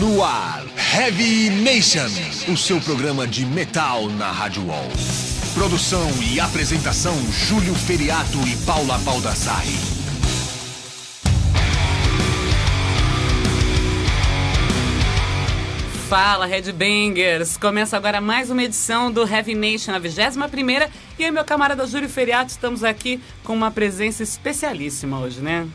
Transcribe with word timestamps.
no 0.00 0.22
ar, 0.22 0.64
Heavy 0.96 1.50
Nation, 1.50 2.06
o 2.52 2.56
seu 2.56 2.80
programa 2.80 3.26
de 3.26 3.44
metal 3.44 4.08
na 4.10 4.30
Rádio 4.30 4.64
Wall. 4.64 4.88
Produção 5.54 6.08
e 6.22 6.38
apresentação, 6.38 7.16
Júlio 7.32 7.74
Feriato 7.74 8.38
e 8.46 8.56
Paula 8.64 8.96
Baldassari. 8.98 9.76
Fala, 16.08 16.46
Headbangers! 16.46 17.56
Começa 17.56 17.96
agora 17.96 18.20
mais 18.20 18.50
uma 18.50 18.62
edição 18.62 19.10
do 19.10 19.26
Heavy 19.26 19.54
Nation, 19.54 19.92
a 19.92 19.98
21 19.98 20.44
e 21.18 21.24
e 21.24 21.30
meu 21.30 21.44
camarada 21.44 21.86
Júlio 21.86 22.08
Feriato 22.08 22.52
estamos 22.52 22.84
aqui 22.84 23.20
com 23.42 23.52
uma 23.52 23.70
presença 23.70 24.22
especialíssima 24.22 25.18
hoje, 25.18 25.40
né? 25.40 25.66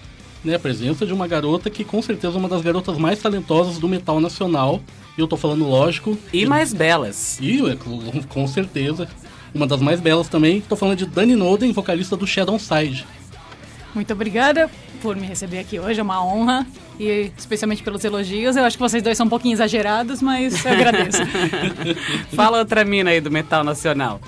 Né, 0.44 0.56
a 0.56 0.60
presença 0.60 1.06
de 1.06 1.14
uma 1.14 1.28
garota 1.28 1.70
que 1.70 1.84
com 1.84 2.02
certeza 2.02 2.36
é 2.36 2.40
uma 2.40 2.50
das 2.50 2.62
garotas 2.62 2.98
mais 2.98 3.20
talentosas 3.20 3.78
do 3.78 3.88
metal 3.88 4.20
nacional. 4.20 4.82
E 5.18 5.22
eu 5.22 5.28
tô 5.28 5.38
falando 5.38 5.68
lógico. 5.68 6.18
E 6.32 6.40
de... 6.40 6.46
mais 6.46 6.74
belas. 6.74 7.40
E 7.42 7.60
com 8.28 8.48
certeza. 8.48 9.08
Uma 9.54 9.68
das 9.68 9.82
mais 9.82 10.00
belas 10.00 10.28
também. 10.28 10.62
Tô 10.62 10.76
falando 10.76 10.98
de 10.98 11.06
Dani 11.06 11.36
Noden, 11.36 11.72
vocalista 11.72 12.18
do 12.18 12.26
Shadow 12.26 12.58
Side. 12.58 13.06
Muito 13.94 14.12
obrigada 14.12 14.70
por 15.04 15.16
me 15.16 15.28
receber 15.28 15.60
aqui 15.60 15.80
hoje, 15.80 16.00
é 16.00 16.04
uma 16.04 16.26
honra. 16.26 16.66
E 17.00 17.32
especialmente 17.38 17.84
pelos 17.84 18.04
elogios. 18.04 18.56
Eu 18.56 18.64
acho 18.64 18.78
que 18.78 18.82
vocês 18.82 19.04
dois 19.04 19.18
são 19.18 19.28
um 19.28 19.30
pouquinho 19.30 19.54
exagerados, 19.54 20.22
mas 20.22 20.66
eu 20.66 20.72
agradeço. 20.72 21.20
Fala 22.36 22.60
outra 22.60 22.84
mina 22.84 23.12
aí 23.12 23.22
do 23.22 23.30
metal 23.30 23.64
nacional. 23.64 24.20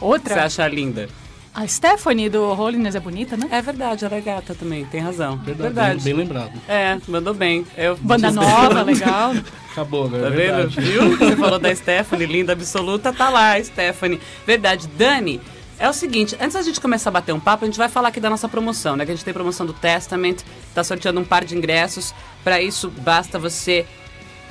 Outra? 0.00 0.34
Você 0.34 0.40
acha 0.40 0.68
linda? 0.68 1.08
A 1.52 1.66
Stephanie 1.66 2.28
do 2.28 2.44
Holiness 2.52 2.94
é 2.94 3.00
bonita, 3.00 3.36
né? 3.36 3.48
É 3.50 3.60
verdade, 3.60 4.04
ela 4.04 4.16
é 4.16 4.20
gata 4.20 4.54
também, 4.54 4.84
tem 4.84 5.00
razão. 5.00 5.36
Verdade. 5.36 5.62
verdade. 5.62 6.04
Bem, 6.04 6.14
bem, 6.14 6.24
lembrado. 6.24 6.52
É, 6.68 6.96
mandou 7.08 7.34
bem. 7.34 7.66
Eu 7.76 7.96
Banda 7.96 8.30
nova, 8.30 8.82
legal. 8.84 9.32
Acabou 9.72 10.04
agora. 10.04 10.24
Tá 10.24 10.30
vendo? 10.30 10.68
Viu? 10.70 11.10
Você 11.18 11.36
falou 11.36 11.58
da 11.58 11.74
Stephanie, 11.74 12.26
linda 12.26 12.52
absoluta, 12.52 13.12
tá 13.12 13.28
lá 13.28 13.62
Stephanie. 13.62 14.20
Verdade. 14.46 14.86
Dani, 14.96 15.40
é 15.76 15.88
o 15.88 15.92
seguinte, 15.92 16.36
antes 16.40 16.52
da 16.52 16.62
gente 16.62 16.80
começar 16.80 17.10
a 17.10 17.12
bater 17.14 17.32
um 17.32 17.40
papo, 17.40 17.64
a 17.64 17.66
gente 17.66 17.78
vai 17.78 17.88
falar 17.88 18.08
aqui 18.08 18.20
da 18.20 18.30
nossa 18.30 18.48
promoção, 18.48 18.94
né? 18.96 19.04
Que 19.04 19.10
a 19.10 19.14
gente 19.14 19.24
tem 19.24 19.34
promoção 19.34 19.66
do 19.66 19.72
Testament, 19.72 20.36
tá 20.72 20.84
sorteando 20.84 21.20
um 21.20 21.24
par 21.24 21.44
de 21.44 21.56
ingressos. 21.56 22.14
Para 22.44 22.60
isso, 22.60 22.90
basta 22.90 23.38
você 23.38 23.86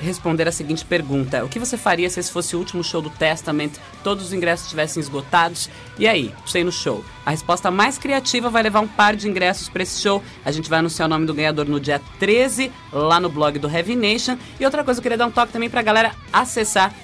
responder 0.00 0.48
a 0.48 0.52
seguinte 0.52 0.84
pergunta: 0.84 1.44
O 1.44 1.48
que 1.48 1.58
você 1.58 1.76
faria 1.76 2.08
se 2.08 2.18
esse 2.20 2.32
fosse 2.32 2.56
o 2.56 2.58
último 2.58 2.82
show 2.82 3.00
do 3.00 3.10
Testament, 3.10 3.72
todos 4.02 4.26
os 4.26 4.32
ingressos 4.32 4.66
estivessem 4.66 5.00
esgotados? 5.00 5.68
E 5.98 6.08
aí, 6.08 6.34
sei 6.46 6.64
no 6.64 6.72
show. 6.72 7.04
A 7.24 7.30
resposta 7.30 7.70
mais 7.70 7.98
criativa 7.98 8.50
vai 8.50 8.62
levar 8.62 8.80
um 8.80 8.88
par 8.88 9.14
de 9.14 9.28
ingressos 9.28 9.68
para 9.68 9.82
esse 9.82 10.00
show. 10.00 10.22
A 10.44 10.50
gente 10.50 10.68
vai 10.68 10.78
anunciar 10.78 11.06
o 11.06 11.10
nome 11.10 11.26
do 11.26 11.34
ganhador 11.34 11.66
no 11.66 11.78
dia 11.78 12.00
13, 12.18 12.72
lá 12.92 13.20
no 13.20 13.28
blog 13.28 13.58
do 13.58 13.68
Heavy 13.68 13.94
Nation. 13.94 14.36
E 14.58 14.64
outra 14.64 14.82
coisa, 14.82 14.98
eu 14.98 15.02
queria 15.02 15.18
dar 15.18 15.26
um 15.26 15.30
toque 15.30 15.52
também 15.52 15.70
para 15.70 15.80
a 15.80 15.84
galera 15.84 16.14
acessar 16.32 16.94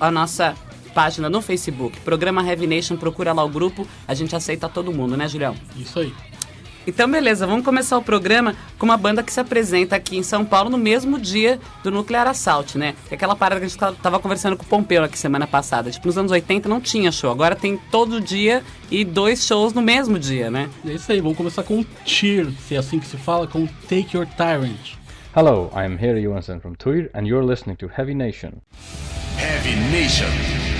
a 0.00 0.10
nossa 0.10 0.54
página 0.96 1.28
no 1.28 1.42
Facebook, 1.42 2.00
Programa 2.00 2.42
Heavy 2.42 2.66
Nation, 2.66 2.96
procura 2.96 3.30
lá 3.34 3.44
o 3.44 3.50
grupo, 3.50 3.86
a 4.08 4.14
gente 4.14 4.34
aceita 4.34 4.66
todo 4.66 4.90
mundo, 4.90 5.14
né, 5.14 5.28
Julião? 5.28 5.54
Isso 5.76 5.98
aí. 5.98 6.14
Então, 6.86 7.10
beleza, 7.10 7.46
vamos 7.46 7.64
começar 7.64 7.98
o 7.98 8.02
programa 8.02 8.54
com 8.78 8.86
uma 8.86 8.96
banda 8.96 9.22
que 9.22 9.32
se 9.32 9.40
apresenta 9.40 9.96
aqui 9.96 10.16
em 10.16 10.22
São 10.22 10.44
Paulo 10.44 10.70
no 10.70 10.78
mesmo 10.78 11.18
dia 11.18 11.58
do 11.82 11.90
Nuclear 11.90 12.28
Assault, 12.28 12.78
né? 12.78 12.94
É 13.10 13.14
aquela 13.16 13.34
parada 13.34 13.60
que 13.60 13.66
a 13.66 13.68
gente 13.68 14.00
tava 14.00 14.20
conversando 14.20 14.56
com 14.56 14.62
o 14.62 14.66
Pompeu 14.66 15.02
aqui 15.02 15.18
semana 15.18 15.46
passada. 15.48 15.90
Tipo, 15.90 16.06
nos 16.06 16.16
anos 16.16 16.30
80 16.30 16.68
não 16.68 16.80
tinha 16.80 17.10
show, 17.10 17.30
agora 17.30 17.56
tem 17.56 17.76
todo 17.90 18.20
dia 18.20 18.62
e 18.88 19.04
dois 19.04 19.44
shows 19.44 19.72
no 19.72 19.82
mesmo 19.82 20.16
dia, 20.16 20.48
né? 20.48 20.70
É 20.86 20.92
isso 20.92 21.10
aí, 21.10 21.20
vamos 21.20 21.36
começar 21.36 21.64
com 21.64 21.84
Cheer, 22.04 22.48
se 22.68 22.76
é 22.76 22.78
assim 22.78 23.00
que 23.00 23.06
se 23.06 23.16
fala, 23.16 23.48
com 23.48 23.66
Take 23.66 24.16
Your 24.16 24.26
Tyrant. 24.36 24.94
Hello, 25.34 25.70
I 25.74 25.84
am 25.84 25.96
Harry 25.98 26.22
Johansson 26.22 26.60
from 26.60 26.74
Tweer 26.76 27.10
and 27.14 27.26
you're 27.26 27.44
listening 27.44 27.76
to 27.76 27.88
Heavy 27.88 28.14
Nation. 28.14 28.62
Heavy 29.36 29.74
Nation. 29.90 30.75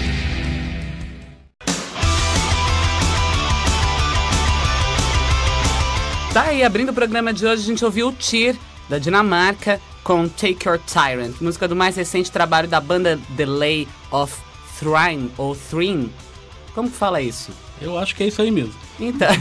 Tá 6.36 6.48
aí, 6.48 6.62
abrindo 6.62 6.90
o 6.90 6.92
programa 6.92 7.32
de 7.32 7.46
hoje, 7.46 7.62
a 7.62 7.64
gente 7.64 7.82
ouviu 7.82 8.08
o 8.08 8.12
Tyr, 8.12 8.54
da 8.90 8.98
Dinamarca, 8.98 9.80
com 10.04 10.28
Take 10.28 10.68
Your 10.68 10.78
Tyrant, 10.78 11.40
música 11.40 11.66
do 11.66 11.74
mais 11.74 11.96
recente 11.96 12.30
trabalho 12.30 12.68
da 12.68 12.78
banda 12.78 13.18
Delay 13.30 13.88
of 14.10 14.36
Thrine, 14.78 15.32
ou 15.38 15.56
Thrine. 15.56 16.12
Como 16.74 16.90
que 16.90 16.94
fala 16.94 17.22
isso? 17.22 17.52
Eu 17.80 17.98
acho 17.98 18.14
que 18.14 18.22
é 18.22 18.26
isso 18.26 18.42
aí 18.42 18.50
mesmo. 18.50 18.74
Então. 19.00 19.28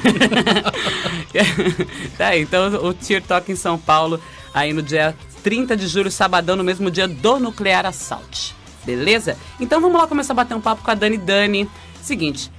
tá 2.17 2.27
aí, 2.27 2.43
então 2.43 2.87
o 2.87 2.93
Tyr 2.93 3.21
toca 3.21 3.51
em 3.51 3.57
São 3.57 3.77
Paulo, 3.77 4.17
aí 4.53 4.71
no 4.71 4.81
dia 4.81 5.13
30 5.43 5.75
de 5.75 5.87
julho, 5.87 6.09
sabadão, 6.09 6.55
no 6.55 6.63
mesmo 6.63 6.89
dia 6.89 7.09
do 7.09 7.41
Nuclear 7.41 7.85
Assault. 7.85 8.55
Beleza? 8.85 9.37
Então 9.59 9.81
vamos 9.81 9.99
lá 9.99 10.07
começar 10.07 10.31
a 10.31 10.37
bater 10.37 10.55
um 10.55 10.61
papo 10.61 10.81
com 10.81 10.91
a 10.91 10.95
Dani 10.95 11.17
Dani. 11.17 11.69
Seguinte, 12.01 12.49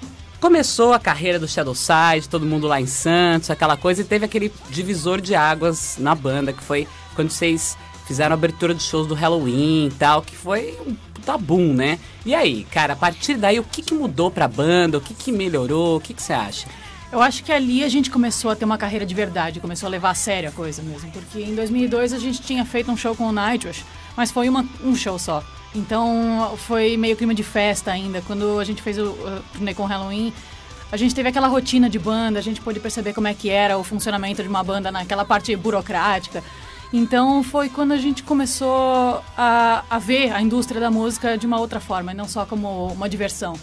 Começou 0.41 0.93
a 0.93 0.99
carreira 0.99 1.39
do 1.39 1.49
Shadow 1.49 1.75
Side, 1.75 2.29
todo 2.29 2.45
mundo 2.45 2.67
lá 2.67 2.81
em 2.81 2.87
Santos, 2.87 3.51
aquela 3.51 3.77
coisa, 3.77 4.03
e 4.03 4.05
teve 4.05 4.25
aquele 4.25 4.53
divisor 4.69 5.21
de 5.21 5.35
águas 5.35 5.97
na 5.99 6.15
banda, 6.15 6.53
que 6.53 6.63
foi 6.63 6.87
quando 7.15 7.31
vocês 7.31 7.77
fizeram 8.07 8.33
a 8.33 8.39
abertura 8.39 8.75
de 8.75 8.83
shows 8.83 9.07
do 9.07 9.15
Halloween 9.15 9.87
e 9.87 9.91
tal, 9.99 10.23
que 10.23 10.37
foi 10.37 10.79
um 10.87 10.95
tabum, 11.23 11.73
né? 11.73 11.99
E 12.25 12.35
aí, 12.35 12.65
cara, 12.71 12.93
a 12.93 12.97
partir 12.97 13.35
daí, 13.35 13.59
o 13.59 13.65
que, 13.65 13.83
que 13.83 13.95
mudou 13.95 14.31
pra 14.31 14.47
banda? 14.47 14.99
O 14.99 15.01
que, 15.01 15.15
que 15.15 15.33
melhorou? 15.33 15.97
O 15.97 16.01
que, 16.01 16.15
que 16.15 16.23
você 16.23 16.35
acha? 16.35 16.69
Eu 17.11 17.23
acho 17.23 17.43
que 17.43 17.51
ali 17.51 17.83
a 17.83 17.89
gente 17.89 18.11
começou 18.11 18.51
a 18.51 18.57
ter 18.57 18.65
uma 18.65 18.77
carreira 18.77 19.07
de 19.07 19.15
verdade, 19.15 19.59
começou 19.59 19.87
a 19.87 19.91
levar 19.91 20.11
a 20.11 20.15
sério 20.15 20.51
a 20.51 20.53
coisa 20.53 20.83
mesmo. 20.83 21.11
Porque 21.11 21.41
em 21.41 21.55
2002 21.55 22.13
a 22.13 22.19
gente 22.19 22.43
tinha 22.43 22.65
feito 22.65 22.91
um 22.91 22.97
show 22.97 23.17
com 23.17 23.27
o 23.27 23.33
Nightwish, 23.33 23.85
mas 24.17 24.31
foi 24.31 24.49
uma, 24.49 24.67
um 24.85 24.95
show 24.95 25.19
só. 25.19 25.43
Então 25.77 26.55
foi 26.57 26.97
meio 26.97 27.17
clima 27.17 27.35
de 27.35 27.43
festa 27.43 27.93
ainda. 27.93 28.23
Quando 28.23 28.59
a 28.59 28.65
gente 28.65 28.81
fez 28.81 28.99
o 28.99 29.15
turnê 29.53 29.75
com 29.75 29.85
Halloween, 29.85 30.33
a 30.91 30.97
gente 30.97 31.15
teve 31.15 31.29
aquela 31.29 31.49
rotina 31.49 31.91
de 31.91 31.99
banda, 31.99 32.39
a 32.39 32.43
gente 32.43 32.61
pôde 32.61 32.81
perceber 32.81 33.13
como 33.13 33.29
é 33.29 33.35
que 33.35 33.51
era 33.51 33.77
o 33.77 33.85
funcionamento 33.85 34.43
de 34.43 34.49
uma 34.49 34.65
banda 34.65 34.91
naquela 34.91 35.25
parte 35.25 35.55
burocrática. 35.55 36.43
Então 36.93 37.43
foi 37.43 37.69
quando 37.69 37.93
a 37.93 37.99
gente 37.99 38.23
começou 38.23 39.23
a, 39.37 39.85
a 39.91 39.99
ver 39.99 40.33
a 40.33 40.41
indústria 40.41 40.81
da 40.81 40.91
música 40.91 41.37
de 41.37 41.47
uma 41.47 41.61
outra 41.61 41.79
forma, 41.79 42.13
e 42.13 42.15
não 42.15 42.27
só 42.27 42.47
como 42.47 42.87
uma 42.87 43.09
diversão. 43.09 43.55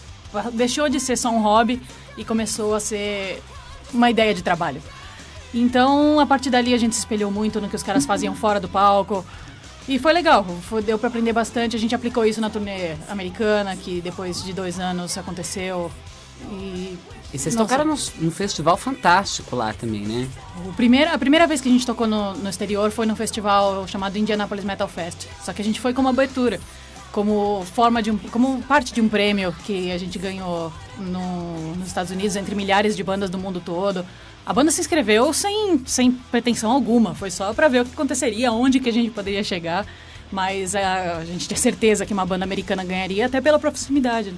Deixou 0.53 0.89
de 0.89 0.99
ser 0.99 1.17
só 1.17 1.29
um 1.29 1.41
hobby 1.41 1.81
e 2.17 2.23
começou 2.23 2.75
a 2.75 2.79
ser 2.79 3.41
uma 3.93 4.09
ideia 4.09 4.33
de 4.33 4.43
trabalho. 4.43 4.81
Então, 5.53 6.19
a 6.19 6.25
partir 6.25 6.49
dali, 6.49 6.73
a 6.73 6.77
gente 6.77 6.95
se 6.95 6.99
espelhou 6.99 7.31
muito 7.31 7.61
no 7.61 7.69
que 7.69 7.75
os 7.75 7.83
caras 7.83 8.05
faziam 8.05 8.35
fora 8.35 8.59
do 8.59 8.67
palco, 8.67 9.23
e 9.87 9.99
foi 9.99 10.13
legal, 10.13 10.45
foi, 10.61 10.81
deu 10.81 10.97
para 10.97 11.09
aprender 11.09 11.33
bastante. 11.33 11.75
A 11.75 11.79
gente 11.79 11.93
aplicou 11.93 12.25
isso 12.25 12.39
na 12.39 12.49
turnê 12.49 12.95
americana, 13.09 13.75
que 13.75 13.99
depois 14.01 14.43
de 14.43 14.53
dois 14.53 14.79
anos 14.79 15.17
aconteceu. 15.17 15.91
E, 16.51 16.97
e 17.33 17.37
vocês 17.37 17.55
Nossa. 17.55 17.67
tocaram 17.67 17.85
num, 17.85 17.97
num, 18.19 18.31
festival 18.31 18.77
fantástico 18.77 19.55
lá 19.55 19.73
também, 19.73 20.05
né? 20.05 20.27
O 20.65 20.73
primeiro, 20.73 21.11
a 21.11 21.17
primeira 21.17 21.45
vez 21.47 21.59
que 21.59 21.67
a 21.67 21.71
gente 21.71 21.85
tocou 21.85 22.07
no, 22.07 22.33
no 22.33 22.49
exterior 22.49 22.91
foi 22.91 23.05
num 23.05 23.15
festival 23.15 23.87
chamado 23.87 24.17
Indianapolis 24.17 24.63
Metal 24.63 24.87
Fest. 24.87 25.27
Só 25.43 25.51
que 25.51 25.61
a 25.61 25.65
gente 25.65 25.81
foi 25.81 25.93
como 25.93 26.07
abertura, 26.07 26.59
como 27.11 27.65
forma 27.73 28.01
de 28.01 28.11
um, 28.11 28.17
como 28.17 28.61
parte 28.63 28.93
de 28.93 29.01
um 29.01 29.09
prêmio 29.09 29.53
que 29.65 29.91
a 29.91 29.97
gente 29.97 30.17
ganhou 30.17 30.71
no, 30.97 31.75
nos 31.75 31.87
Estados 31.87 32.11
Unidos 32.11 32.35
entre 32.35 32.55
milhares 32.55 32.95
de 32.95 33.03
bandas 33.03 33.29
do 33.29 33.37
mundo 33.37 33.61
todo. 33.63 34.05
A 34.45 34.53
banda 34.53 34.71
se 34.71 34.81
inscreveu 34.81 35.31
sem, 35.31 35.81
sem 35.85 36.11
pretensão 36.11 36.71
alguma, 36.71 37.15
foi 37.15 37.31
só 37.31 37.53
para 37.53 37.67
ver 37.67 37.81
o 37.81 37.85
que 37.85 37.93
aconteceria, 37.93 38.51
onde 38.51 38.79
que 38.79 38.89
a 38.89 38.93
gente 38.93 39.09
poderia 39.09 39.43
chegar, 39.43 39.85
mas 40.31 40.75
a, 40.75 41.17
a 41.17 41.25
gente 41.25 41.47
tinha 41.47 41.57
certeza 41.57 42.05
que 42.05 42.13
uma 42.13 42.25
banda 42.25 42.43
americana 42.43 42.83
ganharia, 42.83 43.25
até 43.27 43.39
pela 43.39 43.57
proximidade. 43.57 44.31
Né? 44.31 44.37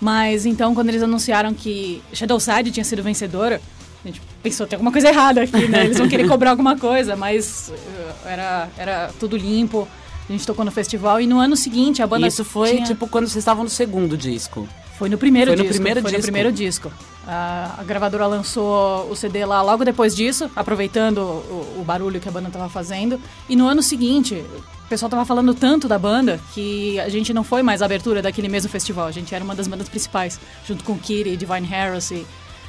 Mas 0.00 0.46
então, 0.46 0.74
quando 0.74 0.88
eles 0.88 1.02
anunciaram 1.02 1.52
que 1.52 2.02
Shadowside 2.12 2.70
tinha 2.70 2.84
sido 2.84 3.02
vencedora, 3.02 3.60
a 4.04 4.08
gente 4.08 4.22
pensou, 4.42 4.66
tem 4.66 4.76
alguma 4.76 4.92
coisa 4.92 5.08
errada 5.08 5.42
aqui, 5.42 5.68
né? 5.68 5.84
Eles 5.84 5.98
vão 5.98 6.08
querer 6.08 6.26
cobrar 6.26 6.50
alguma 6.50 6.78
coisa, 6.78 7.16
mas 7.16 7.70
uh, 7.70 8.28
era, 8.28 8.68
era 8.78 9.10
tudo 9.20 9.36
limpo. 9.36 9.86
A 10.26 10.32
gente 10.32 10.46
tocou 10.46 10.64
no 10.64 10.70
festival 10.70 11.20
e 11.20 11.26
no 11.26 11.38
ano 11.38 11.54
seguinte 11.56 12.02
a 12.02 12.06
banda. 12.06 12.26
Isso 12.26 12.44
foi 12.44 12.74
tinha... 12.76 12.86
tipo 12.86 13.06
quando 13.08 13.26
vocês 13.26 13.42
estavam 13.42 13.64
no 13.64 13.68
segundo 13.68 14.16
disco. 14.16 14.66
Foi 15.00 15.08
no 15.08 15.16
primeiro 15.16 15.52
foi 15.52 15.56
disco. 15.56 15.68
No 15.68 15.74
primeiro 15.76 16.02
foi 16.02 16.10
disco. 16.10 16.20
no 16.20 16.24
primeiro 16.24 16.52
disco. 16.52 16.92
A, 17.26 17.76
a, 17.78 17.84
gravadora 17.84 18.26
lançou 18.26 19.10
o 19.10 19.16
CD 19.16 19.46
lá 19.46 19.62
logo 19.62 19.82
depois 19.82 20.14
disso, 20.14 20.50
aproveitando 20.54 21.20
o, 21.20 21.76
o 21.80 21.84
barulho 21.86 22.20
que 22.20 22.28
a 22.28 22.30
banda 22.30 22.48
estava 22.48 22.68
fazendo. 22.68 23.18
E 23.48 23.56
no 23.56 23.66
ano 23.66 23.82
seguinte, 23.82 24.34
o 24.34 24.88
pessoal 24.90 25.06
estava 25.06 25.24
falando 25.24 25.54
tanto 25.54 25.88
da 25.88 25.98
banda 25.98 26.38
que 26.52 27.00
a 27.00 27.08
gente 27.08 27.32
não 27.32 27.42
foi 27.42 27.62
mais 27.62 27.80
a 27.80 27.86
abertura 27.86 28.20
daquele 28.20 28.46
mesmo 28.46 28.68
festival. 28.68 29.06
A 29.06 29.10
gente 29.10 29.34
era 29.34 29.42
uma 29.42 29.54
das 29.54 29.66
bandas 29.66 29.88
principais, 29.88 30.38
junto 30.68 30.84
com 30.84 30.98
Kitty, 30.98 31.34
Divine 31.34 31.66
Heresy. 31.66 32.26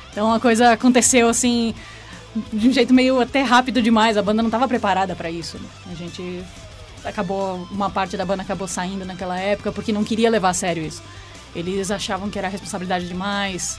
Então 0.10 0.32
a 0.32 0.40
coisa 0.40 0.72
aconteceu 0.72 1.28
assim, 1.28 1.76
de 2.54 2.70
um 2.70 2.72
jeito 2.72 2.94
meio 2.94 3.20
até 3.20 3.42
rápido 3.42 3.82
demais. 3.82 4.16
A 4.16 4.22
banda 4.22 4.42
não 4.42 4.48
estava 4.48 4.70
preparada 4.70 5.18
para 5.18 5.30
isso. 5.30 5.58
Né? 5.58 5.68
A 5.92 5.96
gente 5.96 6.42
acabou, 7.04 7.68
uma 7.70 7.90
parte 7.90 8.16
da 8.16 8.24
banda 8.24 8.42
acabou 8.42 8.70
saindo 8.70 9.04
naquela 9.04 9.38
época 9.38 9.70
porque 9.74 9.92
não 9.92 10.06
queria 10.06 10.30
levar 10.30 10.52
a 10.52 10.54
sério 10.54 10.82
isso. 10.82 11.04
Eles 11.56 11.92
achavam 11.92 12.30
que 12.30 12.38
era 12.38 12.48
responsabilidade 12.48 13.08
demais 13.08 13.78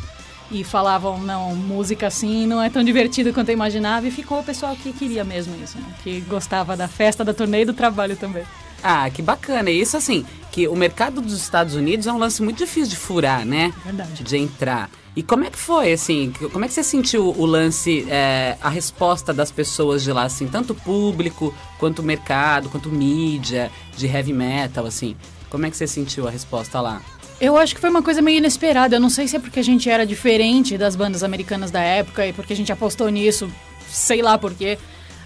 e 0.50 0.62
falavam, 0.62 1.18
não, 1.18 1.54
música 1.56 2.06
assim 2.06 2.46
não 2.46 2.62
é 2.62 2.68
tão 2.68 2.84
divertido 2.84 3.32
quanto 3.32 3.48
eu 3.48 3.54
imaginava. 3.54 4.06
E 4.06 4.10
ficou 4.10 4.40
o 4.40 4.44
pessoal 4.44 4.76
que 4.76 4.92
queria 4.92 5.24
mesmo 5.24 5.54
isso, 5.62 5.78
né? 5.78 5.94
que 6.02 6.20
gostava 6.22 6.76
da 6.76 6.88
festa, 6.88 7.24
da 7.24 7.32
turnê 7.32 7.62
e 7.62 7.64
do 7.64 7.72
trabalho 7.72 8.16
também. 8.16 8.44
Ah, 8.82 9.08
que 9.08 9.22
bacana. 9.22 9.70
E 9.70 9.80
isso 9.80 9.96
assim, 9.96 10.26
que 10.50 10.66
o 10.66 10.74
mercado 10.74 11.20
dos 11.20 11.34
Estados 11.34 11.74
Unidos 11.74 12.06
é 12.06 12.12
um 12.12 12.18
lance 12.18 12.42
muito 12.42 12.58
difícil 12.58 12.90
de 12.90 12.96
furar, 12.96 13.46
né? 13.46 13.72
Verdade. 13.84 14.22
De 14.22 14.36
entrar. 14.36 14.90
E 15.14 15.22
como 15.22 15.44
é 15.44 15.50
que 15.50 15.58
foi, 15.58 15.92
assim, 15.92 16.32
como 16.52 16.64
é 16.64 16.68
que 16.68 16.74
você 16.74 16.82
sentiu 16.82 17.28
o 17.28 17.44
lance, 17.44 18.06
é, 18.08 18.56
a 18.62 18.70
resposta 18.70 19.32
das 19.32 19.50
pessoas 19.50 20.02
de 20.02 20.10
lá, 20.10 20.24
assim, 20.24 20.48
tanto 20.48 20.72
o 20.72 20.74
público, 20.74 21.54
quanto 21.78 21.98
o 21.98 22.02
mercado, 22.02 22.70
quanto 22.70 22.88
mídia, 22.88 23.70
de 23.94 24.06
heavy 24.06 24.32
metal, 24.32 24.86
assim? 24.86 25.14
Como 25.50 25.66
é 25.66 25.70
que 25.70 25.76
você 25.76 25.86
sentiu 25.86 26.26
a 26.26 26.30
resposta 26.30 26.80
lá? 26.80 27.02
Eu 27.42 27.56
acho 27.56 27.74
que 27.74 27.80
foi 27.80 27.90
uma 27.90 28.04
coisa 28.04 28.22
meio 28.22 28.38
inesperada. 28.38 28.94
Eu 28.94 29.00
não 29.00 29.10
sei 29.10 29.26
se 29.26 29.34
é 29.34 29.38
porque 29.40 29.58
a 29.58 29.64
gente 29.64 29.90
era 29.90 30.06
diferente 30.06 30.78
das 30.78 30.94
bandas 30.94 31.24
americanas 31.24 31.72
da 31.72 31.80
época 31.80 32.24
e 32.24 32.32
porque 32.32 32.52
a 32.52 32.56
gente 32.56 32.70
apostou 32.70 33.08
nisso, 33.08 33.50
sei 33.88 34.22
lá 34.22 34.38
por 34.38 34.54
quê. 34.54 34.78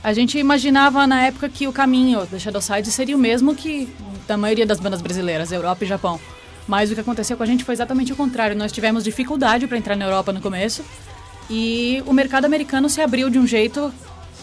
A 0.03 0.15
gente 0.15 0.39
imaginava 0.39 1.07
na 1.07 1.27
época 1.27 1.47
que 1.47 1.69
o 1.69 1.73
caminho 1.75 2.25
da 2.25 2.39
Shadowside 2.39 2.91
seria 2.91 3.15
o 3.15 3.19
mesmo 3.19 3.55
que 3.55 3.95
da 4.27 4.35
maioria 4.35 4.65
das 4.65 4.81
bandas 4.81 5.03
brasileiras, 5.03 5.53
Europa 5.53 5.85
e 5.85 5.87
Japão. 5.87 6.19
Mas 6.67 6.91
o 6.91 6.95
que 6.95 7.01
aconteceu 7.03 7.37
com 7.37 7.43
a 7.43 7.47
gente 7.47 7.65
foi 7.65 7.75
exatamente 7.75 8.15
o 8.15 8.17
contrário. 8.17 8.57
Nós 8.57 8.73
tivemos 8.73 9.05
dificuldade 9.05 9.67
para 9.67 9.77
entrar 9.77 9.95
na 9.95 10.07
Europa 10.07 10.33
no 10.33 10.41
começo 10.41 10.83
e 11.51 12.03
o 12.07 12.15
mercado 12.15 12.47
americano 12.47 12.89
se 12.89 13.03
abriu 13.03 13.29
de 13.29 13.39
um 13.39 13.47
jeito 13.47 13.93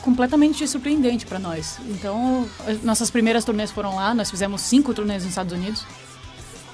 completamente 0.04 0.68
surpreendente 0.68 1.26
para 1.26 1.40
nós. 1.40 1.80
Então, 1.90 2.48
as 2.68 2.84
nossas 2.84 3.10
primeiras 3.10 3.44
turnês 3.44 3.72
foram 3.72 3.96
lá, 3.96 4.14
nós 4.14 4.30
fizemos 4.30 4.62
cinco 4.62 4.94
turnês 4.94 5.24
nos 5.24 5.32
Estados 5.32 5.52
Unidos. 5.52 5.84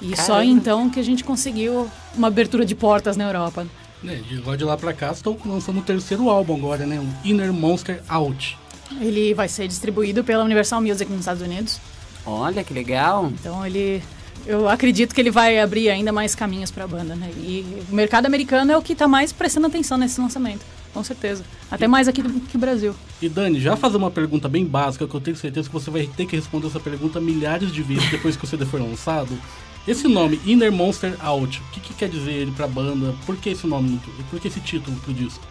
E 0.00 0.16
só 0.16 0.34
Caramba. 0.34 0.44
então 0.44 0.90
que 0.90 0.98
a 0.98 1.02
gente 1.02 1.22
conseguiu 1.22 1.90
uma 2.16 2.28
abertura 2.28 2.64
de 2.64 2.74
portas 2.74 3.16
na 3.16 3.24
Europa. 3.24 3.66
Né, 4.02 4.22
de 4.26 4.40
lá 4.40 4.56
de 4.56 4.64
lá 4.64 4.76
pra 4.76 4.94
cá, 4.94 5.10
estão 5.10 5.36
lançando 5.44 5.80
o 5.80 5.82
terceiro 5.82 6.30
álbum 6.30 6.56
agora, 6.56 6.86
né? 6.86 6.98
O 6.98 7.28
Inner 7.28 7.52
Monster 7.52 8.02
Out. 8.08 8.56
Ele 8.98 9.34
vai 9.34 9.46
ser 9.46 9.68
distribuído 9.68 10.24
pela 10.24 10.42
Universal 10.42 10.80
Music 10.80 11.10
nos 11.10 11.20
Estados 11.20 11.42
Unidos. 11.42 11.78
Olha, 12.24 12.64
que 12.64 12.72
legal. 12.72 13.26
Então 13.26 13.64
ele 13.64 14.02
eu 14.46 14.68
acredito 14.68 15.14
que 15.14 15.20
ele 15.20 15.30
vai 15.30 15.58
abrir 15.58 15.90
ainda 15.90 16.12
mais 16.12 16.34
caminhos 16.34 16.70
para 16.70 16.84
a 16.84 16.86
banda, 16.86 17.14
né? 17.14 17.30
E 17.36 17.64
o 17.90 17.94
mercado 17.94 18.26
americano 18.26 18.72
é 18.72 18.76
o 18.76 18.82
que 18.82 18.92
está 18.92 19.06
mais 19.06 19.32
prestando 19.32 19.66
atenção 19.66 19.98
nesse 19.98 20.20
lançamento, 20.20 20.64
com 20.94 21.04
certeza. 21.04 21.44
Até 21.70 21.86
mais 21.86 22.08
aqui 22.08 22.22
do 22.22 22.40
que 22.40 22.56
o 22.56 22.60
Brasil. 22.60 22.94
E 23.20 23.28
Dani, 23.28 23.60
já 23.60 23.76
fazer 23.76 23.96
uma 23.96 24.10
pergunta 24.10 24.48
bem 24.48 24.64
básica, 24.64 25.06
que 25.06 25.14
eu 25.14 25.20
tenho 25.20 25.36
certeza 25.36 25.68
que 25.68 25.72
você 25.72 25.90
vai 25.90 26.06
ter 26.06 26.26
que 26.26 26.36
responder 26.36 26.68
essa 26.68 26.80
pergunta 26.80 27.20
milhares 27.20 27.70
de 27.70 27.82
vezes 27.82 28.10
depois 28.10 28.36
que 28.36 28.44
o 28.44 28.46
CD 28.46 28.64
for 28.64 28.80
lançado. 28.80 29.38
Esse 29.88 30.06
nome, 30.06 30.40
Inner 30.44 30.70
Monster 30.70 31.16
Out, 31.20 31.60
o 31.60 31.72
que, 31.72 31.80
que 31.80 31.94
quer 31.94 32.08
dizer 32.08 32.32
ele 32.32 32.52
pra 32.52 32.66
banda? 32.66 33.14
Por 33.24 33.36
que 33.36 33.50
esse 33.50 33.66
nome? 33.66 34.00
Por 34.30 34.38
que 34.38 34.48
esse 34.48 34.60
título 34.60 34.96
pro 34.98 35.12
disco? 35.12 35.42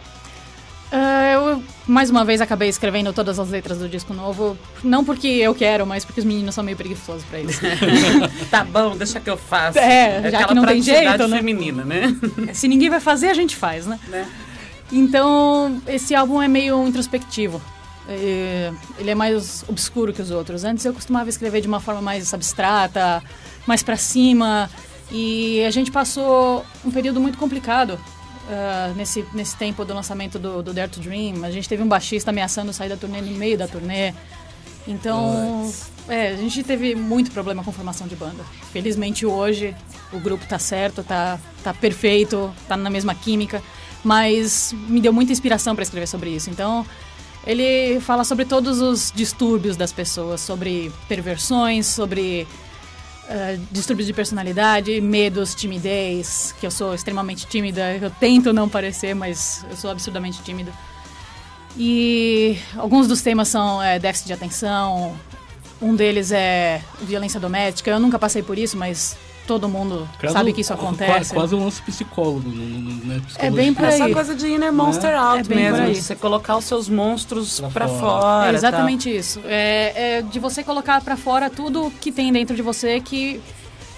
Ah, 0.92 1.32
eu 1.34 1.62
mais 1.86 2.10
uma 2.10 2.24
vez 2.24 2.40
acabei 2.40 2.68
escrevendo 2.68 3.12
todas 3.12 3.38
as 3.38 3.48
letras 3.48 3.78
do 3.78 3.88
disco 3.88 4.12
novo, 4.12 4.58
não 4.82 5.04
porque 5.04 5.28
eu 5.28 5.54
quero, 5.54 5.86
mas 5.86 6.04
porque 6.04 6.20
os 6.20 6.26
meninos 6.26 6.54
são 6.54 6.64
meio 6.64 6.76
preguiçosos 6.76 7.24
para 7.24 7.40
isso. 7.40 7.60
Tá 8.50 8.64
bom, 8.64 8.96
deixa 8.96 9.20
que 9.20 9.30
eu 9.30 9.36
faço. 9.36 9.78
É, 9.78 10.22
já 10.22 10.28
aquela 10.28 10.48
que 10.48 10.54
não 10.54 10.64
tem 10.64 10.82
praticidade 10.82 11.18
jeito, 11.18 11.28
né? 11.28 11.36
feminina, 11.36 11.84
né? 11.84 12.16
Se 12.52 12.66
ninguém 12.66 12.90
vai 12.90 12.98
fazer, 12.98 13.28
a 13.28 13.34
gente 13.34 13.54
faz, 13.54 13.86
né? 13.86 14.00
Né? 14.08 14.28
Então, 14.90 15.80
esse 15.86 16.14
álbum 16.14 16.42
é 16.42 16.48
meio 16.48 16.86
introspectivo. 16.86 17.62
É, 18.08 18.72
Ele 18.98 19.10
é 19.10 19.14
mais 19.14 19.64
obscuro 19.68 20.12
que 20.12 20.20
os 20.20 20.32
outros. 20.32 20.64
Antes 20.64 20.84
eu 20.84 20.92
costumava 20.92 21.28
escrever 21.28 21.60
de 21.60 21.68
uma 21.68 21.78
forma 21.78 22.02
mais 22.02 22.34
abstrata, 22.34 23.22
mais 23.70 23.82
pra 23.82 23.96
cima. 23.96 24.68
E 25.10 25.64
a 25.64 25.70
gente 25.70 25.90
passou 25.90 26.64
um 26.84 26.90
período 26.90 27.20
muito 27.20 27.38
complicado 27.38 27.98
ah, 28.50 28.92
nesse, 28.96 29.24
nesse 29.32 29.56
tempo 29.56 29.84
do 29.84 29.94
lançamento 29.94 30.38
do, 30.38 30.60
do 30.60 30.74
Dare 30.74 30.90
to 30.90 31.00
Dream. 31.00 31.44
A 31.44 31.50
gente 31.52 31.68
teve 31.68 31.82
um 31.82 31.88
baixista 31.88 32.30
ameaçando 32.30 32.72
sair 32.72 32.88
da 32.88 32.96
turnê 32.96 33.20
no 33.20 33.30
meio 33.38 33.56
da 33.56 33.68
turnê. 33.68 34.12
Então, 34.88 35.70
é, 36.08 36.28
a 36.28 36.36
gente 36.36 36.64
teve 36.64 36.96
muito 36.96 37.30
problema 37.30 37.62
com 37.62 37.70
formação 37.70 38.08
de 38.08 38.16
banda. 38.16 38.42
Felizmente 38.72 39.24
hoje 39.24 39.74
o 40.12 40.18
grupo 40.18 40.44
tá 40.46 40.58
certo, 40.58 41.04
tá, 41.04 41.38
tá 41.62 41.72
perfeito, 41.72 42.52
tá 42.66 42.76
na 42.76 42.90
mesma 42.90 43.14
química, 43.14 43.62
mas 44.02 44.74
me 44.88 45.00
deu 45.00 45.12
muita 45.12 45.30
inspiração 45.30 45.76
para 45.76 45.84
escrever 45.84 46.08
sobre 46.08 46.30
isso. 46.30 46.50
Então, 46.50 46.84
ele 47.46 48.00
fala 48.00 48.24
sobre 48.24 48.44
todos 48.44 48.80
os 48.80 49.12
distúrbios 49.14 49.76
das 49.76 49.92
pessoas, 49.92 50.40
sobre 50.40 50.90
perversões, 51.08 51.86
sobre 51.86 52.48
eh, 53.32 53.60
distúrbios 53.70 54.08
de 54.08 54.12
personalidade, 54.12 55.00
medos, 55.00 55.54
timidez, 55.54 56.52
que 56.58 56.66
eu 56.66 56.70
sou 56.70 56.92
extremamente 56.92 57.46
tímida, 57.46 57.96
eu 57.96 58.10
tento 58.10 58.52
não 58.52 58.68
parecer, 58.68 59.14
mas 59.14 59.64
eu 59.70 59.76
sou 59.76 59.88
absurdamente 59.88 60.42
tímida. 60.42 60.72
E 61.76 62.58
alguns 62.76 63.06
dos 63.06 63.22
temas 63.22 63.46
são 63.46 63.80
é, 63.80 64.00
déficit 64.00 64.26
de 64.26 64.32
atenção, 64.32 65.16
um 65.80 65.94
deles 65.94 66.32
é 66.32 66.82
violência 67.02 67.38
doméstica. 67.38 67.92
Eu 67.92 68.00
nunca 68.00 68.18
passei 68.18 68.42
por 68.42 68.58
isso, 68.58 68.76
mas 68.76 69.16
todo 69.46 69.68
mundo 69.68 70.08
Caso- 70.18 70.32
sabe 70.34 70.52
que 70.52 70.60
isso 70.60 70.72
acontece. 70.72 71.34
Quase 71.34 71.54
um 71.54 71.64
lance 71.64 71.82
psicólogo, 71.82 72.48
né? 72.48 73.00
né, 73.16 73.22
É 73.38 73.50
bem 73.50 73.74
por 73.74 73.84
aí. 73.84 73.94
Essa 74.00 74.08
coisa 74.10 74.34
de 74.34 74.46
inner 74.46 74.72
monster 74.72 75.14
out 75.18 75.40
É 75.40 75.42
bem 75.42 75.58
por 75.66 75.72
mesmo, 75.72 75.86
aí. 75.86 75.92
de 75.94 76.02
você 76.02 76.14
colocar 76.14 76.56
os 76.56 76.64
seus 76.64 76.88
monstros 76.88 77.58
Pra 77.60 77.68
pra, 77.70 77.88
fora. 77.88 77.98
fora. 78.22 78.48
É 78.48 78.50
tá? 78.52 78.56
exatamente 78.58 79.14
isso. 79.14 79.40
É, 79.44 80.18
é 80.18 80.22
de 80.22 80.38
você 80.38 80.62
colocar 80.62 81.00
pra 81.00 81.16
fora 81.16 81.50
tudo 81.50 81.92
que 82.00 82.12
tem 82.12 82.32
dentro 82.32 82.54
de 82.54 82.62
você 82.62 83.00
que 83.00 83.40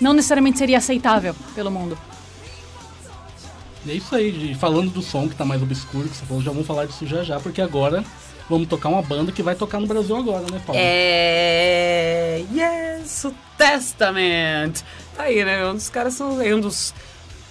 não 0.00 0.12
necessariamente 0.12 0.58
seria 0.58 0.78
aceitável 0.78 1.34
pelo 1.54 1.70
mundo. 1.70 1.96
E 3.84 3.90
é 3.90 3.94
isso 3.94 4.14
aí, 4.14 4.30
de- 4.30 4.54
falando 4.54 4.90
do 4.90 5.02
som 5.02 5.28
que 5.28 5.34
tá 5.34 5.44
mais 5.44 5.60
obscuro, 5.62 6.08
que 6.08 6.16
você 6.16 6.24
falou, 6.24 6.42
já 6.42 6.50
vamos 6.52 6.66
falar 6.66 6.86
disso 6.86 7.04
já 7.06 7.22
já, 7.24 7.40
porque 7.40 7.60
agora 7.60 8.04
vamos 8.48 8.68
tocar 8.68 8.88
uma 8.88 9.02
banda 9.02 9.32
que 9.32 9.42
vai 9.42 9.54
tocar 9.56 9.80
no 9.80 9.86
Brasil 9.88 10.16
agora, 10.16 10.42
né, 10.50 10.60
Paulo? 10.64 10.80
É. 10.82 12.44
Yes, 12.54 13.24
o 13.24 13.34
Testament. 13.58 14.82
Tá 15.17 15.25
aí, 15.25 15.44
né? 15.44 15.67
Um 15.69 15.75
dos 15.75 15.88
caras 15.91 16.14
são 16.14 16.38
um 16.38 16.61
dos. 16.61 16.94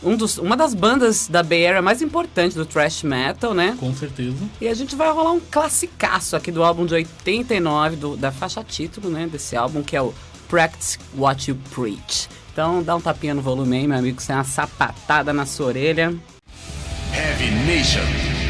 Um 0.04 0.16
dos, 0.18 0.40
uma 0.40 0.58
das 0.58 0.74
bandas 0.74 1.28
da 1.28 1.44
Bay 1.44 1.68
Area 1.68 1.80
mais 1.82 2.02
importantes 2.02 2.56
do 2.56 2.66
thrash 2.66 3.04
metal, 3.04 3.54
né? 3.54 3.76
Com 3.80 3.94
certeza. 3.94 4.36
E 4.60 4.68
a 4.68 4.74
gente 4.74 4.96
vai 4.96 5.12
rolar 5.12 5.32
um 5.32 5.40
classicaço 5.40 6.36
aqui 6.36 6.52
do 6.52 6.64
álbum 6.64 6.88
de 6.88 6.96
89, 6.96 7.96
do- 7.98 8.18
da 8.18 8.32
faixa 8.32 8.64
título, 8.64 9.12
né? 9.12 9.28
Desse 9.32 9.56
álbum, 9.56 9.84
que 9.84 9.96
é 9.96 10.02
o 10.02 10.12
Practice 10.50 10.98
What 11.16 11.52
You 11.52 11.58
Preach. 11.72 12.28
Então 12.52 12.82
dá 12.82 12.96
um 12.96 13.02
tapinha 13.02 13.36
no 13.36 13.44
volume 13.44 13.78
aí, 13.78 13.88
meu 13.88 14.00
amigo, 14.00 14.20
sem 14.20 14.36
uma 14.36 14.44
sapatada 14.44 15.32
na 15.32 15.46
sua 15.46 15.68
orelha. 15.68 16.16
Heavy 17.14 17.52
Nation. 17.68 18.41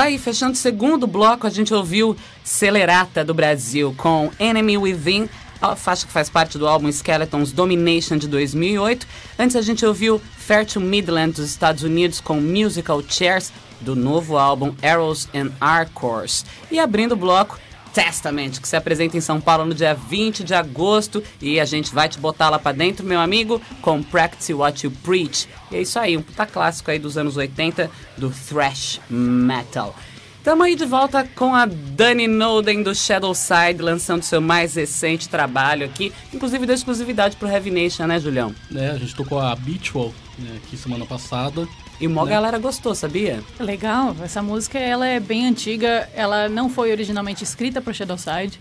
Tá 0.00 0.04
aí, 0.04 0.16
fechando 0.16 0.52
o 0.52 0.56
segundo 0.56 1.06
bloco, 1.06 1.46
a 1.46 1.50
gente 1.50 1.74
ouviu 1.74 2.16
Celerata 2.42 3.22
do 3.22 3.34
Brasil 3.34 3.94
com 3.98 4.30
Enemy 4.38 4.78
Within, 4.78 5.28
a 5.60 5.76
faixa 5.76 6.06
que 6.06 6.12
faz 6.12 6.30
parte 6.30 6.56
do 6.56 6.66
álbum 6.66 6.90
Skeletons 6.90 7.52
Domination 7.52 8.16
de 8.16 8.26
2008. 8.26 9.06
Antes 9.38 9.56
a 9.56 9.60
gente 9.60 9.84
ouviu 9.84 10.18
Fair 10.38 10.64
to 10.64 10.80
Midland 10.80 11.32
dos 11.32 11.44
Estados 11.44 11.82
Unidos 11.82 12.18
com 12.18 12.40
Musical 12.40 13.02
Chairs 13.06 13.52
do 13.78 13.94
novo 13.94 14.38
álbum 14.38 14.72
Arrows 14.82 15.28
and 15.34 15.50
Arcors. 15.60 16.46
E 16.70 16.78
abrindo 16.78 17.12
o 17.12 17.16
bloco, 17.16 17.58
Testament, 17.92 18.60
que 18.60 18.68
se 18.68 18.76
apresenta 18.76 19.16
em 19.16 19.20
São 19.20 19.40
Paulo 19.40 19.64
no 19.64 19.74
dia 19.74 19.94
20 19.94 20.44
de 20.44 20.54
agosto 20.54 21.22
e 21.40 21.60
a 21.60 21.64
gente 21.64 21.94
vai 21.94 22.08
te 22.08 22.18
botar 22.18 22.50
lá 22.50 22.58
pra 22.58 22.72
dentro, 22.72 23.06
meu 23.06 23.20
amigo, 23.20 23.60
com 23.82 24.02
Practice 24.02 24.52
What 24.54 24.86
You 24.86 24.92
Preach. 25.02 25.48
E 25.70 25.76
é 25.76 25.82
isso 25.82 25.98
aí, 25.98 26.16
um 26.16 26.22
puta 26.22 26.46
clássico 26.46 26.90
aí 26.90 26.98
dos 26.98 27.16
anos 27.16 27.36
80 27.36 27.90
do 28.16 28.30
thrash 28.30 29.00
metal. 29.08 29.94
Tamo 30.42 30.62
aí 30.62 30.74
de 30.74 30.86
volta 30.86 31.22
com 31.34 31.54
a 31.54 31.66
Dani 31.66 32.26
Noden 32.26 32.82
do 32.82 32.94
Shadow 32.94 33.34
Side, 33.34 33.82
lançando 33.82 34.22
seu 34.22 34.40
mais 34.40 34.74
recente 34.74 35.28
trabalho 35.28 35.84
aqui, 35.84 36.14
inclusive 36.32 36.64
da 36.64 36.72
exclusividade 36.72 37.36
pro 37.36 37.46
Heavy 37.46 37.70
Nation, 37.70 38.06
né, 38.06 38.18
Julião? 38.18 38.54
Né, 38.70 38.90
a 38.90 38.96
gente 38.96 39.14
tocou 39.14 39.38
a 39.38 39.54
Beachwall 39.54 40.14
né, 40.38 40.58
aqui 40.64 40.78
semana 40.78 41.04
passada. 41.04 41.68
E 42.00 42.06
uma 42.06 42.24
Né? 42.24 42.30
galera 42.30 42.58
gostou, 42.58 42.94
sabia? 42.94 43.42
Legal, 43.58 44.16
essa 44.22 44.42
música 44.42 44.78
ela 44.78 45.06
é 45.06 45.20
bem 45.20 45.46
antiga, 45.46 46.08
ela 46.14 46.48
não 46.48 46.70
foi 46.70 46.90
originalmente 46.90 47.44
escrita 47.44 47.80
para 47.80 47.92
Shadowside, 47.92 48.58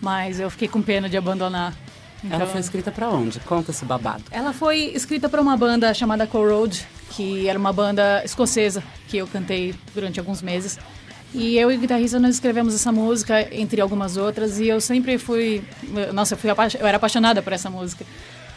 mas 0.00 0.38
eu 0.38 0.48
fiquei 0.48 0.68
com 0.68 0.80
pena 0.80 1.08
de 1.08 1.16
abandonar. 1.16 1.74
Ela 2.24 2.36
Então- 2.36 2.46
foi 2.48 2.60
escrita 2.60 2.90
pra 2.90 3.08
onde? 3.10 3.38
Conta 3.40 3.70
esse 3.70 3.84
babado. 3.84 4.22
Ela 4.30 4.52
foi 4.52 4.92
escrita 4.94 5.28
por 5.28 5.38
uma 5.40 5.56
banda 5.56 5.92
chamada 5.94 6.26
Corrode, 6.26 6.86
que 7.10 7.48
era 7.48 7.58
uma 7.58 7.72
banda 7.72 8.22
escocesa 8.24 8.82
que 9.08 9.16
eu 9.16 9.26
cantei 9.26 9.74
durante 9.94 10.18
alguns 10.20 10.40
meses. 10.42 10.78
E 11.34 11.56
eu 11.58 11.70
e 11.70 11.76
o 11.76 11.78
guitarrista 11.80 12.18
nós 12.18 12.34
escrevemos 12.36 12.74
essa 12.74 12.90
música 12.90 13.46
entre 13.54 13.80
algumas 13.80 14.16
outras 14.16 14.58
e 14.58 14.66
eu 14.68 14.80
sempre 14.80 15.18
fui, 15.18 15.62
nossa, 16.12 16.34
eu, 16.34 16.38
fui 16.38 16.48
apa- 16.50 16.68
eu 16.78 16.86
era 16.86 16.96
apaixonada 16.96 17.42
por 17.42 17.52
essa 17.52 17.68
música. 17.68 18.04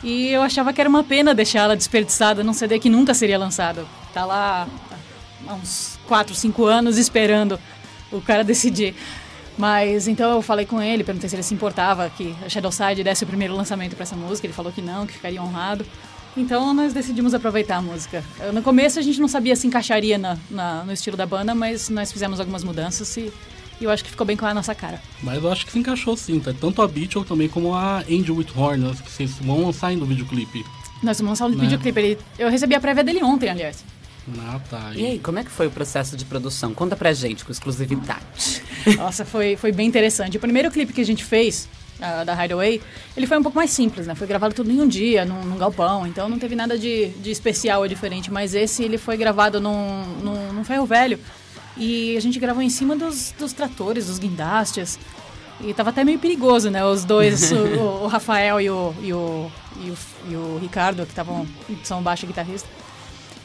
E 0.03 0.29
eu 0.29 0.41
achava 0.41 0.73
que 0.73 0.79
era 0.81 0.89
uma 0.89 1.03
pena 1.03 1.33
deixá-la 1.35 1.75
desperdiçada 1.75 2.43
num 2.43 2.53
CD 2.53 2.79
que 2.79 2.89
nunca 2.89 3.13
seria 3.13 3.37
lançado. 3.37 3.85
Tá 4.13 4.25
lá 4.25 4.67
há 5.47 5.53
uns 5.53 5.99
4, 6.07 6.35
5 6.35 6.65
anos 6.65 6.97
esperando 6.97 7.59
o 8.11 8.21
cara 8.21 8.43
decidir. 8.43 8.95
Mas 9.57 10.07
então 10.07 10.31
eu 10.31 10.41
falei 10.41 10.65
com 10.65 10.81
ele, 10.81 11.03
perguntei 11.03 11.29
se 11.29 11.35
ele 11.35 11.43
se 11.43 11.53
importava 11.53 12.09
que 12.09 12.35
a 12.43 12.49
Shadowside 12.49 13.03
desse 13.03 13.23
o 13.23 13.27
primeiro 13.27 13.55
lançamento 13.55 13.95
para 13.95 14.03
essa 14.03 14.15
música. 14.15 14.47
Ele 14.47 14.53
falou 14.53 14.71
que 14.71 14.81
não, 14.81 15.05
que 15.05 15.13
ficaria 15.13 15.41
honrado. 15.41 15.85
Então 16.35 16.73
nós 16.73 16.93
decidimos 16.93 17.33
aproveitar 17.33 17.77
a 17.77 17.81
música. 17.81 18.23
No 18.53 18.61
começo 18.61 18.97
a 18.97 19.01
gente 19.01 19.19
não 19.19 19.27
sabia 19.27 19.55
se 19.55 19.67
encaixaria 19.67 20.17
na, 20.17 20.37
na, 20.49 20.83
no 20.83 20.93
estilo 20.93 21.17
da 21.17 21.25
banda, 21.25 21.53
mas 21.53 21.89
nós 21.89 22.11
fizemos 22.11 22.39
algumas 22.39 22.63
mudanças 22.63 23.15
e, 23.17 23.31
e, 23.79 23.83
eu 23.83 23.91
acho 23.91 24.03
que 24.03 24.09
ficou 24.09 24.25
bem 24.25 24.37
com 24.37 24.45
a 24.45 24.53
nossa 24.53 24.73
cara. 24.73 25.01
Mas 25.21 25.43
eu 25.43 25.51
acho 25.51 25.65
que 25.65 25.73
se 25.73 25.79
encaixou 25.79 26.15
sim, 26.15 26.39
tá? 26.39 26.53
tanto 26.53 26.81
a 26.81 26.87
Beatle 26.87 27.25
também 27.25 27.49
como 27.49 27.75
a 27.75 27.99
Angel 28.09 28.35
with 28.35 28.47
Horn, 28.55 28.95
que 28.95 29.11
vocês 29.11 29.31
vão 29.39 29.65
lançar 29.65 29.87
ainda 29.87 30.05
o 30.05 30.07
videoclipe. 30.07 30.65
Nós 31.03 31.19
vamos 31.19 31.39
lançar 31.39 31.47
o 31.47 31.49
né? 31.49 31.61
videoclipe. 31.61 32.17
Eu 32.39 32.49
recebi 32.49 32.75
a 32.75 32.79
prévia 32.79 33.03
dele 33.03 33.21
ontem, 33.21 33.49
aliás. 33.49 33.83
Ah, 34.39 34.59
tá. 34.69 34.91
E 34.95 35.05
aí, 35.05 35.19
como 35.19 35.39
é 35.39 35.43
que 35.43 35.49
foi 35.49 35.67
o 35.67 35.71
processo 35.71 36.15
de 36.15 36.25
produção? 36.25 36.73
Conta 36.73 36.95
pra 36.95 37.11
gente 37.11 37.43
com 37.43 37.51
exclusividade. 37.51 38.21
Nossa, 38.97 39.25
foi, 39.25 39.55
foi 39.55 39.71
bem 39.71 39.87
interessante. 39.87 40.37
O 40.37 40.39
primeiro 40.39 40.69
clipe 40.69 40.93
que 40.93 41.01
a 41.01 41.05
gente 41.05 41.23
fez, 41.23 41.67
uh, 41.99 42.23
da 42.23 42.45
Hideaway, 42.45 42.81
ele 43.17 43.25
foi 43.25 43.37
um 43.37 43.43
pouco 43.43 43.57
mais 43.57 43.71
simples, 43.71 44.05
né? 44.05 44.13
Foi 44.13 44.27
gravado 44.27 44.53
tudo 44.53 44.71
em 44.71 44.79
um 44.79 44.87
dia, 44.87 45.25
num, 45.25 45.43
num 45.43 45.57
galpão, 45.57 46.05
então 46.05 46.29
não 46.29 46.37
teve 46.37 46.55
nada 46.55 46.77
de, 46.77 47.09
de 47.09 47.31
especial 47.31 47.81
ou 47.81 47.87
diferente. 47.87 48.31
Mas 48.31 48.53
esse, 48.53 48.83
ele 48.83 48.97
foi 48.97 49.17
gravado 49.17 49.59
num, 49.59 50.03
num, 50.21 50.53
num 50.53 50.63
ferro 50.63 50.85
velho. 50.85 51.19
E 51.75 52.15
a 52.15 52.19
gente 52.19 52.39
gravou 52.39 52.61
em 52.61 52.69
cima 52.69 52.95
dos, 52.95 53.33
dos 53.37 53.53
tratores, 53.53 54.05
dos 54.05 54.19
guindastes. 54.19 54.99
E 55.61 55.73
tava 55.73 55.89
até 55.89 56.03
meio 56.03 56.19
perigoso, 56.19 56.69
né? 56.69 56.85
Os 56.85 57.03
dois, 57.03 57.51
o, 57.51 57.55
o, 58.05 58.07
Rafael 58.07 58.61
e 58.61 58.69
o, 58.69 58.93
e 59.01 59.13
o, 59.13 59.51
e 59.83 59.89
o, 59.89 59.97
e 60.29 60.35
o 60.35 60.59
Ricardo, 60.61 61.05
que 61.05 61.11
estavam 61.11 61.47
são 61.83 62.03
baixo 62.03 62.27
guitarrista 62.27 62.67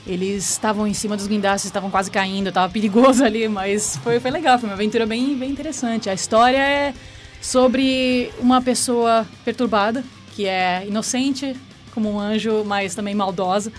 eles 0.07 0.51
estavam 0.51 0.87
em 0.87 0.95
cima 0.95 1.17
dos 1.17 1.27
guindastes, 1.27 1.67
estavam 1.67 1.91
quase 1.91 2.11
caindo, 2.11 2.49
estava 2.49 2.73
perigoso 2.73 3.25
ali, 3.25 3.49
mas 3.49 3.97
foi, 3.99 4.21
foi 4.21 4.31
legal, 4.31 4.59
foi 4.59 4.69
uma 4.69 4.75
aventura 4.75 5.05
bem, 5.05 5.37
bem 5.37 5.51
interessante. 5.51 6.09
A 6.09 6.15
história 6.15 6.59
é 6.59 6.95
sobre 7.41 8.31
uma 8.39 8.63
pessoa 8.63 9.27
perturbada, 9.45 10.05
que 10.35 10.47
é 10.47 10.85
inocente 10.87 11.57
como 11.93 12.11
um 12.11 12.19
anjo, 12.19 12.63
mas 12.65 12.95
também 12.95 13.15
maldosa, 13.15 13.73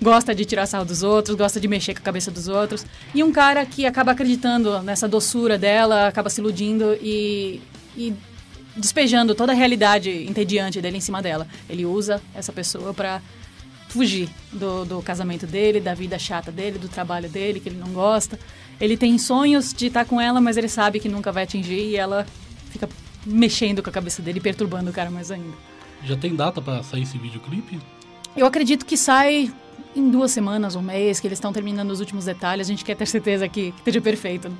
gosta 0.00 0.34
de 0.34 0.44
tirar 0.44 0.66
sarro 0.66 0.84
dos 0.84 1.02
outros, 1.02 1.36
gosta 1.36 1.60
de 1.60 1.66
mexer 1.66 1.92
com 1.92 2.00
a 2.00 2.04
cabeça 2.04 2.30
dos 2.30 2.48
outros, 2.48 2.86
e 3.14 3.22
um 3.22 3.32
cara 3.32 3.64
que 3.66 3.84
acaba 3.84 4.12
acreditando 4.12 4.80
nessa 4.80 5.08
doçura 5.08 5.58
dela, 5.58 6.06
acaba 6.06 6.30
se 6.30 6.40
iludindo 6.40 6.96
e, 7.02 7.60
e 7.96 8.14
despejando 8.76 9.34
toda 9.34 9.52
a 9.52 9.54
realidade 9.54 10.10
entediante 10.10 10.80
dele 10.80 10.98
em 10.98 11.00
cima 11.00 11.20
dela. 11.20 11.46
Ele 11.68 11.84
usa 11.84 12.22
essa 12.34 12.52
pessoa 12.52 12.94
para 12.94 13.20
fugir 13.94 14.28
do, 14.52 14.84
do 14.84 15.00
casamento 15.00 15.46
dele, 15.46 15.78
da 15.78 15.94
vida 15.94 16.18
chata 16.18 16.50
dele, 16.50 16.80
do 16.80 16.88
trabalho 16.88 17.28
dele, 17.28 17.60
que 17.60 17.68
ele 17.68 17.78
não 17.78 17.92
gosta. 17.92 18.38
Ele 18.80 18.96
tem 18.96 19.16
sonhos 19.18 19.72
de 19.72 19.86
estar 19.86 20.04
com 20.04 20.20
ela, 20.20 20.40
mas 20.40 20.56
ele 20.56 20.68
sabe 20.68 20.98
que 20.98 21.08
nunca 21.08 21.30
vai 21.30 21.44
atingir 21.44 21.90
e 21.90 21.96
ela 21.96 22.26
fica 22.70 22.88
mexendo 23.24 23.84
com 23.84 23.90
a 23.90 23.92
cabeça 23.92 24.20
dele, 24.20 24.40
perturbando 24.40 24.90
o 24.90 24.92
cara 24.92 25.12
mais 25.12 25.30
ainda. 25.30 25.56
Já 26.04 26.16
tem 26.16 26.34
data 26.34 26.60
para 26.60 26.82
sair 26.82 27.02
esse 27.02 27.16
videoclipe? 27.16 27.78
Eu 28.36 28.46
acredito 28.46 28.84
que 28.84 28.96
sai 28.96 29.54
em 29.94 30.10
duas 30.10 30.32
semanas, 30.32 30.74
um 30.74 30.82
mês, 30.82 31.20
que 31.20 31.28
eles 31.28 31.38
estão 31.38 31.52
terminando 31.52 31.92
os 31.92 32.00
últimos 32.00 32.24
detalhes. 32.24 32.66
A 32.66 32.70
gente 32.70 32.84
quer 32.84 32.96
ter 32.96 33.06
certeza 33.06 33.48
que, 33.48 33.70
que 33.70 33.78
esteja 33.78 34.00
perfeito. 34.00 34.50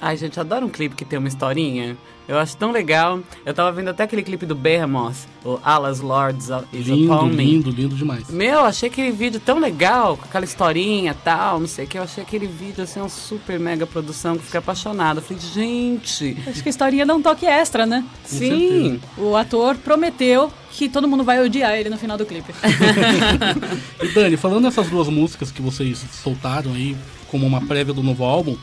Ai, 0.00 0.16
gente, 0.16 0.40
adoro 0.40 0.64
um 0.64 0.70
clipe 0.70 0.94
que 0.94 1.04
tem 1.04 1.18
uma 1.18 1.28
historinha. 1.28 1.96
Eu 2.26 2.38
acho 2.38 2.56
tão 2.56 2.70
legal. 2.70 3.20
Eu 3.44 3.52
tava 3.52 3.70
vendo 3.72 3.88
até 3.88 4.04
aquele 4.04 4.22
clipe 4.22 4.46
do 4.46 4.54
Behemoth, 4.54 5.26
o 5.44 5.58
Allah's 5.64 6.00
Lords 6.00 6.48
is 6.72 6.86
lindo, 6.86 7.12
Upon 7.12 7.26
Me. 7.26 7.44
Lindo, 7.44 7.70
lindo 7.70 7.96
demais. 7.96 8.30
Meu, 8.30 8.60
achei 8.60 8.88
aquele 8.88 9.10
vídeo 9.10 9.40
tão 9.44 9.58
legal, 9.58 10.16
com 10.16 10.24
aquela 10.24 10.44
historinha 10.44 11.10
e 11.10 11.24
tal, 11.24 11.60
não 11.60 11.66
sei 11.66 11.84
o 11.84 11.88
que. 11.88 11.98
Eu 11.98 12.04
achei 12.04 12.22
aquele 12.22 12.46
vídeo, 12.46 12.84
assim, 12.84 13.00
uma 13.00 13.08
super 13.08 13.58
mega 13.58 13.86
produção 13.86 14.38
que 14.38 14.44
fiquei 14.44 14.58
apaixonado. 14.58 15.18
Eu 15.18 15.22
falei, 15.22 15.42
gente... 15.42 16.36
Acho 16.46 16.62
que 16.62 16.68
a 16.68 16.70
historinha 16.70 17.04
dá 17.04 17.14
um 17.14 17.20
toque 17.20 17.44
extra, 17.44 17.84
né? 17.84 18.04
Com 18.22 18.28
Sim. 18.28 18.90
Certeza. 18.90 19.00
O 19.18 19.36
ator 19.36 19.76
prometeu 19.76 20.52
que 20.70 20.88
todo 20.88 21.08
mundo 21.08 21.24
vai 21.24 21.44
odiar 21.44 21.72
ele 21.72 21.90
no 21.90 21.98
final 21.98 22.16
do 22.16 22.24
clipe. 22.24 22.54
e 24.00 24.08
Dani, 24.14 24.36
falando 24.36 24.62
dessas 24.62 24.88
duas 24.88 25.08
músicas 25.08 25.50
que 25.50 25.60
vocês 25.60 26.02
soltaram 26.22 26.72
aí 26.72 26.96
como 27.28 27.44
uma 27.44 27.60
prévia 27.60 27.92
do 27.92 28.02
novo 28.02 28.24
álbum, 28.24 28.56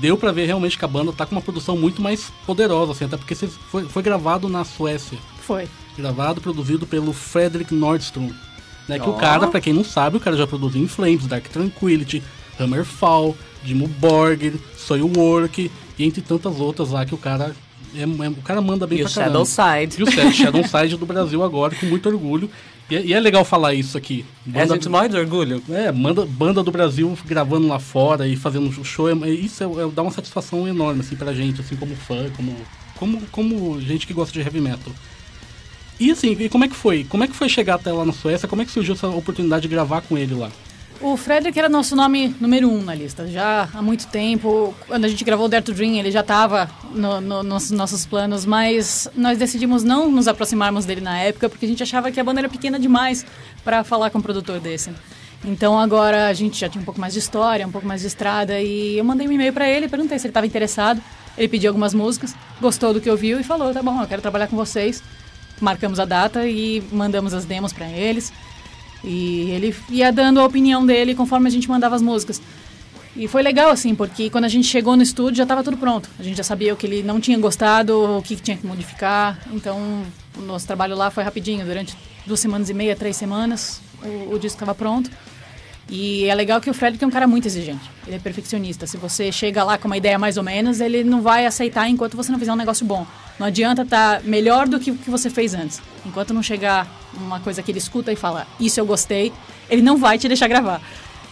deu 0.00 0.16
para 0.16 0.32
ver 0.32 0.46
realmente 0.46 0.78
que 0.78 0.84
a 0.84 0.88
banda 0.88 1.12
tá 1.12 1.26
com 1.26 1.34
uma 1.34 1.40
produção 1.40 1.76
muito 1.76 2.00
mais 2.00 2.32
poderosa, 2.46 2.92
assim, 2.92 3.04
até 3.04 3.16
porque 3.16 3.34
foi, 3.34 3.84
foi 3.84 4.02
gravado 4.02 4.48
na 4.48 4.64
Suécia. 4.64 5.18
Foi. 5.40 5.68
Gravado, 5.96 6.40
produzido 6.40 6.86
pelo 6.86 7.12
Fredrik 7.12 7.74
Nordstrom. 7.74 8.30
Né, 8.88 8.98
que 8.98 9.08
oh. 9.08 9.12
o 9.12 9.16
cara, 9.16 9.46
para 9.46 9.60
quem 9.60 9.72
não 9.72 9.84
sabe, 9.84 10.16
o 10.16 10.20
cara 10.20 10.36
já 10.36 10.46
produziu 10.46 10.82
In 10.82 10.88
Flames, 10.88 11.26
Dark 11.26 11.46
Tranquility, 11.46 12.22
Hammerfall, 12.58 13.36
Dimmu 13.62 13.86
Borgir, 13.86 14.54
Soilwork 14.76 15.70
e 15.98 16.04
entre 16.04 16.20
tantas 16.20 16.58
outras 16.58 16.90
lá 16.90 17.06
que 17.06 17.14
o 17.14 17.18
cara 17.18 17.54
é, 17.94 18.02
é, 18.02 18.28
o 18.28 18.42
cara 18.42 18.60
manda 18.60 18.86
bem 18.86 18.98
e 18.98 19.02
pra 19.02 19.10
o 19.10 19.12
Shadow 19.12 19.44
Side. 19.44 19.96
E 19.98 20.02
o 20.02 20.10
Shadow 20.32 20.64
Side 20.64 20.96
do 20.96 21.06
Brasil 21.06 21.42
agora, 21.42 21.74
com 21.74 21.86
muito 21.86 22.08
orgulho. 22.08 22.50
E 22.92 22.96
é, 22.96 23.06
e 23.06 23.14
é 23.14 23.20
legal 23.20 23.42
falar 23.42 23.72
isso 23.72 23.96
aqui. 23.96 24.22
Banda, 24.44 24.58
é, 24.58 24.62
a 24.64 24.66
gente 24.66 24.86
morre 24.86 25.08
de 25.08 25.16
orgulho. 25.16 25.62
É, 25.70 25.90
manda, 25.90 26.26
banda 26.26 26.62
do 26.62 26.70
Brasil 26.70 27.16
gravando 27.24 27.66
lá 27.66 27.78
fora 27.78 28.28
e 28.28 28.36
fazendo 28.36 28.70
show. 28.84 29.08
É, 29.08 29.30
isso 29.30 29.64
é, 29.64 29.66
é, 29.66 29.88
dá 29.90 30.02
uma 30.02 30.10
satisfação 30.10 30.68
enorme, 30.68 31.00
assim, 31.00 31.16
pra 31.16 31.32
gente, 31.32 31.62
assim, 31.62 31.74
como 31.74 31.96
fã, 31.96 32.28
como, 32.36 32.54
como, 32.96 33.22
como 33.32 33.80
gente 33.80 34.06
que 34.06 34.12
gosta 34.12 34.30
de 34.30 34.40
heavy 34.40 34.60
metal. 34.60 34.92
E 35.98 36.10
assim, 36.10 36.36
e 36.38 36.50
como 36.50 36.64
é 36.64 36.68
que 36.68 36.76
foi? 36.76 37.04
Como 37.04 37.24
é 37.24 37.28
que 37.28 37.34
foi 37.34 37.48
chegar 37.48 37.76
até 37.76 37.90
lá 37.90 38.04
na 38.04 38.12
Suécia? 38.12 38.46
Como 38.46 38.60
é 38.60 38.64
que 38.66 38.70
surgiu 38.70 38.92
essa 38.92 39.08
oportunidade 39.08 39.62
de 39.62 39.68
gravar 39.68 40.02
com 40.02 40.18
ele 40.18 40.34
lá? 40.34 40.50
O 41.02 41.16
Frederick 41.16 41.58
era 41.58 41.68
nosso 41.68 41.96
nome 41.96 42.32
número 42.40 42.70
um 42.70 42.80
na 42.80 42.94
lista, 42.94 43.26
já 43.26 43.68
há 43.74 43.82
muito 43.82 44.06
tempo. 44.06 44.72
Quando 44.86 45.04
a 45.04 45.08
gente 45.08 45.24
gravou 45.24 45.46
o 45.46 45.48
Dare 45.48 45.64
to 45.64 45.72
Dream, 45.72 45.96
ele 45.96 46.12
já 46.12 46.20
estava 46.20 46.70
no, 46.94 47.20
no, 47.20 47.42
nos 47.42 47.72
nossos 47.72 48.06
planos, 48.06 48.46
mas 48.46 49.08
nós 49.16 49.36
decidimos 49.36 49.82
não 49.82 50.08
nos 50.08 50.28
aproximarmos 50.28 50.84
dele 50.84 51.00
na 51.00 51.18
época, 51.18 51.48
porque 51.48 51.66
a 51.66 51.68
gente 51.68 51.82
achava 51.82 52.12
que 52.12 52.20
a 52.20 52.24
banda 52.24 52.40
era 52.40 52.48
pequena 52.48 52.78
demais 52.78 53.26
para 53.64 53.82
falar 53.82 54.10
com 54.10 54.18
um 54.18 54.22
produtor 54.22 54.60
desse. 54.60 54.92
Então 55.44 55.76
agora 55.76 56.28
a 56.28 56.32
gente 56.32 56.60
já 56.60 56.68
tinha 56.68 56.80
um 56.80 56.84
pouco 56.84 57.00
mais 57.00 57.12
de 57.12 57.18
história, 57.18 57.66
um 57.66 57.72
pouco 57.72 57.86
mais 57.86 58.02
de 58.02 58.06
estrada, 58.06 58.60
e 58.60 58.96
eu 58.96 59.04
mandei 59.04 59.26
um 59.26 59.32
e-mail 59.32 59.52
para 59.52 59.68
ele, 59.68 59.88
perguntei 59.88 60.16
se 60.20 60.26
ele 60.28 60.30
estava 60.30 60.46
interessado. 60.46 61.02
Ele 61.36 61.48
pediu 61.48 61.70
algumas 61.70 61.94
músicas, 61.94 62.32
gostou 62.60 62.94
do 62.94 63.00
que 63.00 63.10
ouviu 63.10 63.40
e 63.40 63.42
falou: 63.42 63.72
tá 63.74 63.82
bom, 63.82 64.00
eu 64.00 64.06
quero 64.06 64.22
trabalhar 64.22 64.46
com 64.46 64.54
vocês. 64.54 65.02
Marcamos 65.60 65.98
a 65.98 66.04
data 66.04 66.46
e 66.46 66.80
mandamos 66.92 67.34
as 67.34 67.44
demos 67.44 67.72
para 67.72 67.88
eles. 67.88 68.32
E 69.04 69.50
ele 69.50 69.74
ia 69.90 70.12
dando 70.12 70.40
a 70.40 70.44
opinião 70.44 70.84
dele 70.86 71.14
conforme 71.14 71.48
a 71.48 71.50
gente 71.50 71.68
mandava 71.68 71.96
as 71.96 72.02
músicas. 72.02 72.40
E 73.14 73.28
foi 73.28 73.42
legal, 73.42 73.70
assim, 73.70 73.94
porque 73.94 74.30
quando 74.30 74.44
a 74.44 74.48
gente 74.48 74.66
chegou 74.66 74.96
no 74.96 75.02
estúdio 75.02 75.36
já 75.36 75.42
estava 75.42 75.62
tudo 75.62 75.76
pronto. 75.76 76.08
A 76.18 76.22
gente 76.22 76.36
já 76.36 76.42
sabia 76.42 76.72
o 76.72 76.76
que 76.76 76.86
ele 76.86 77.02
não 77.02 77.20
tinha 77.20 77.38
gostado, 77.38 78.18
o 78.18 78.22
que 78.22 78.36
tinha 78.36 78.56
que 78.56 78.66
modificar. 78.66 79.38
Então, 79.52 80.02
o 80.36 80.40
nosso 80.40 80.66
trabalho 80.66 80.96
lá 80.96 81.10
foi 81.10 81.22
rapidinho. 81.22 81.64
Durante 81.64 81.94
duas 82.26 82.40
semanas 82.40 82.70
e 82.70 82.74
meia, 82.74 82.96
três 82.96 83.16
semanas, 83.16 83.82
o, 84.02 84.34
o 84.34 84.38
disco 84.38 84.56
estava 84.56 84.74
pronto. 84.74 85.10
E 85.88 86.24
é 86.24 86.34
legal 86.34 86.60
que 86.60 86.70
o 86.70 86.74
Fred 86.74 86.98
é 87.00 87.06
um 87.06 87.10
cara 87.10 87.26
muito 87.26 87.46
exigente. 87.46 87.90
Ele 88.06 88.16
é 88.16 88.18
perfeccionista. 88.18 88.86
Se 88.86 88.96
você 88.96 89.30
chega 89.30 89.62
lá 89.64 89.76
com 89.76 89.86
uma 89.88 89.96
ideia 89.96 90.18
mais 90.18 90.36
ou 90.36 90.42
menos, 90.42 90.80
ele 90.80 91.04
não 91.04 91.20
vai 91.20 91.44
aceitar 91.44 91.88
enquanto 91.88 92.16
você 92.16 92.32
não 92.32 92.38
fizer 92.38 92.52
um 92.52 92.56
negócio 92.56 92.86
bom. 92.86 93.06
Não 93.38 93.46
adianta 93.46 93.82
estar 93.82 94.20
tá 94.20 94.22
melhor 94.24 94.68
do 94.68 94.78
que 94.78 94.90
o 94.90 94.96
que 94.96 95.10
você 95.10 95.28
fez 95.28 95.54
antes. 95.54 95.82
Enquanto 96.06 96.32
não 96.32 96.42
chegar 96.42 96.86
uma 97.14 97.40
coisa 97.40 97.62
que 97.62 97.70
ele 97.70 97.78
escuta 97.78 98.12
e 98.12 98.16
fala, 98.16 98.46
isso 98.58 98.78
eu 98.78 98.86
gostei, 98.86 99.32
ele 99.68 99.82
não 99.82 99.96
vai 99.96 100.18
te 100.18 100.28
deixar 100.28 100.48
gravar. 100.48 100.80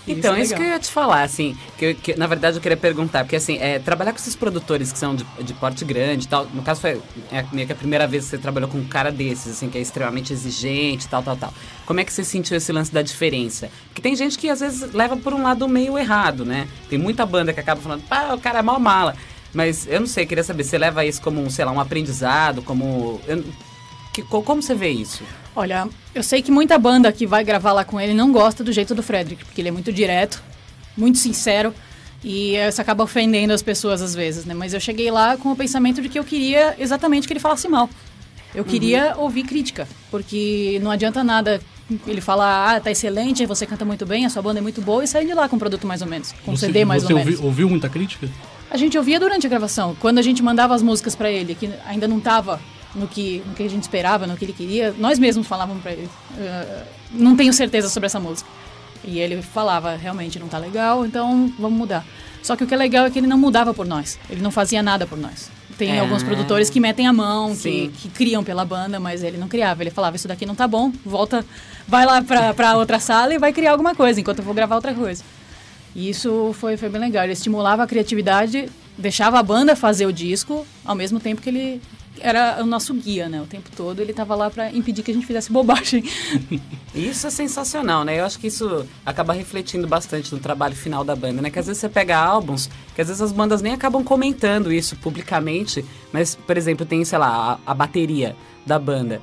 Então, 0.07 0.33
isso, 0.33 0.41
é 0.41 0.43
isso 0.43 0.55
que 0.55 0.63
eu 0.63 0.67
ia 0.67 0.79
te 0.79 0.91
falar, 0.91 1.23
assim, 1.23 1.57
que, 1.79 1.95
que, 1.95 2.15
na 2.17 2.27
verdade 2.27 2.57
eu 2.57 2.61
queria 2.61 2.77
perguntar, 2.77 3.25
porque 3.25 3.37
assim, 3.37 3.59
é, 3.59 3.79
trabalhar 3.79 4.13
com 4.13 4.19
esses 4.19 4.35
produtores 4.35 4.91
que 4.91 4.99
são 4.99 5.15
de, 5.15 5.25
de 5.43 5.53
porte 5.55 5.85
grande 5.85 6.25
e 6.25 6.29
tal, 6.29 6.47
no 6.47 6.63
caso 6.63 6.81
foi 6.81 7.01
é, 7.31 7.45
meio 7.53 7.67
que 7.67 7.73
a 7.73 7.77
primeira 7.77 8.07
vez 8.07 8.25
que 8.25 8.31
você 8.31 8.39
trabalhou 8.39 8.69
com 8.69 8.79
um 8.79 8.85
cara 8.85 9.13
desses, 9.13 9.53
assim, 9.53 9.69
que 9.69 9.79
é 9.79 9.81
extremamente 9.81 10.33
exigente 10.33 11.07
tal, 11.07 11.23
tal, 11.23 11.37
tal. 11.37 11.55
Como 11.85 12.01
é 12.01 12.05
que 12.05 12.13
você 12.13 12.25
sentiu 12.25 12.57
esse 12.57 12.73
lance 12.73 12.93
da 12.93 13.03
diferença? 13.03 13.71
Porque 13.89 14.01
tem 14.01 14.17
gente 14.17 14.39
que 14.39 14.49
às 14.49 14.61
vezes 14.61 14.93
leva 14.93 15.17
por 15.17 15.35
um 15.35 15.43
lado 15.43 15.69
meio 15.69 15.99
errado, 15.99 16.45
né? 16.45 16.67
Tem 16.89 16.99
muita 16.99 17.27
banda 17.27 17.53
que 17.53 17.61
acaba 17.61 17.81
falando, 17.81 18.03
pá, 18.03 18.35
o 18.35 18.41
cara 18.41 18.61
é 18.61 18.63
mal 18.63 18.81
mala. 18.81 19.15
Mas 19.53 19.87
eu 19.87 20.01
não 20.01 20.07
sei, 20.07 20.27
queria 20.27 20.45
saber, 20.45 20.65
você 20.65 20.79
leva 20.79 21.05
isso 21.05 21.21
como, 21.21 21.49
sei 21.51 21.65
lá, 21.65 21.73
um 21.73 21.81
aprendizado, 21.81 22.63
como. 22.63 23.21
Eu, 23.27 23.45
que, 24.13 24.23
como 24.23 24.63
você 24.63 24.75
vê 24.75 24.89
isso? 24.89 25.25
Olha, 25.55 25.89
eu 26.15 26.23
sei 26.23 26.43
que 26.43 26.51
muita 26.51 26.79
banda 26.79 27.11
que 27.13 27.27
vai 27.27 27.43
gravar 27.45 27.73
lá 27.73 27.85
com 27.85 28.01
ele 28.01 28.15
não 28.15 28.31
gosta 28.33 28.63
do 28.63 28.73
jeito 28.73 28.95
do 28.95 29.03
Frederick, 29.03 29.45
porque 29.45 29.61
ele 29.61 29.69
é 29.69 29.73
muito 29.73 29.93
direto, 29.93 30.43
muito 30.97 31.19
sincero. 31.19 31.75
E 32.23 32.57
isso 32.57 32.81
acaba 32.81 33.03
ofendendo 33.03 33.53
as 33.53 33.63
pessoas 33.63 34.03
às 34.03 34.15
vezes, 34.15 34.45
né? 34.45 34.53
Mas 34.53 34.75
eu 34.75 34.81
cheguei 34.81 35.11
lá 35.11 35.37
com 35.37 35.53
o 35.53 35.57
pensamento 35.57 36.03
de 36.03 36.09
que 36.09 36.19
eu 36.19 36.25
queria 36.25 36.77
exatamente 36.79 37.27
que 37.27 37.33
ele 37.33 37.41
falasse 37.41 37.67
mal. 37.67 37.89
Eu 38.55 38.65
queria 38.65 39.15
uhum. 39.17 39.23
ouvir 39.23 39.45
crítica, 39.45 39.89
porque 40.11 40.79
não 40.83 40.91
adianta 40.91 41.23
nada 41.23 41.61
ele 42.07 42.21
falar, 42.21 42.77
ah, 42.77 42.81
tá 42.81 42.91
excelente, 42.91 43.47
você 43.47 43.65
canta 43.65 43.85
muito 43.85 44.05
bem, 44.05 44.27
a 44.27 44.31
sua 44.31 44.43
banda 44.43 44.59
é 44.59 44.63
muito 44.63 44.81
boa, 44.81 45.03
e 45.03 45.09
sair 45.09 45.27
de 45.27 45.35
lá 45.35 45.49
com 45.49 45.57
um 45.57 45.59
produto 45.59 45.87
mais 45.87 46.03
ou 46.03 46.09
menos, 46.09 46.33
com 46.45 46.57
você, 46.57 46.67
CD 46.67 46.85
mais 46.85 47.05
ou 47.05 47.11
menos. 47.11 47.37
Você 47.37 47.45
ouviu 47.45 47.69
muita 47.69 47.89
crítica? 47.89 48.29
A 48.71 48.77
gente 48.77 48.97
ouvia 48.97 49.19
durante 49.19 49.47
a 49.47 49.51
gravação, 49.51 49.97
quando 49.99 50.19
a 50.19 50.23
gente 50.23 50.43
mandava 50.43 50.75
as 50.75 50.83
músicas 50.83 51.17
para 51.17 51.31
ele, 51.31 51.55
que 51.55 51.71
ainda 51.87 52.07
não 52.07 52.21
tava 52.21 52.61
no 52.95 53.07
que, 53.07 53.43
no 53.47 53.55
que 53.55 53.63
a 53.63 53.69
gente 53.71 53.83
esperava, 53.83 54.27
no 54.27 54.37
que 54.37 54.45
ele 54.45 54.53
queria, 54.53 54.95
nós 54.99 55.19
mesmos 55.19 55.47
falávamos 55.47 55.83
para 55.83 55.93
ele, 55.93 56.07
uh, 56.07 56.83
não 57.13 57.37
tenho 57.37 57.53
certeza 57.53 57.89
sobre 57.89 58.07
essa 58.07 58.19
música. 58.21 58.49
E 59.05 59.19
ele 59.19 59.41
falava, 59.41 59.97
realmente 59.97 60.39
não 60.39 60.49
tá 60.49 60.59
legal, 60.59 61.07
então 61.07 61.51
vamos 61.59 61.79
mudar. 61.79 62.05
Só 62.43 62.57
que 62.57 62.65
o 62.65 62.67
que 62.67 62.75
é 62.75 62.77
legal 62.77 63.07
é 63.07 63.11
que 63.11 63.19
ele 63.19 63.27
não 63.27 63.39
mudava 63.39 63.73
por 63.73 63.87
nós, 63.87 64.19
ele 64.29 64.43
não 64.43 64.51
fazia 64.51 64.83
nada 64.83 65.07
por 65.07 65.17
nós. 65.19 65.51
Tem 65.79 65.93
É. 65.93 66.01
alguns 66.01 66.23
produtores 66.23 66.69
que 66.69 66.79
metem 66.79 67.07
a 67.07 67.13
mão, 67.13 67.57
que, 67.57 67.89
que 67.89 68.09
criam 68.11 68.45
pela 68.45 68.65
banda, 68.67 69.01
mas 69.01 69.23
ele 69.23 69.39
não 69.39 69.49
criava. 69.49 69.83
Ele 69.83 69.91
falava, 69.91 70.17
isso 70.17 70.29
daqui 70.29 70.45
não 70.45 70.55
tá 70.55 70.69
bom, 70.69 70.93
volta, 71.07 71.45
vai 71.89 72.05
lá 72.05 72.21
pra, 72.23 72.53
pra 72.53 72.77
outra 72.77 72.99
sala 73.01 73.33
e 73.33 73.39
vai 73.39 73.51
criar 73.51 73.71
alguma 73.73 73.95
coisa, 73.95 74.21
enquanto 74.21 74.41
eu 74.41 74.45
vou 74.45 74.53
gravar 74.53 74.75
outra 74.75 74.93
coisa. 74.93 75.25
E 75.97 76.11
isso 76.11 76.55
foi, 76.61 76.77
foi 76.77 76.91
bem 76.91 77.01
legal. 77.01 77.25
Ele 77.25 77.33
estimulava 77.33 77.83
a 77.85 77.87
criatividade, 77.87 78.69
deixava 78.99 79.39
a 79.39 79.43
banda 79.43 79.75
fazer 79.75 80.05
o 80.05 80.13
disco, 80.13 80.67
ao 80.85 80.95
mesmo 80.95 81.19
tempo 81.19 81.41
que 81.41 81.49
ele 81.49 81.81
era 82.21 82.63
o 82.63 82.67
nosso 82.67 82.95
guia, 82.95 83.29
né? 83.29 83.41
O 83.41 83.47
tempo 83.47 83.71
todo 83.77 84.01
ele 84.01 84.13
tava 84.13 84.35
lá 84.35 84.51
pra 84.51 84.71
impedir 84.73 85.03
que 85.03 85.11
a 85.11 85.15
gente 85.15 85.27
fizesse 85.27 85.51
bobagem. 85.53 86.05
Isso 86.95 87.27
é 87.27 87.31
sensacional, 87.31 88.05
né? 88.05 88.19
Eu 88.19 88.25
acho 88.25 88.39
que 88.39 88.49
isso 88.49 88.87
acaba 89.07 89.33
refletindo 89.33 89.87
bastante 89.87 90.35
no 90.35 90.41
trabalho 90.41 90.75
final 90.75 91.05
da 91.05 91.15
banda, 91.15 91.41
né? 91.41 91.51
Que 91.51 91.59
às 91.59 91.67
vezes 91.67 91.81
você 91.81 91.89
pega 91.89 92.19
álbuns, 92.19 92.69
que 92.95 93.01
às 93.01 93.07
vezes 93.07 93.23
as 93.23 93.33
bandas 93.33 93.63
nem 93.63 93.73
acabam 93.73 94.03
comentando 94.03 94.73
isso 94.73 94.97
publicamente, 94.97 95.85
mas, 96.13 96.35
por 96.35 96.57
exemplo, 96.57 96.85
tem, 96.85 97.05
sei 97.05 97.19
lá, 97.19 97.61
a, 97.65 97.71
a 97.71 97.75
bateria 97.75 98.37
da 98.67 98.79
banda. 98.79 99.23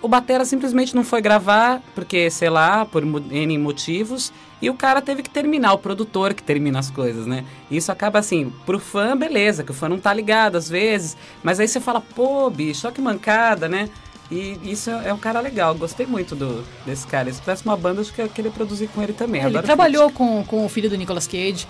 O 0.00 0.06
batera 0.06 0.44
simplesmente 0.44 0.94
não 0.94 1.02
foi 1.02 1.20
gravar, 1.20 1.82
porque, 1.94 2.30
sei 2.30 2.48
lá, 2.48 2.84
por 2.84 3.02
N 3.02 3.58
motivos, 3.58 4.32
e 4.60 4.68
o 4.68 4.74
cara 4.74 5.00
teve 5.00 5.22
que 5.22 5.30
terminar, 5.30 5.72
o 5.72 5.78
produtor 5.78 6.34
que 6.34 6.42
termina 6.42 6.78
as 6.78 6.90
coisas, 6.90 7.26
né? 7.26 7.44
Isso 7.70 7.92
acaba 7.92 8.18
assim, 8.18 8.52
pro 8.66 8.78
fã, 8.78 9.16
beleza, 9.16 9.62
que 9.62 9.70
o 9.70 9.74
fã 9.74 9.88
não 9.88 9.98
tá 9.98 10.12
ligado 10.12 10.56
às 10.56 10.68
vezes, 10.68 11.16
mas 11.42 11.60
aí 11.60 11.68
você 11.68 11.80
fala, 11.80 12.00
pô, 12.00 12.50
bicho, 12.50 12.86
olha 12.86 12.94
que 12.94 13.00
mancada, 13.00 13.68
né? 13.68 13.88
E 14.30 14.58
isso 14.62 14.90
é 14.90 15.08
é 15.08 15.14
um 15.14 15.18
cara 15.18 15.40
legal, 15.40 15.74
gostei 15.74 16.06
muito 16.06 16.34
do, 16.34 16.64
desse 16.84 17.06
cara. 17.06 17.32
Se 17.32 17.40
tivesse 17.40 17.64
uma 17.64 17.76
banda, 17.76 18.00
acho 18.00 18.12
que 18.12 18.20
eu 18.20 18.26
ia 18.26 18.30
querer 18.30 18.50
produzir 18.50 18.88
com 18.88 19.02
ele 19.02 19.12
também. 19.12 19.42
ele 19.42 19.62
trabalhou 19.62 20.10
com, 20.10 20.44
com 20.44 20.66
o 20.66 20.68
filho 20.68 20.90
do 20.90 20.96
Nicolas 20.96 21.26
Cage. 21.26 21.66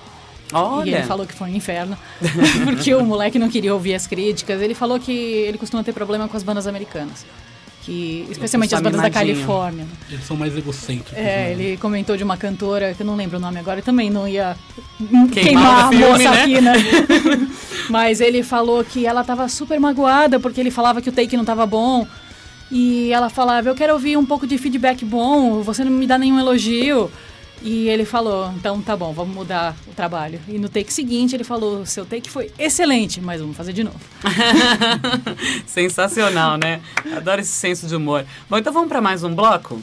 Olha. 0.52 0.90
E 0.90 0.94
ele 0.94 1.02
falou 1.04 1.26
que 1.26 1.34
foi 1.34 1.50
um 1.50 1.54
inferno, 1.54 1.96
porque 2.64 2.94
o 2.94 3.04
moleque 3.04 3.38
não 3.38 3.50
queria 3.50 3.72
ouvir 3.74 3.94
as 3.94 4.06
críticas. 4.06 4.60
Ele 4.62 4.74
falou 4.74 4.98
que 4.98 5.12
ele 5.12 5.58
costuma 5.58 5.84
ter 5.84 5.92
problema 5.92 6.26
com 6.26 6.36
as 6.36 6.42
bandas 6.42 6.66
americanas, 6.66 7.26
que 7.88 8.26
especialmente 8.30 8.74
as 8.74 8.82
bandas 8.82 9.00
da. 9.00 9.08
Califórnia. 9.08 9.86
Eles 10.10 10.24
são 10.26 10.36
mais 10.36 10.54
egocêntricos. 10.54 11.16
É, 11.16 11.22
né? 11.22 11.52
ele 11.52 11.76
comentou 11.78 12.18
de 12.18 12.22
uma 12.22 12.36
cantora, 12.36 12.92
que 12.92 13.02
eu 13.02 13.06
não 13.06 13.16
lembro 13.16 13.38
o 13.38 13.40
nome 13.40 13.58
agora, 13.58 13.80
e 13.80 13.82
também 13.82 14.10
não 14.10 14.28
ia 14.28 14.54
Queimar 14.98 15.30
queimar, 15.30 15.84
a 15.84 15.88
filme, 15.88 16.04
moça 16.04 16.30
né? 16.30 16.42
aqui, 16.42 16.60
né? 16.60 16.72
Mas 17.88 18.20
ele 18.20 18.42
falou 18.42 18.84
que 18.84 19.06
ela 19.06 19.24
tava 19.24 19.48
super 19.48 19.80
magoada, 19.80 20.38
porque 20.38 20.60
ele 20.60 20.70
falava 20.70 21.00
que 21.00 21.08
o 21.08 21.12
take 21.12 21.34
não 21.34 21.46
tava 21.46 21.64
bom. 21.64 22.06
E 22.70 23.10
ela 23.10 23.30
falava, 23.30 23.70
eu 23.70 23.74
quero 23.74 23.94
ouvir 23.94 24.18
um 24.18 24.26
pouco 24.26 24.46
de 24.46 24.58
feedback 24.58 25.02
bom, 25.02 25.62
você 25.62 25.82
não 25.82 25.90
me 25.90 26.06
dá 26.06 26.18
nenhum 26.18 26.38
elogio. 26.38 27.10
E 27.62 27.88
ele 27.88 28.04
falou, 28.04 28.52
então 28.56 28.80
tá 28.80 28.96
bom, 28.96 29.12
vamos 29.12 29.34
mudar 29.34 29.76
o 29.86 29.92
trabalho. 29.92 30.40
E 30.48 30.58
no 30.58 30.68
take 30.68 30.92
seguinte 30.92 31.34
ele 31.34 31.44
falou, 31.44 31.84
seu 31.84 32.06
take 32.06 32.30
foi 32.30 32.50
excelente, 32.58 33.20
mas 33.20 33.40
vamos 33.40 33.56
fazer 33.56 33.72
de 33.72 33.84
novo. 33.84 33.98
Sensacional, 35.66 36.56
né? 36.56 36.80
Adoro 37.16 37.40
esse 37.40 37.52
senso 37.52 37.86
de 37.86 37.96
humor. 37.96 38.24
Bom, 38.48 38.58
então 38.58 38.72
vamos 38.72 38.88
pra 38.88 39.00
mais 39.00 39.24
um 39.24 39.34
bloco? 39.34 39.82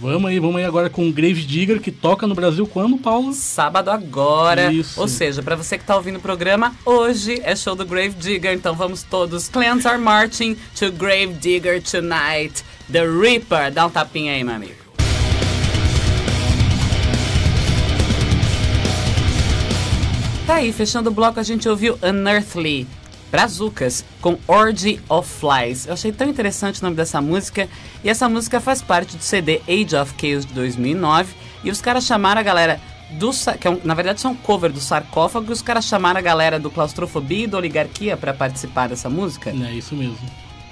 Vamos 0.00 0.30
aí, 0.30 0.38
vamos 0.38 0.56
aí 0.56 0.64
agora 0.64 0.88
com 0.88 1.06
o 1.06 1.12
Grave 1.12 1.42
Digger, 1.42 1.78
que 1.78 1.92
toca 1.92 2.26
no 2.26 2.34
Brasil 2.34 2.66
quando, 2.66 2.96
Paulo? 2.96 3.34
Sábado 3.34 3.90
agora. 3.90 4.72
Isso. 4.72 4.98
Ou 4.98 5.06
seja, 5.06 5.42
pra 5.42 5.56
você 5.56 5.76
que 5.76 5.84
tá 5.84 5.94
ouvindo 5.94 6.16
o 6.16 6.20
programa, 6.20 6.74
hoje 6.86 7.38
é 7.44 7.54
show 7.54 7.76
do 7.76 7.84
Grave 7.84 8.14
Digger, 8.14 8.54
então 8.54 8.74
vamos 8.74 9.02
todos. 9.02 9.46
Clans 9.46 9.84
are 9.84 9.98
marching 9.98 10.56
to 10.78 10.90
Grave 10.90 11.34
Digger 11.34 11.82
tonight. 11.82 12.64
The 12.90 13.06
Reaper. 13.06 13.70
Dá 13.72 13.86
um 13.86 13.90
tapinha 13.90 14.32
aí, 14.32 14.42
meu 14.42 14.54
amigo. 14.54 14.83
Tá 20.46 20.56
aí, 20.56 20.72
fechando 20.72 21.08
o 21.08 21.12
bloco, 21.12 21.40
a 21.40 21.42
gente 21.42 21.68
ouviu 21.68 21.98
Unearthly, 22.02 22.86
Brazucas, 23.30 24.04
com 24.20 24.38
Orgy 24.46 25.00
of 25.08 25.28
Flies. 25.28 25.86
Eu 25.86 25.94
achei 25.94 26.12
tão 26.12 26.28
interessante 26.28 26.80
o 26.80 26.84
nome 26.84 26.96
dessa 26.96 27.20
música, 27.20 27.66
e 28.02 28.10
essa 28.10 28.28
música 28.28 28.60
faz 28.60 28.82
parte 28.82 29.16
do 29.16 29.22
CD 29.22 29.62
Age 29.66 29.96
of 29.96 30.12
Chaos 30.20 30.44
de 30.44 30.52
2009, 30.52 31.34
e 31.64 31.70
os 31.70 31.80
caras 31.80 32.04
chamaram 32.04 32.40
a 32.40 32.44
galera 32.44 32.78
do... 33.12 33.30
Que 33.58 33.66
é 33.66 33.70
um- 33.70 33.80
na 33.84 33.94
verdade, 33.94 34.20
são 34.20 34.32
um 34.32 34.36
cover 34.36 34.70
do 34.70 34.80
Sarcófago, 34.80 35.48
e 35.50 35.52
os 35.52 35.62
caras 35.62 35.86
chamaram 35.86 36.18
a 36.18 36.22
galera 36.22 36.58
do 36.60 36.70
Claustrofobia 36.70 37.44
e 37.44 37.46
do 37.46 37.56
Oligarquia 37.56 38.14
para 38.16 38.34
participar 38.34 38.88
dessa 38.90 39.08
música. 39.08 39.48
É 39.50 39.72
isso 39.72 39.94
mesmo. 39.94 40.18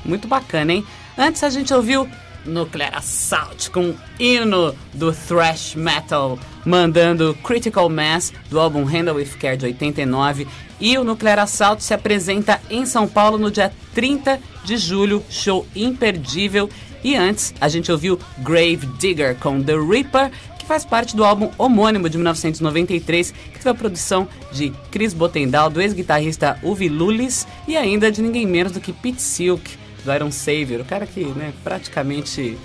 Muito 0.04 0.28
bacana, 0.28 0.72
hein? 0.74 0.84
Antes 1.16 1.42
a 1.42 1.48
gente 1.48 1.72
ouviu 1.72 2.06
Nuclear 2.44 2.96
Assault 2.96 3.70
com 3.70 3.90
o 3.90 3.96
hino 4.18 4.74
do 4.94 5.12
thrash 5.12 5.74
metal, 5.74 6.38
mandando 6.64 7.36
Critical 7.42 7.88
Mass 7.88 8.32
do 8.50 8.58
álbum 8.58 8.84
Handle 8.84 9.16
With 9.16 9.36
Care 9.40 9.56
de 9.56 9.66
89. 9.66 10.46
E 10.80 10.98
o 10.98 11.04
Nuclear 11.04 11.38
Assault 11.38 11.82
se 11.82 11.94
apresenta 11.94 12.60
em 12.68 12.84
São 12.84 13.06
Paulo 13.06 13.38
no 13.38 13.50
dia 13.50 13.72
30 13.94 14.40
de 14.64 14.76
julho, 14.76 15.22
show 15.28 15.66
imperdível. 15.74 16.68
E 17.04 17.16
antes 17.16 17.54
a 17.60 17.68
gente 17.68 17.90
ouviu 17.90 18.18
Grave 18.38 18.86
Digger 18.98 19.36
com 19.36 19.62
The 19.62 19.74
Reaper, 19.74 20.30
que 20.58 20.66
faz 20.66 20.84
parte 20.84 21.16
do 21.16 21.24
álbum 21.24 21.50
homônimo 21.58 22.08
de 22.08 22.16
1993, 22.16 23.32
que 23.32 23.58
teve 23.58 23.68
a 23.68 23.74
produção 23.74 24.28
de 24.52 24.72
Chris 24.90 25.12
Botendal, 25.12 25.68
do 25.68 25.80
ex-guitarrista 25.80 26.58
Uvi 26.62 26.88
Lulis 26.88 27.46
e 27.66 27.76
ainda 27.76 28.10
de 28.10 28.22
ninguém 28.22 28.46
menos 28.46 28.72
do 28.72 28.80
que 28.80 28.92
Pete 28.92 29.20
Silk, 29.20 29.81
do 30.04 30.12
Iron 30.12 30.30
Savior, 30.30 30.80
o 30.80 30.84
cara 30.84 31.06
que 31.06 31.24
né, 31.24 31.52
praticamente 31.62 32.56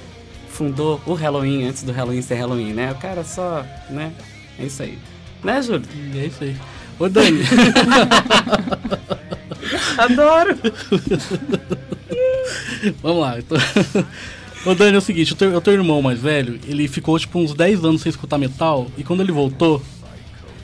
fundou 0.49 0.99
o 1.05 1.13
Halloween 1.13 1.65
antes 1.65 1.83
do 1.83 1.91
Halloween 1.91 2.21
ser 2.21 2.35
Halloween, 2.35 2.73
né? 2.73 2.91
O 2.91 2.95
cara 2.95 3.23
só, 3.23 3.63
né? 3.89 4.11
É 4.57 4.65
isso 4.65 4.81
aí. 4.81 4.97
Né, 5.43 5.61
Júlio? 5.61 5.83
É 6.15 6.25
isso 6.25 6.43
aí. 6.43 6.55
Ô, 6.99 7.07
Dani, 7.07 7.41
Adoro! 9.97 10.57
vamos 13.01 13.21
lá. 13.21 13.39
Então... 13.39 13.57
Ô, 14.65 14.75
Dani, 14.75 14.95
é 14.95 14.97
o 14.97 15.01
seguinte, 15.01 15.31
o 15.31 15.35
teu, 15.35 15.55
o 15.55 15.61
teu 15.61 15.73
irmão 15.73 16.01
mais 16.01 16.19
velho, 16.19 16.59
ele 16.67 16.87
ficou, 16.87 17.17
tipo, 17.17 17.39
uns 17.39 17.53
10 17.53 17.85
anos 17.85 18.01
sem 18.01 18.09
escutar 18.09 18.37
metal, 18.37 18.87
e 18.97 19.03
quando 19.03 19.21
ele 19.21 19.31
voltou, 19.31 19.81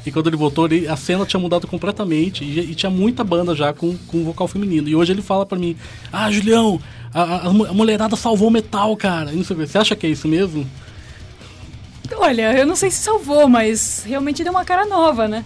e 0.06 0.12
quando 0.12 0.28
ele 0.28 0.36
voltou, 0.38 0.66
ele- 0.66 0.88
a 0.88 0.96
cena 0.96 1.26
tinha 1.26 1.40
mudado 1.40 1.68
completamente, 1.68 2.44
e, 2.44 2.60
e 2.72 2.76
tinha 2.76 2.90
muita 2.90 3.24
banda 3.24 3.56
já 3.56 3.74
com, 3.74 3.96
com 4.08 4.24
vocal 4.24 4.48
feminino. 4.48 4.88
E 4.90 4.96
hoje 4.96 5.12
ele 5.14 5.22
fala 5.22 5.46
pra 5.46 5.58
mim, 5.58 5.76
ah, 6.12 6.30
Julião, 6.32 6.80
a, 7.14 7.22
a- 7.22 7.48
a 7.48 7.50
mu- 7.54 7.66
a 7.66 7.74
mulherada 7.74 8.16
salvou 8.16 8.48
o 8.48 8.52
metal, 8.52 8.96
cara. 8.98 9.32
E 9.32 9.36
não 9.36 9.44
sei 9.44 9.56
o 9.56 9.60
quê. 9.60 9.68
Você 9.68 9.78
acha 9.78 9.96
que 9.96 10.06
é 10.06 10.10
isso 10.10 10.28
mesmo? 10.28 10.66
Olha, 12.18 12.54
eu 12.58 12.66
não 12.66 12.76
sei 12.76 12.92
se 12.92 12.98
salvou, 13.02 13.48
mas 13.48 14.04
realmente 14.06 14.44
deu 14.44 14.52
uma 14.52 14.66
cara 14.66 14.86
nova, 14.86 15.28
né? 15.28 15.44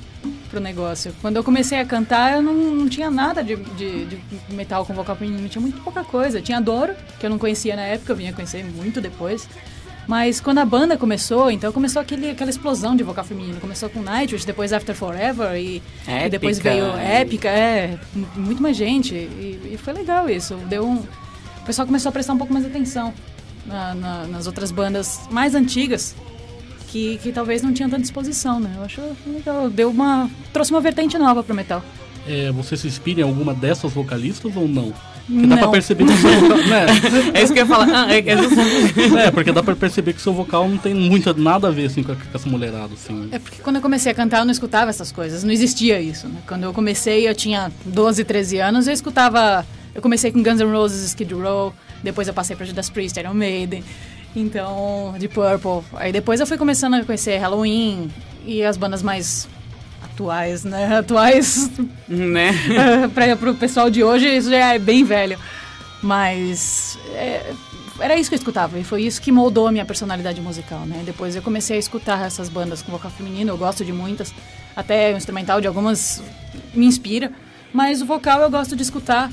Pro 0.49 0.59
negócio. 0.59 1.13
Quando 1.21 1.35
eu 1.37 1.43
comecei 1.43 1.79
a 1.79 1.85
cantar, 1.85 2.33
eu 2.33 2.41
não, 2.41 2.53
não 2.53 2.89
tinha 2.89 3.09
nada 3.11 3.43
de, 3.43 3.55
de- 3.55 4.05
de 4.05 4.19
metal 4.49 4.85
com 4.85 4.93
vocal 4.93 5.15
feminino, 5.15 5.47
tinha 5.47 5.61
muito 5.61 5.79
pouca 5.81 6.03
coisa. 6.03 6.41
Tinha 6.41 6.59
Doro, 6.59 6.93
que 7.19 7.25
eu 7.25 7.29
não 7.29 7.37
conhecia 7.37 7.75
na 7.75 7.83
época, 7.83 8.11
eu 8.11 8.15
vinha 8.17 8.33
conhecer 8.33 8.65
muito 8.65 8.99
depois. 8.99 9.47
Mas 10.07 10.39
quando 10.39 10.59
a 10.59 10.65
banda 10.65 10.95
começou, 10.97 11.51
então 11.51 11.71
começou 11.73 12.01
aquele, 12.01 12.29
aquela 12.29 12.49
explosão 12.49 12.95
de 12.95 13.03
vocal 13.03 13.25
feminino. 13.25 13.59
Começou 13.59 13.89
com 13.89 14.01
Nightwish, 14.01 14.45
depois 14.45 14.71
After 14.71 14.95
Forever 14.95 15.55
e, 15.57 15.83
e 16.27 16.29
depois 16.29 16.57
veio 16.59 16.85
Épica, 16.97 17.49
é, 17.49 17.99
muito 18.35 18.61
mais 18.61 18.77
gente. 18.77 19.13
E, 19.13 19.71
e 19.73 19.77
foi 19.77 19.91
legal 19.93 20.29
isso. 20.29 20.55
Deu 20.69 20.85
um, 20.85 20.95
o 20.95 21.65
pessoal 21.65 21.85
começou 21.85 22.09
a 22.09 22.11
prestar 22.13 22.33
um 22.33 22.37
pouco 22.37 22.53
mais 22.53 22.65
atenção 22.65 23.13
na- 23.65 23.93
na- 23.93 24.27
nas 24.27 24.47
outras 24.47 24.71
bandas 24.71 25.19
mais 25.29 25.53
antigas 25.53 26.15
que, 26.87 27.17
que 27.21 27.33
talvez 27.33 27.61
não 27.61 27.73
tinha 27.73 27.89
tanta 27.89 28.03
exposição, 28.03 28.61
né? 28.61 28.71
Eu 28.77 28.83
acho 28.85 29.01
legal. 29.25 29.69
Deu 29.69 29.89
uma. 29.89 30.29
trouxe 30.53 30.71
uma 30.71 30.79
vertente 30.79 31.17
nova 31.17 31.43
pro 31.43 31.53
metal. 31.53 31.83
É, 32.25 32.49
você 32.53 32.77
se 32.77 32.87
inspira 32.87 33.19
em 33.19 33.23
alguma 33.23 33.53
dessas 33.53 33.91
vocalistas 33.91 34.55
ou 34.55 34.69
não? 34.69 34.93
Porque 35.27 35.45
dá 35.47 35.55
pra 35.57 35.65
Não. 35.65 35.71
perceber 35.71 36.05
que 36.05 36.11
o 36.13 36.17
seu 36.17 36.39
vocal. 36.39 36.57
Né? 36.57 36.85
É 37.33 37.43
isso 37.43 37.53
que 37.53 37.59
eu 37.59 37.63
ia 37.63 37.67
falar. 37.67 37.87
Ah, 38.07 38.13
é, 38.13 38.19
é 38.19 38.37
justamente- 38.37 39.17
É, 39.19 39.31
porque 39.31 39.51
dá 39.51 39.61
pra 39.61 39.75
perceber 39.75 40.13
que 40.13 40.19
o 40.19 40.21
seu 40.21 40.33
vocal 40.33 40.69
não 40.69 40.77
tem 40.77 40.93
muito, 40.93 41.33
nada 41.37 41.67
a 41.67 41.71
ver 41.71 41.87
assim, 41.87 42.01
com, 42.01 42.15
essa 42.33 42.47
mulherada. 42.49 42.93
Assim. 42.93 43.27
É 43.31 43.37
porque 43.39 43.61
quando 43.61 43.75
eu 43.75 43.81
comecei 43.81 44.11
a 44.11 44.15
cantar 44.15 44.39
eu 44.39 44.45
não 44.45 44.51
escutava 44.51 44.89
essas 44.89 45.11
coisas, 45.11 45.43
não 45.43 45.51
existia 45.51 45.99
isso, 45.99 46.27
né? 46.27 46.39
Quando 46.47 46.63
eu 46.63 46.73
comecei 46.73 47.27
eu 47.27 47.35
tinha 47.35 47.69
12, 47.85 48.23
13 48.23 48.59
anos, 48.59 48.87
eu 48.87 48.93
escutava... 48.93 49.65
Eu 49.93 50.01
comecei 50.01 50.31
com 50.31 50.41
Guns 50.41 50.59
N' 50.61 50.71
Roses, 50.71 51.03
Skid 51.07 51.33
Row, 51.33 51.73
depois 52.03 52.27
eu 52.27 52.33
passei 52.33 52.55
pra 52.55 52.65
Judas 52.65 52.89
Priest, 52.89 53.19
Iron 53.19 53.33
Maiden, 53.33 53.83
então, 54.35 55.15
de 55.19 55.27
Purple. 55.27 55.81
Aí 55.95 56.11
depois 56.11 56.39
eu 56.39 56.45
fui 56.47 56.57
começando 56.57 56.93
a 56.93 57.03
conhecer 57.03 57.37
Halloween 57.37 58.09
e 58.45 58.63
as 58.63 58.77
bandas 58.77 59.01
mais 59.01 59.47
atuais, 60.17 60.63
né? 60.63 60.87
Atuais 60.97 61.69
né? 62.07 62.51
para 63.13 63.35
pro 63.35 63.53
pessoal 63.53 63.89
de 63.89 64.03
hoje 64.03 64.27
isso 64.27 64.49
já 64.49 64.73
é 64.73 64.79
bem 64.79 65.03
velho. 65.03 65.37
Mas 66.01 66.97
é, 67.13 67.53
era 67.99 68.17
isso 68.17 68.29
que 68.29 68.35
eu 68.35 68.37
escutava 68.37 68.79
e 68.79 68.83
foi 68.83 69.03
isso 69.03 69.21
que 69.21 69.31
moldou 69.31 69.67
a 69.67 69.71
minha 69.71 69.85
personalidade 69.85 70.41
musical, 70.41 70.79
né? 70.81 71.03
Depois 71.05 71.35
eu 71.35 71.41
comecei 71.41 71.77
a 71.77 71.79
escutar 71.79 72.25
essas 72.25 72.49
bandas 72.49 72.81
com 72.81 72.91
vocal 72.91 73.11
feminino, 73.11 73.51
eu 73.51 73.57
gosto 73.57 73.85
de 73.85 73.91
muitas, 73.91 74.33
até 74.75 75.13
o 75.13 75.17
instrumental 75.17 75.61
de 75.61 75.67
algumas 75.67 76.21
me 76.73 76.85
inspira, 76.85 77.31
mas 77.73 78.01
o 78.01 78.05
vocal 78.05 78.41
eu 78.41 78.49
gosto 78.49 78.75
de 78.75 78.83
escutar, 78.83 79.31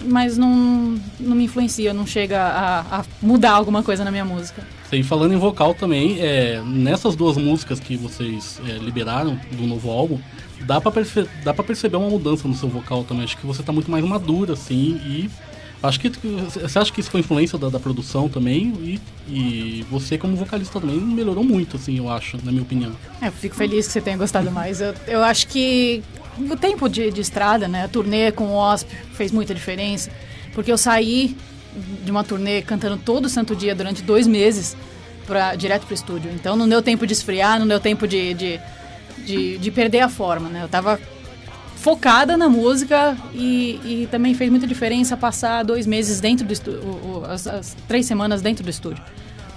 mas 0.00 0.36
não, 0.36 0.98
não 1.18 1.36
me 1.36 1.44
influencia, 1.44 1.92
não 1.94 2.06
chega 2.06 2.42
a, 2.42 3.00
a 3.00 3.04
mudar 3.20 3.52
alguma 3.52 3.82
coisa 3.82 4.04
na 4.04 4.10
minha 4.10 4.24
música. 4.24 4.62
E 4.92 5.02
falando 5.02 5.32
em 5.32 5.38
vocal 5.38 5.74
também, 5.74 6.20
é, 6.20 6.60
nessas 6.60 7.16
duas 7.16 7.38
músicas 7.38 7.80
que 7.80 7.96
vocês 7.96 8.60
é, 8.68 8.72
liberaram 8.72 9.38
do 9.52 9.66
novo 9.66 9.90
álbum, 9.90 10.18
dá 10.60 10.80
pra, 10.80 10.90
perce 10.90 11.26
dá 11.42 11.54
pra 11.54 11.64
perceber 11.64 11.96
uma 11.96 12.10
mudança 12.10 12.46
no 12.46 12.54
seu 12.54 12.68
vocal 12.68 13.02
também. 13.02 13.24
Acho 13.24 13.38
que 13.38 13.46
você 13.46 13.62
tá 13.62 13.72
muito 13.72 13.90
mais 13.90 14.04
madura, 14.04 14.52
assim, 14.52 15.00
e 15.06 15.30
acho 15.82 15.98
que 15.98 16.10
você 16.10 16.78
acha 16.78 16.92
que 16.92 17.00
isso 17.00 17.10
foi 17.10 17.20
influência 17.20 17.58
da, 17.58 17.70
da 17.70 17.80
produção 17.80 18.28
também, 18.28 18.74
e, 18.80 19.00
e 19.28 19.86
você 19.90 20.18
como 20.18 20.36
vocalista 20.36 20.78
também 20.78 21.00
melhorou 21.00 21.42
muito, 21.42 21.76
assim, 21.76 21.96
eu 21.96 22.10
acho, 22.10 22.36
na 22.44 22.52
minha 22.52 22.62
opinião. 22.62 22.92
É, 23.20 23.30
fico 23.30 23.54
feliz 23.54 23.86
que 23.86 23.92
você 23.92 24.00
tenha 24.02 24.18
gostado 24.18 24.50
mais. 24.50 24.82
Eu, 24.82 24.94
eu 25.06 25.24
acho 25.24 25.46
que 25.48 26.02
o 26.38 26.56
tempo 26.56 26.86
de, 26.86 27.10
de 27.10 27.20
estrada, 27.22 27.66
né, 27.66 27.84
a 27.84 27.88
turnê 27.88 28.30
com 28.30 28.44
o 28.44 28.56
OSP 28.56 28.94
fez 29.14 29.32
muita 29.32 29.54
diferença, 29.54 30.10
porque 30.52 30.70
eu 30.70 30.76
saí 30.76 31.34
de 32.04 32.10
uma 32.10 32.22
turnê 32.22 32.62
cantando 32.62 32.96
todo 32.96 33.28
santo 33.28 33.56
dia 33.56 33.74
durante 33.74 34.02
dois 34.02 34.26
meses 34.26 34.76
pra, 35.26 35.54
direto 35.54 35.86
pro 35.86 35.94
estúdio. 35.94 36.30
Então 36.34 36.56
não 36.56 36.68
deu 36.68 36.82
tempo 36.82 37.06
de 37.06 37.12
esfriar, 37.12 37.58
não 37.58 37.66
deu 37.66 37.80
tempo 37.80 38.06
de, 38.06 38.34
de, 38.34 38.60
de, 39.18 39.58
de 39.58 39.70
perder 39.70 40.00
a 40.00 40.08
forma, 40.08 40.48
né? 40.48 40.62
Eu 40.62 40.68
tava 40.68 41.00
focada 41.76 42.36
na 42.36 42.48
música 42.48 43.16
e, 43.34 43.80
e, 43.84 44.08
também 44.10 44.34
fez 44.34 44.48
muita 44.48 44.68
diferença 44.68 45.16
passar 45.16 45.64
dois 45.64 45.84
meses 45.84 46.20
dentro 46.20 46.46
do 46.46 46.52
estúdio, 46.52 47.24
as, 47.28 47.44
as, 47.46 47.76
três 47.88 48.06
semanas 48.06 48.40
dentro 48.40 48.62
do 48.62 48.70
estúdio. 48.70 49.02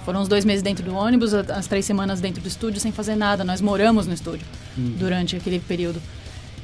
Foram 0.04 0.22
os 0.22 0.28
dois 0.28 0.44
meses 0.44 0.62
dentro 0.62 0.84
do 0.84 0.94
ônibus, 0.94 1.34
as 1.34 1.66
três 1.66 1.84
semanas 1.84 2.20
dentro 2.20 2.40
do 2.40 2.48
estúdio 2.48 2.80
sem 2.80 2.92
fazer 2.92 3.16
nada. 3.16 3.44
Nós 3.44 3.60
moramos 3.60 4.06
no 4.06 4.14
estúdio 4.14 4.46
uhum. 4.76 4.94
durante 4.98 5.36
aquele 5.36 5.58
período. 5.60 6.00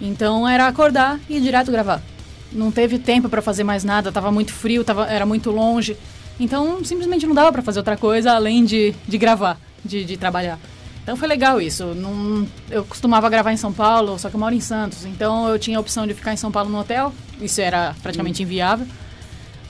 Então 0.01 0.49
era 0.49 0.67
acordar 0.67 1.21
e 1.29 1.37
ir 1.37 1.41
direto 1.41 1.71
gravar 1.71 2.03
não 2.53 2.71
teve 2.71 2.99
tempo 2.99 3.29
para 3.29 3.43
fazer 3.43 3.65
mais 3.65 3.85
nada, 3.85 4.13
tava 4.13 4.31
muito 4.31 4.53
frio, 4.53 4.85
tava, 4.85 5.07
era 5.07 5.27
muito 5.27 5.51
longe. 5.51 5.97
Então, 6.39 6.85
simplesmente 6.85 7.27
não 7.27 7.35
dava 7.35 7.53
para 7.53 7.63
fazer 7.63 7.79
outra 7.79 7.97
coisa 7.97 8.33
além 8.33 8.65
de, 8.65 8.95
de 9.07 9.19
gravar, 9.19 9.59
de, 9.85 10.05
de 10.05 10.17
trabalhar. 10.17 10.59
Então 11.03 11.17
foi 11.17 11.27
legal 11.27 11.61
isso. 11.61 11.85
Não, 11.87 12.47
eu 12.71 12.85
costumava 12.85 13.29
gravar 13.29 13.53
em 13.53 13.57
São 13.57 13.73
Paulo, 13.73 14.19
só 14.19 14.31
que 14.31 14.37
eu 14.37 14.41
moro 14.41 14.55
em 14.55 14.61
Santos. 14.61 15.05
Então 15.05 15.49
eu 15.49 15.59
tinha 15.59 15.77
a 15.77 15.81
opção 15.81 16.07
de 16.07 16.15
ficar 16.15 16.33
em 16.33 16.37
São 16.37 16.51
Paulo 16.51 16.71
no 16.71 16.79
hotel, 16.79 17.13
isso 17.41 17.61
era 17.61 17.95
praticamente 18.03 18.43
hum. 18.43 18.47
inviável. 18.47 18.87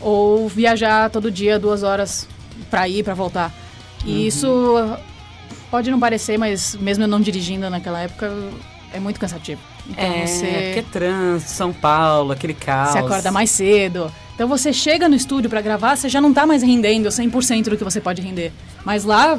Ou 0.00 0.48
viajar 0.48 1.08
todo 1.10 1.30
dia 1.30 1.58
duas 1.58 1.82
horas 1.82 2.28
para 2.70 2.88
ir, 2.88 3.02
para 3.02 3.14
voltar. 3.14 3.52
E 4.04 4.10
uhum. 4.10 4.18
isso 4.18 4.98
pode 5.70 5.90
não 5.90 5.98
parecer, 5.98 6.36
mas 6.38 6.74
mesmo 6.74 7.04
eu 7.04 7.08
não 7.08 7.20
dirigindo 7.20 7.70
naquela 7.70 8.00
época, 8.00 8.30
é 8.92 9.00
muito 9.00 9.18
cansativo. 9.18 9.60
Então 9.88 10.04
é, 10.04 10.26
você. 10.26 10.46
Porque 10.46 10.78
é 10.78 10.84
trânsito, 10.90 11.50
São 11.50 11.72
Paulo, 11.72 12.32
aquele 12.32 12.54
caos. 12.54 12.92
Você 12.92 12.98
acorda 12.98 13.30
mais 13.30 13.50
cedo. 13.50 14.12
Então 14.34 14.48
você 14.48 14.72
chega 14.72 15.08
no 15.08 15.14
estúdio 15.14 15.48
para 15.50 15.60
gravar, 15.60 15.96
você 15.96 16.08
já 16.08 16.20
não 16.20 16.32
tá 16.32 16.46
mais 16.46 16.62
rendendo 16.62 17.08
100% 17.08 17.70
do 17.70 17.76
que 17.76 17.84
você 17.84 18.00
pode 18.00 18.22
render. 18.22 18.52
Mas 18.84 19.04
lá, 19.04 19.38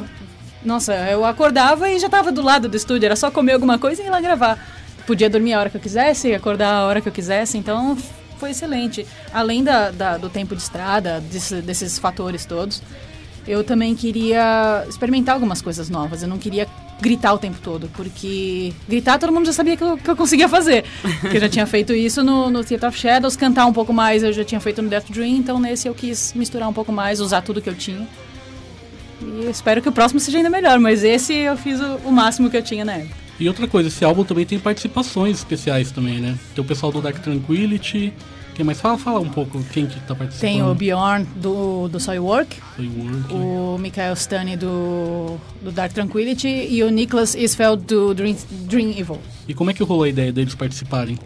nossa, 0.64 0.94
eu 1.10 1.24
acordava 1.24 1.90
e 1.90 1.98
já 1.98 2.08
tava 2.08 2.30
do 2.30 2.42
lado 2.42 2.68
do 2.68 2.76
estúdio, 2.76 3.06
era 3.06 3.16
só 3.16 3.30
comer 3.30 3.52
alguma 3.52 3.78
coisa 3.78 4.02
e 4.02 4.06
ir 4.06 4.10
lá 4.10 4.20
gravar. 4.20 4.58
Podia 5.06 5.28
dormir 5.28 5.52
a 5.52 5.60
hora 5.60 5.70
que 5.70 5.76
eu 5.76 5.80
quisesse, 5.80 6.32
acordar 6.32 6.72
a 6.72 6.86
hora 6.86 7.00
que 7.00 7.08
eu 7.08 7.12
quisesse, 7.12 7.58
então 7.58 7.96
foi 8.38 8.50
excelente. 8.50 9.06
Além 9.32 9.62
da, 9.62 9.90
da 9.90 10.16
do 10.16 10.30
tempo 10.30 10.56
de 10.56 10.62
estrada, 10.62 11.20
desse, 11.20 11.56
desses 11.60 11.98
fatores 11.98 12.46
todos, 12.46 12.82
eu 13.46 13.62
também 13.62 13.94
queria 13.94 14.84
experimentar 14.88 15.34
algumas 15.34 15.60
coisas 15.60 15.90
novas. 15.90 16.22
Eu 16.22 16.28
não 16.28 16.38
queria 16.38 16.66
gritar 17.04 17.34
o 17.34 17.38
tempo 17.38 17.58
todo, 17.62 17.90
porque 17.94 18.72
gritar 18.88 19.18
todo 19.18 19.30
mundo 19.30 19.44
já 19.44 19.52
sabia 19.52 19.76
que 19.76 19.84
eu, 19.84 19.98
que 19.98 20.10
eu 20.10 20.16
conseguia 20.16 20.48
fazer. 20.48 20.84
Porque 21.20 21.36
eu 21.36 21.40
já 21.42 21.48
tinha 21.50 21.66
feito 21.66 21.92
isso 21.92 22.24
no, 22.24 22.48
no 22.48 22.64
Theater 22.64 22.88
of 22.88 22.98
Shadows, 22.98 23.36
cantar 23.36 23.66
um 23.66 23.74
pouco 23.74 23.92
mais 23.92 24.22
eu 24.22 24.32
já 24.32 24.42
tinha 24.42 24.58
feito 24.58 24.80
no 24.80 24.88
Death 24.88 25.10
Dream, 25.10 25.36
então 25.36 25.60
nesse 25.60 25.86
eu 25.86 25.94
quis 25.94 26.32
misturar 26.32 26.66
um 26.66 26.72
pouco 26.72 26.90
mais, 26.90 27.20
usar 27.20 27.42
tudo 27.42 27.60
que 27.60 27.68
eu 27.68 27.74
tinha. 27.74 28.08
E 29.20 29.50
espero 29.50 29.82
que 29.82 29.88
o 29.88 29.92
próximo 29.92 30.18
seja 30.18 30.38
ainda 30.38 30.48
melhor, 30.48 30.78
mas 30.78 31.04
esse 31.04 31.34
eu 31.34 31.58
fiz 31.58 31.78
o, 31.78 31.96
o 32.06 32.10
máximo 32.10 32.48
que 32.48 32.56
eu 32.56 32.62
tinha 32.62 32.86
na 32.86 32.94
época. 32.94 33.14
E 33.38 33.48
outra 33.48 33.68
coisa, 33.68 33.88
esse 33.88 34.02
álbum 34.02 34.24
também 34.24 34.46
tem 34.46 34.58
participações 34.58 35.36
especiais 35.36 35.90
também, 35.90 36.20
né? 36.20 36.38
Tem 36.54 36.64
o 36.64 36.66
pessoal 36.66 36.90
do 36.90 37.02
Dark 37.02 37.18
Tranquility, 37.18 38.14
quem 38.54 38.64
mais? 38.64 38.80
Fala, 38.80 38.96
fala 38.96 39.20
um 39.20 39.28
pouco 39.28 39.62
quem 39.72 39.86
que 39.86 39.98
tá 40.00 40.14
participando. 40.14 40.50
Tem 40.50 40.62
o 40.62 40.74
Bjorn 40.74 41.26
do, 41.36 41.88
do 41.88 41.98
Soilwork, 41.98 42.56
Soilwork. 42.76 43.32
o 43.32 43.78
Michael 43.78 44.14
Stani 44.14 44.56
do, 44.56 45.36
do 45.60 45.72
Dark 45.72 45.92
Tranquility 45.92 46.48
e 46.48 46.82
o 46.82 46.90
Nicholas 46.90 47.34
Isfeld 47.34 47.84
do 47.84 48.14
Dream, 48.14 48.36
Dream 48.50 48.90
Evil. 48.90 49.18
E 49.48 49.54
como 49.54 49.70
é 49.70 49.74
que 49.74 49.82
rolou 49.82 50.04
a 50.04 50.08
ideia 50.08 50.32
deles 50.32 50.54
participarem? 50.54 51.18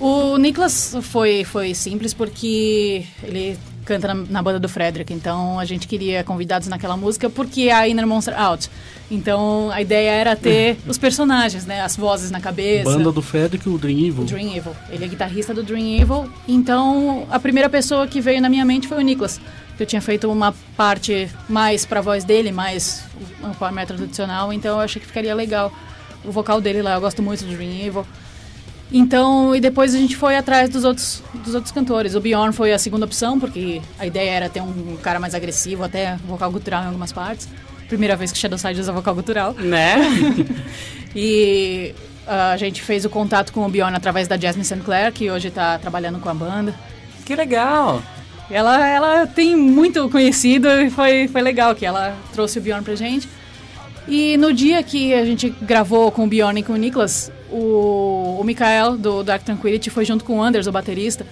O 0.00 0.38
Nicholas 0.38 0.96
foi, 1.02 1.44
foi 1.44 1.74
simples 1.74 2.14
porque 2.14 3.04
ele 3.22 3.58
canta 3.90 4.14
na, 4.14 4.14
na, 4.14 4.42
banda 4.42 4.60
do 4.60 4.68
Frederick, 4.68 5.12
então 5.12 5.58
a 5.58 5.64
gente 5.64 5.88
queria 5.88 6.22
convidados 6.22 6.68
naquela 6.68 6.96
música 6.96 7.28
porque 7.28 7.62
é 7.62 7.72
a 7.72 7.88
Inner 7.88 8.06
Monster 8.06 8.40
Out. 8.40 8.70
Então 9.10 9.68
a 9.72 9.82
ideia 9.82 10.10
era 10.10 10.36
ter 10.36 10.78
os 10.86 10.96
personagens, 10.96 11.66
né? 11.66 11.80
As 11.80 11.96
vozes 11.96 12.30
na 12.30 12.40
cabeça. 12.40 12.84
Banda 12.88 13.10
do 13.10 13.20
Frederick, 13.20 13.68
o 13.68 13.76
Dream 13.76 13.98
Evil. 13.98 14.22
O 14.22 14.26
Dream 14.26 14.54
Evil. 14.54 14.76
Ele 14.90 15.04
é 15.04 15.08
guitarrista 15.08 15.52
do 15.52 15.64
Dream 15.64 16.00
Evil. 16.00 16.30
Então 16.46 17.26
a 17.30 17.40
primeira 17.40 17.68
pessoa 17.68 18.06
que 18.06 18.20
veio 18.20 18.40
na 18.40 18.48
minha 18.48 18.64
mente 18.64 18.86
foi 18.86 18.98
o 18.98 19.00
Nicholas. 19.00 19.40
Eu 19.78 19.86
tinha 19.86 20.00
feito 20.00 20.30
uma 20.30 20.54
parte 20.76 21.28
mais 21.48 21.84
pra 21.84 22.00
voz 22.00 22.22
dele, 22.22 22.52
mais 22.52 23.02
um 23.42 23.52
power 23.54 23.74
metal 23.74 23.96
tradicional, 23.96 24.52
então 24.52 24.76
eu 24.76 24.80
achei 24.80 25.00
que 25.00 25.06
ficaria 25.06 25.34
legal 25.34 25.72
o 26.24 26.30
vocal 26.30 26.60
dele 26.60 26.82
lá. 26.82 26.94
Eu 26.94 27.00
gosto 27.00 27.22
muito 27.22 27.44
do 27.44 27.56
Dream 27.56 27.86
Evil. 27.86 28.06
Então, 28.92 29.54
e 29.54 29.60
depois 29.60 29.94
a 29.94 29.98
gente 29.98 30.16
foi 30.16 30.36
atrás 30.36 30.68
dos 30.68 30.84
outros, 30.84 31.22
dos 31.44 31.54
outros 31.54 31.72
cantores. 31.72 32.14
O 32.14 32.20
Bjorn 32.20 32.52
foi 32.52 32.72
a 32.72 32.78
segunda 32.78 33.06
opção, 33.06 33.38
porque 33.38 33.80
a 33.98 34.06
ideia 34.06 34.30
era 34.30 34.48
ter 34.48 34.60
um 34.60 34.96
cara 34.96 35.20
mais 35.20 35.34
agressivo, 35.34 35.84
até 35.84 36.16
vocal 36.26 36.50
gutural 36.50 36.82
em 36.82 36.86
algumas 36.86 37.12
partes. 37.12 37.48
Primeira 37.88 38.16
vez 38.16 38.32
que 38.32 38.38
Shadowside 38.38 38.80
usa 38.80 38.92
vocal 38.92 39.14
gutural. 39.14 39.54
Né? 39.54 39.96
e 41.14 41.94
a 42.26 42.56
gente 42.56 42.82
fez 42.82 43.04
o 43.04 43.10
contato 43.10 43.52
com 43.52 43.64
o 43.64 43.68
Bjorn 43.68 43.96
através 43.96 44.26
da 44.26 44.36
Jasmine 44.36 44.64
Sinclair, 44.64 45.12
que 45.12 45.30
hoje 45.30 45.48
está 45.48 45.78
trabalhando 45.78 46.18
com 46.18 46.28
a 46.28 46.34
banda. 46.34 46.74
Que 47.24 47.36
legal! 47.36 48.02
Ela, 48.50 48.88
ela 48.88 49.26
tem 49.28 49.54
muito 49.54 50.08
conhecido 50.08 50.68
e 50.68 50.90
foi, 50.90 51.28
foi 51.28 51.40
legal 51.40 51.74
que 51.76 51.86
ela 51.86 52.16
trouxe 52.32 52.58
o 52.58 52.62
Bjorn 52.62 52.82
pra 52.82 52.96
gente. 52.96 53.28
E 54.08 54.36
no 54.36 54.52
dia 54.52 54.82
que 54.82 55.14
a 55.14 55.24
gente 55.24 55.50
gravou 55.62 56.10
com 56.10 56.24
o 56.24 56.26
Bjorn 56.26 56.58
e 56.58 56.62
com 56.64 56.72
o 56.72 56.76
Nicholas, 56.76 57.30
o, 57.50 58.38
o 58.40 58.44
Mikael, 58.44 58.96
do 58.96 59.22
Dark 59.22 59.42
Tranquility, 59.42 59.90
foi 59.90 60.04
junto 60.04 60.24
com 60.24 60.38
o 60.38 60.42
Anders, 60.42 60.66
o 60.66 60.72
baterista, 60.72 61.26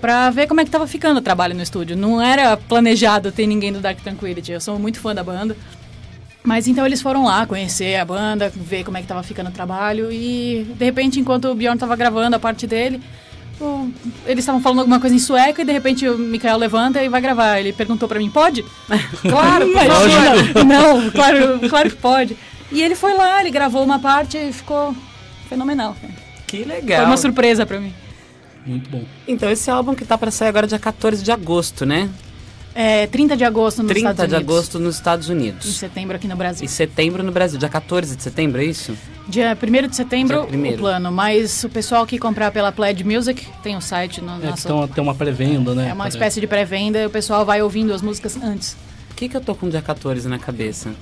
pra 0.00 0.30
ver 0.30 0.46
como 0.46 0.60
é 0.60 0.64
que 0.64 0.70
tava 0.70 0.86
ficando 0.86 1.18
o 1.18 1.22
trabalho 1.22 1.54
no 1.54 1.62
estúdio. 1.62 1.96
Não 1.96 2.20
era 2.20 2.56
planejado 2.56 3.32
ter 3.32 3.46
ninguém 3.46 3.72
do 3.72 3.80
Dark 3.80 4.00
Tranquility, 4.00 4.52
eu 4.52 4.60
sou 4.60 4.78
muito 4.78 5.00
fã 5.00 5.14
da 5.14 5.22
banda. 5.22 5.56
Mas 6.42 6.68
então 6.68 6.84
eles 6.84 7.00
foram 7.00 7.24
lá 7.24 7.46
conhecer 7.46 7.96
a 7.96 8.04
banda, 8.04 8.52
ver 8.54 8.84
como 8.84 8.98
é 8.98 9.00
que 9.00 9.08
tava 9.08 9.22
ficando 9.22 9.48
o 9.48 9.52
trabalho 9.52 10.12
e 10.12 10.66
de 10.76 10.84
repente, 10.84 11.18
enquanto 11.18 11.46
o 11.46 11.54
Bjorn 11.54 11.78
tava 11.78 11.96
gravando 11.96 12.36
a 12.36 12.38
parte 12.38 12.66
dele, 12.66 13.00
o, 13.58 13.90
eles 14.26 14.40
estavam 14.40 14.60
falando 14.60 14.80
alguma 14.80 15.00
coisa 15.00 15.16
em 15.16 15.18
sueco 15.18 15.62
e 15.62 15.64
de 15.64 15.72
repente 15.72 16.06
o 16.06 16.18
Mikael 16.18 16.58
levanta 16.58 17.02
e 17.02 17.08
vai 17.08 17.22
gravar. 17.22 17.58
Ele 17.58 17.72
perguntou 17.72 18.06
para 18.06 18.18
mim, 18.18 18.28
pode? 18.28 18.62
claro, 19.22 19.70
imagina. 19.70 20.64
Não, 20.66 21.10
claro, 21.10 21.60
claro 21.66 21.90
que 21.90 21.96
pode. 21.96 22.36
E 22.70 22.82
ele 22.82 22.94
foi 22.94 23.14
lá, 23.14 23.40
ele 23.40 23.50
gravou 23.50 23.82
uma 23.82 23.98
parte 23.98 24.36
e 24.36 24.52
ficou 24.52 24.94
fenomenal. 25.54 25.96
Que 26.46 26.64
legal. 26.64 26.98
Foi 26.98 27.06
uma 27.06 27.16
surpresa 27.16 27.64
para 27.64 27.80
mim. 27.80 27.92
Muito 28.66 28.90
bom. 28.90 29.04
Então, 29.26 29.50
esse 29.50 29.70
álbum 29.70 29.94
que 29.94 30.04
tá 30.04 30.16
para 30.18 30.30
sair 30.30 30.48
agora 30.48 30.66
dia 30.66 30.78
14 30.78 31.22
de 31.22 31.30
agosto, 31.30 31.86
né? 31.86 32.10
É, 32.74 33.06
30 33.06 33.36
de 33.36 33.44
agosto 33.44 33.84
nos 33.84 33.92
30 33.92 34.10
Estados 34.10 34.28
de 34.30 34.36
agosto 34.36 34.78
nos 34.80 34.96
Estados 34.96 35.28
Unidos. 35.28 35.64
Em 35.64 35.72
setembro 35.72 36.16
aqui 36.16 36.26
no 36.26 36.34
Brasil. 36.34 36.64
E 36.64 36.68
setembro 36.68 37.22
no 37.22 37.30
Brasil. 37.30 37.56
Dia 37.56 37.68
14 37.68 38.16
de 38.16 38.22
setembro, 38.22 38.60
é 38.60 38.64
isso? 38.64 38.96
Dia 39.28 39.56
1 39.56 39.88
de 39.88 39.94
setembro, 39.94 40.42
o 40.42 40.76
plano. 40.76 41.12
Mas 41.12 41.62
o 41.62 41.68
pessoal 41.68 42.04
que 42.04 42.18
comprar 42.18 42.50
pela 42.50 42.72
Pledge 42.72 43.04
Music 43.04 43.46
tem 43.62 43.76
o 43.76 43.78
um 43.78 43.80
site 43.80 44.20
no 44.20 44.42
é, 44.42 44.50
nosso... 44.50 44.66
Então 44.66 44.88
tem 44.88 45.04
uma 45.04 45.14
pré-venda, 45.14 45.72
né? 45.72 45.90
É 45.90 45.92
uma 45.92 46.08
espécie 46.08 46.40
de 46.40 46.48
pré-venda 46.48 46.98
e 46.98 47.06
o 47.06 47.10
pessoal 47.10 47.44
vai 47.44 47.62
ouvindo 47.62 47.94
as 47.94 48.02
músicas 48.02 48.36
antes. 48.42 48.76
Por 49.08 49.16
que, 49.16 49.28
que 49.28 49.36
eu 49.36 49.40
tô 49.40 49.54
com 49.54 49.66
o 49.66 49.70
dia 49.70 49.80
14 49.80 50.28
na 50.28 50.40
cabeça? 50.40 50.92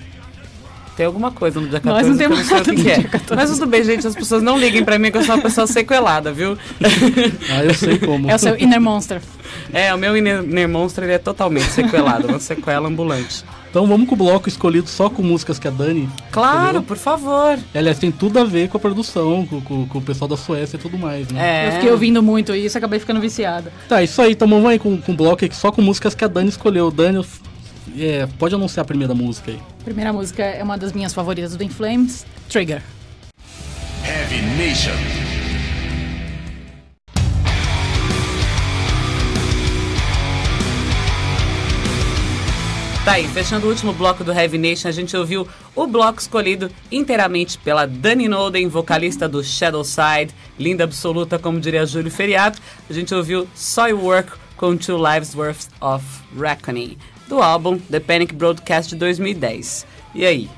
Tem 0.96 1.06
alguma 1.06 1.30
coisa 1.30 1.58
no 1.58 1.68
dia 1.68 1.80
14 1.80 2.02
Nós 2.02 2.10
não 2.10 2.18
temos 2.18 2.38
que 2.40 2.44
sei 2.44 2.58
o 2.58 2.64
que, 2.76 2.90
é. 2.90 3.34
Mas 3.34 3.50
tudo 3.50 3.66
bem, 3.66 3.82
gente, 3.82 4.06
as 4.06 4.14
pessoas 4.14 4.42
não 4.42 4.58
liguem 4.58 4.84
pra 4.84 4.98
mim 4.98 5.10
que 5.10 5.16
eu 5.16 5.24
sou 5.24 5.34
uma 5.34 5.42
pessoa 5.42 5.66
sequelada, 5.66 6.32
viu? 6.32 6.56
Ah, 7.50 7.64
eu 7.64 7.74
sei 7.74 7.98
como. 7.98 8.30
É 8.30 8.34
o 8.34 8.38
seu 8.38 8.56
Inner 8.58 8.80
Monster. 8.80 9.20
É, 9.72 9.92
o 9.94 9.98
meu 9.98 10.16
Inner 10.16 10.68
Monster 10.68 11.04
ele 11.04 11.14
é 11.14 11.18
totalmente 11.18 11.66
sequelado, 11.70 12.28
uma 12.28 12.38
sequela 12.38 12.88
ambulante. 12.88 13.44
Então 13.72 13.86
vamos 13.86 14.06
com 14.06 14.14
o 14.14 14.18
bloco 14.18 14.48
escolhido 14.48 14.86
só 14.86 15.08
com 15.08 15.22
músicas 15.22 15.58
que 15.58 15.66
a 15.66 15.70
Dani. 15.70 16.08
Claro, 16.30 16.62
entendeu? 16.62 16.82
por 16.82 16.98
favor. 16.98 17.58
Aliás, 17.74 17.98
tem 17.98 18.12
tudo 18.12 18.38
a 18.38 18.44
ver 18.44 18.68
com 18.68 18.76
a 18.76 18.80
produção, 18.80 19.46
com, 19.46 19.60
com, 19.62 19.86
com, 19.86 19.98
o 19.98 20.02
pessoal 20.02 20.28
da 20.28 20.36
Suécia 20.36 20.76
e 20.76 20.78
tudo 20.78 20.98
mais, 20.98 21.28
né? 21.28 21.64
É. 21.64 21.68
Eu 21.68 21.72
fiquei 21.72 21.90
ouvindo 21.90 22.22
muito 22.22 22.54
isso 22.54 22.76
e 22.76 22.78
acabei 22.78 23.00
ficando 23.00 23.18
viciada. 23.18 23.72
Tá, 23.88 24.02
isso 24.02 24.20
aí, 24.20 24.32
então 24.32 24.46
vamos 24.46 24.68
aí 24.68 24.78
com, 24.78 25.00
com 25.00 25.12
o 25.12 25.16
bloco 25.16 25.42
aqui 25.42 25.56
só 25.56 25.72
com 25.72 25.80
músicas 25.80 26.14
que 26.14 26.22
a 26.22 26.28
Dani 26.28 26.50
escolheu. 26.50 26.90
Dani, 26.90 27.24
é, 27.98 28.28
pode 28.38 28.54
anunciar 28.54 28.82
a 28.82 28.86
primeira 28.86 29.14
música 29.14 29.52
aí. 29.52 29.58
A 29.82 29.84
primeira 29.84 30.12
música 30.12 30.44
é 30.44 30.62
uma 30.62 30.78
das 30.78 30.92
minhas 30.92 31.12
favoritas 31.12 31.56
do 31.56 31.64
In 31.64 31.68
Flames, 31.68 32.24
Trigger. 32.48 32.80
Heavy 34.06 34.40
Nation. 34.56 34.92
Tá 43.04 43.14
aí, 43.14 43.26
fechando 43.26 43.66
o 43.66 43.70
último 43.70 43.92
bloco 43.92 44.22
do 44.22 44.30
Heavy 44.30 44.56
Nation, 44.56 44.86
a 44.86 44.92
gente 44.92 45.16
ouviu 45.16 45.48
o 45.74 45.86
bloco 45.88 46.20
escolhido 46.20 46.70
inteiramente 46.92 47.58
pela 47.58 47.84
Dani 47.84 48.28
Noden, 48.28 48.68
vocalista 48.68 49.28
do 49.28 49.42
Shadow 49.42 49.82
Side, 49.82 50.32
linda 50.60 50.84
absoluta, 50.84 51.40
como 51.40 51.58
diria 51.58 51.84
Júlio 51.84 52.08
Feriado. 52.08 52.56
A 52.88 52.92
gente 52.92 53.12
ouviu 53.12 53.48
Soy 53.52 53.92
Work 53.92 54.30
com 54.56 54.76
Two 54.76 54.96
Lives 54.96 55.34
Worth 55.34 55.66
of 55.80 56.06
Reckoning, 56.38 56.96
do 57.32 57.40
álbum 57.40 57.78
The 57.78 57.98
Panic 57.98 58.34
Broadcast 58.34 58.90
de 58.90 58.96
2010. 58.96 59.86
E 60.14 60.26
aí? 60.26 60.50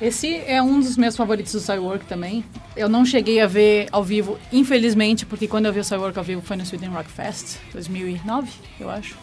Esse 0.00 0.36
é 0.46 0.62
um 0.62 0.80
dos 0.80 0.96
meus 0.96 1.14
favoritos 1.14 1.52
do 1.52 1.60
Cywork 1.60 2.06
também. 2.06 2.42
Eu 2.74 2.88
não 2.88 3.04
cheguei 3.04 3.38
a 3.38 3.46
ver 3.46 3.86
ao 3.92 4.02
vivo, 4.02 4.38
infelizmente, 4.50 5.26
porque 5.26 5.46
quando 5.46 5.66
eu 5.66 5.72
vi 5.72 5.80
o 5.80 5.84
Cywork 5.84 6.18
ao 6.18 6.24
vivo 6.24 6.40
foi 6.40 6.56
no 6.56 6.64
Sweden 6.64 6.88
Rock 6.88 7.10
Fest, 7.10 7.58
2009, 7.70 8.50
eu 8.80 8.88
acho. 8.88 9.14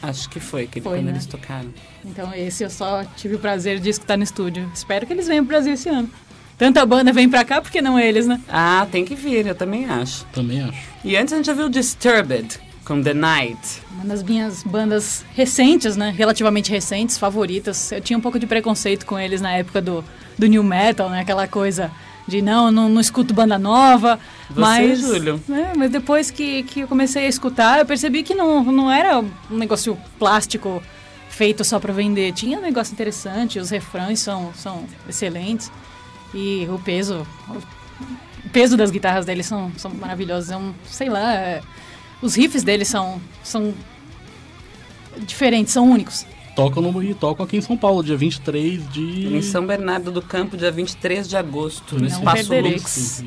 Acho 0.00 0.30
que 0.30 0.40
foi, 0.40 0.66
que 0.66 0.80
Foi, 0.80 0.98
quando 0.98 1.06
né? 1.06 1.12
eles 1.12 1.26
tocaram. 1.26 1.68
Então 2.02 2.32
esse 2.32 2.64
eu 2.64 2.70
só 2.70 3.04
tive 3.16 3.34
o 3.34 3.38
prazer 3.38 3.78
de 3.78 3.90
escutar 3.90 4.16
no 4.16 4.22
estúdio. 4.24 4.70
Espero 4.74 5.06
que 5.06 5.12
eles 5.12 5.28
venham 5.28 5.44
pro 5.44 5.54
Brasil 5.54 5.74
esse 5.74 5.90
ano. 5.90 6.08
Tanta 6.56 6.86
banda 6.86 7.12
vem 7.12 7.28
pra 7.28 7.44
cá, 7.44 7.60
por 7.60 7.70
que 7.70 7.82
não 7.82 8.00
eles, 8.00 8.26
né? 8.26 8.40
Ah, 8.48 8.86
tem 8.90 9.04
que 9.04 9.14
vir, 9.14 9.46
eu 9.46 9.54
também 9.54 9.84
acho. 9.84 10.24
Também 10.32 10.62
acho. 10.62 10.80
E 11.04 11.14
antes 11.14 11.34
a 11.34 11.36
gente 11.36 11.46
já 11.46 11.52
viu 11.52 11.68
Disturbed 11.68 12.58
com 12.88 13.02
The 13.02 13.12
Night. 13.12 13.82
Uma 13.92 14.06
das 14.06 14.22
minhas 14.22 14.62
bandas 14.62 15.22
recentes, 15.34 15.94
né? 15.94 16.12
Relativamente 16.16 16.70
recentes, 16.70 17.18
favoritas. 17.18 17.92
Eu 17.92 18.00
tinha 18.00 18.18
um 18.18 18.20
pouco 18.22 18.38
de 18.38 18.46
preconceito 18.46 19.04
com 19.04 19.18
eles 19.18 19.42
na 19.42 19.52
época 19.52 19.82
do, 19.82 20.02
do 20.38 20.46
New 20.46 20.64
Metal, 20.64 21.10
né? 21.10 21.20
Aquela 21.20 21.46
coisa 21.46 21.90
de 22.26 22.40
não, 22.40 22.70
não, 22.70 22.88
não 22.88 23.00
escuto 23.00 23.34
banda 23.34 23.58
nova. 23.58 24.18
Você, 24.48 24.60
mas, 24.60 25.00
Júlio? 25.00 25.40
né, 25.46 25.72
mas 25.76 25.90
depois 25.90 26.30
que, 26.30 26.62
que 26.62 26.80
eu 26.80 26.88
comecei 26.88 27.26
a 27.26 27.28
escutar, 27.28 27.78
eu 27.78 27.86
percebi 27.86 28.22
que 28.22 28.34
não, 28.34 28.64
não 28.64 28.90
era 28.90 29.18
um 29.20 29.56
negócio 29.56 29.98
plástico 30.18 30.82
feito 31.28 31.62
só 31.64 31.78
pra 31.78 31.92
vender. 31.92 32.32
Tinha 32.32 32.58
um 32.58 32.62
negócio 32.62 32.92
interessante, 32.92 33.58
os 33.58 33.68
refrões 33.68 34.18
são, 34.20 34.50
são 34.54 34.84
excelentes. 35.06 35.70
E 36.34 36.66
o 36.70 36.78
peso, 36.78 37.26
o 37.48 38.48
peso 38.50 38.76
das 38.78 38.90
guitarras 38.90 39.26
deles 39.26 39.44
são, 39.44 39.70
são 39.76 39.90
maravilhosos. 39.92 40.50
É 40.50 40.56
um, 40.56 40.72
sei 40.86 41.10
lá, 41.10 41.34
é- 41.34 41.60
os 42.22 42.34
riffs 42.34 42.62
deles 42.62 42.88
são, 42.88 43.20
são 43.42 43.72
diferentes, 45.18 45.72
são 45.72 45.88
únicos. 45.90 46.26
Tocam 46.54 46.82
no 46.82 47.02
e 47.04 47.14
tocam 47.14 47.44
aqui 47.46 47.56
em 47.56 47.60
São 47.60 47.76
Paulo, 47.76 48.02
dia 48.02 48.16
23 48.16 48.88
de. 48.90 49.36
Em 49.36 49.40
São 49.42 49.64
Bernardo 49.64 50.10
do 50.10 50.20
Campo, 50.20 50.56
dia 50.56 50.72
23 50.72 51.28
de 51.28 51.36
agosto, 51.36 51.94
no 51.94 52.00
Não 52.00 52.08
Espaço. 52.08 52.52
Lux. 52.52 53.22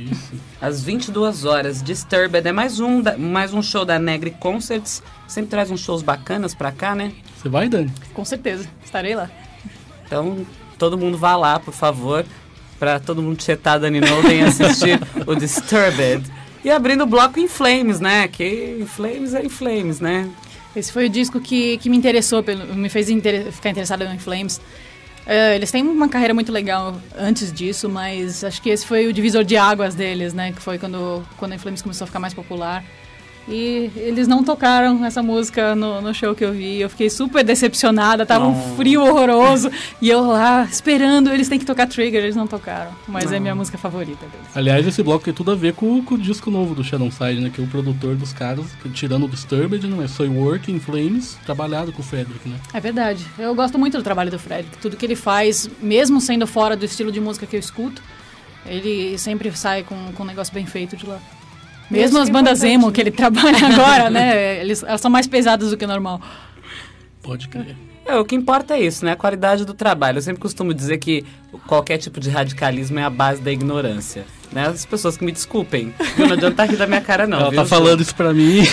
Às 0.61 0.83
22 0.83 1.45
horas, 1.45 1.81
Disturbed 1.81 2.45
é 2.45 2.51
mais 2.51 2.81
um, 2.81 3.01
da- 3.01 3.17
mais 3.17 3.53
um 3.53 3.61
show 3.61 3.85
da 3.85 3.97
Negri 3.97 4.31
Concerts. 4.31 5.01
Sempre 5.29 5.51
traz 5.51 5.71
uns 5.71 5.79
shows 5.79 6.01
bacanas 6.01 6.53
pra 6.53 6.73
cá, 6.73 6.93
né? 6.93 7.13
Você 7.41 7.47
vai, 7.47 7.69
Dani? 7.69 7.89
Com 8.13 8.25
certeza, 8.25 8.67
estarei 8.83 9.15
lá. 9.15 9.29
Então, 10.05 10.45
todo 10.77 10.97
mundo 10.97 11.17
vá 11.17 11.37
lá, 11.37 11.57
por 11.57 11.73
favor, 11.73 12.25
pra 12.77 12.99
todo 12.99 13.21
mundo 13.21 13.41
chetar 13.41 13.79
Dani 13.79 14.01
Noden 14.01 14.39
e 14.39 14.43
assistir 14.43 14.99
o 15.25 15.33
Disturbed. 15.35 16.29
E 16.63 16.69
abrindo 16.69 17.03
o 17.03 17.07
bloco 17.07 17.39
em 17.39 17.47
Flames, 17.47 17.99
né? 17.99 18.27
Que 18.27 18.77
em 18.79 18.85
Flames 18.85 19.33
é 19.33 19.43
em 19.45 19.49
Flames, 19.49 19.99
né? 19.99 20.29
Esse 20.75 20.91
foi 20.91 21.05
o 21.07 21.09
disco 21.09 21.39
que, 21.39 21.77
que 21.77 21.89
me 21.89 21.97
interessou, 21.97 22.43
me 22.75 22.87
fez 22.87 23.09
inter- 23.09 23.51
ficar 23.51 23.71
interessado 23.71 24.03
em 24.03 24.19
Flames. 24.19 24.61
É, 25.25 25.55
eles 25.55 25.69
têm 25.71 25.83
uma 25.83 26.07
carreira 26.07 26.33
muito 26.33 26.51
legal 26.51 26.99
antes 27.17 27.51
disso, 27.51 27.89
mas 27.89 28.43
acho 28.43 28.61
que 28.61 28.69
esse 28.69 28.85
foi 28.85 29.07
o 29.07 29.13
divisor 29.13 29.43
de 29.43 29.57
águas 29.57 29.95
deles, 29.95 30.33
né? 30.33 30.51
Que 30.51 30.61
foi 30.61 30.77
quando, 30.77 31.23
quando 31.37 31.53
a 31.53 31.57
Flames 31.59 31.81
começou 31.81 32.05
a 32.05 32.07
ficar 32.07 32.19
mais 32.19 32.33
popular. 32.33 32.83
E 33.47 33.89
eles 33.95 34.27
não 34.27 34.43
tocaram 34.43 35.03
essa 35.03 35.23
música 35.23 35.75
no, 35.75 35.99
no 35.99 36.13
show 36.13 36.35
que 36.35 36.45
eu 36.45 36.53
vi. 36.53 36.79
Eu 36.79 36.89
fiquei 36.89 37.09
super 37.09 37.43
decepcionada, 37.43 38.25
tava 38.25 38.45
Não. 38.45 38.51
um 38.51 38.75
frio 38.75 39.01
horroroso. 39.01 39.69
e 40.01 40.09
eu 40.09 40.21
lá 40.21 40.63
esperando, 40.63 41.31
eles 41.31 41.49
têm 41.49 41.57
que 41.57 41.65
tocar 41.65 41.87
Trigger, 41.87 42.23
eles 42.23 42.35
não 42.35 42.45
tocaram. 42.45 42.91
Mas 43.07 43.31
é 43.31 43.35
Não. 43.35 43.41
minha 43.41 43.55
música 43.55 43.77
favorita 43.77 44.25
deles. 44.27 44.47
Aliás, 44.55 44.85
esse 44.87 45.01
bloco 45.01 45.25
tem 45.25 45.33
tudo 45.33 45.51
a 45.51 45.55
ver 45.55 45.73
com, 45.73 46.01
com 46.03 46.15
o 46.15 46.17
disco 46.17 46.51
novo 46.51 46.75
do 46.75 46.83
Shadowside, 46.83 47.41
né? 47.41 47.49
Que 47.49 47.59
é 47.61 47.63
o 47.63 47.67
produtor 47.67 48.15
dos 48.15 48.31
caras, 48.31 48.65
que, 48.81 48.89
tirando 48.89 49.25
o 49.25 49.29
Disturbed, 49.29 49.87
não 49.87 50.01
é? 50.01 50.07
Soy 50.07 50.29
Work 50.29 50.71
in 50.71 50.79
Flames, 50.79 51.37
trabalhado 51.45 51.91
com 51.91 52.01
o 52.01 52.05
Frederick, 52.05 52.47
né? 52.47 52.57
É 52.73 52.79
verdade. 52.79 53.25
Eu 53.39 53.53
gosto 53.55 53.77
muito 53.79 53.97
do 53.97 54.03
trabalho 54.03 54.29
do 54.29 54.37
Fred. 54.39 54.67
Tudo 54.81 54.95
que 54.95 55.05
ele 55.05 55.15
faz, 55.15 55.69
mesmo 55.81 56.21
sendo 56.21 56.45
fora 56.45 56.75
do 56.75 56.85
estilo 56.85 57.11
de 57.11 57.19
música 57.19 57.45
que 57.45 57.55
eu 57.55 57.59
escuto, 57.59 58.01
ele 58.65 59.17
sempre 59.17 59.51
sai 59.55 59.83
com, 59.83 59.95
com 60.13 60.23
um 60.23 60.25
negócio 60.25 60.53
bem 60.53 60.65
feito 60.65 60.95
de 60.95 61.05
lá. 61.07 61.19
Mesmo 61.91 62.19
as 62.19 62.29
é 62.29 62.31
bandas 62.31 62.59
importante, 62.59 62.73
emo 62.73 62.87
né? 62.87 62.93
que 62.93 63.01
ele 63.01 63.11
trabalha 63.11 63.67
agora, 63.67 64.09
né? 64.09 64.61
Eles, 64.61 64.83
elas 64.83 65.01
são 65.01 65.11
mais 65.11 65.27
pesadas 65.27 65.69
do 65.69 65.77
que 65.77 65.85
o 65.85 65.87
normal. 65.87 66.21
Pode 67.21 67.47
crer. 67.47 67.75
É, 68.05 68.15
o 68.17 68.25
que 68.25 68.35
importa 68.35 68.75
é 68.75 68.81
isso, 68.81 69.05
né? 69.05 69.11
A 69.11 69.15
qualidade 69.15 69.63
do 69.63 69.73
trabalho. 69.73 70.17
Eu 70.17 70.21
sempre 70.21 70.41
costumo 70.41 70.73
dizer 70.73 70.97
que 70.97 71.23
qualquer 71.67 71.97
tipo 71.97 72.19
de 72.19 72.29
radicalismo 72.29 72.99
é 72.99 73.03
a 73.03 73.09
base 73.09 73.41
da 73.41 73.51
ignorância. 73.51 74.25
Né? 74.51 74.67
As 74.67 74.85
pessoas 74.85 75.15
que 75.15 75.23
me 75.23 75.31
desculpem. 75.31 75.93
viu? 76.17 76.25
Não 76.25 76.33
adianta 76.33 76.65
rir 76.65 76.77
da 76.77 76.87
minha 76.87 76.99
cara, 76.99 77.27
não. 77.27 77.39
Ela 77.39 77.49
viu, 77.49 77.57
tá 77.57 77.63
Ju? 77.63 77.69
falando 77.69 78.01
isso 78.01 78.15
pra 78.15 78.33
mim. 78.33 78.63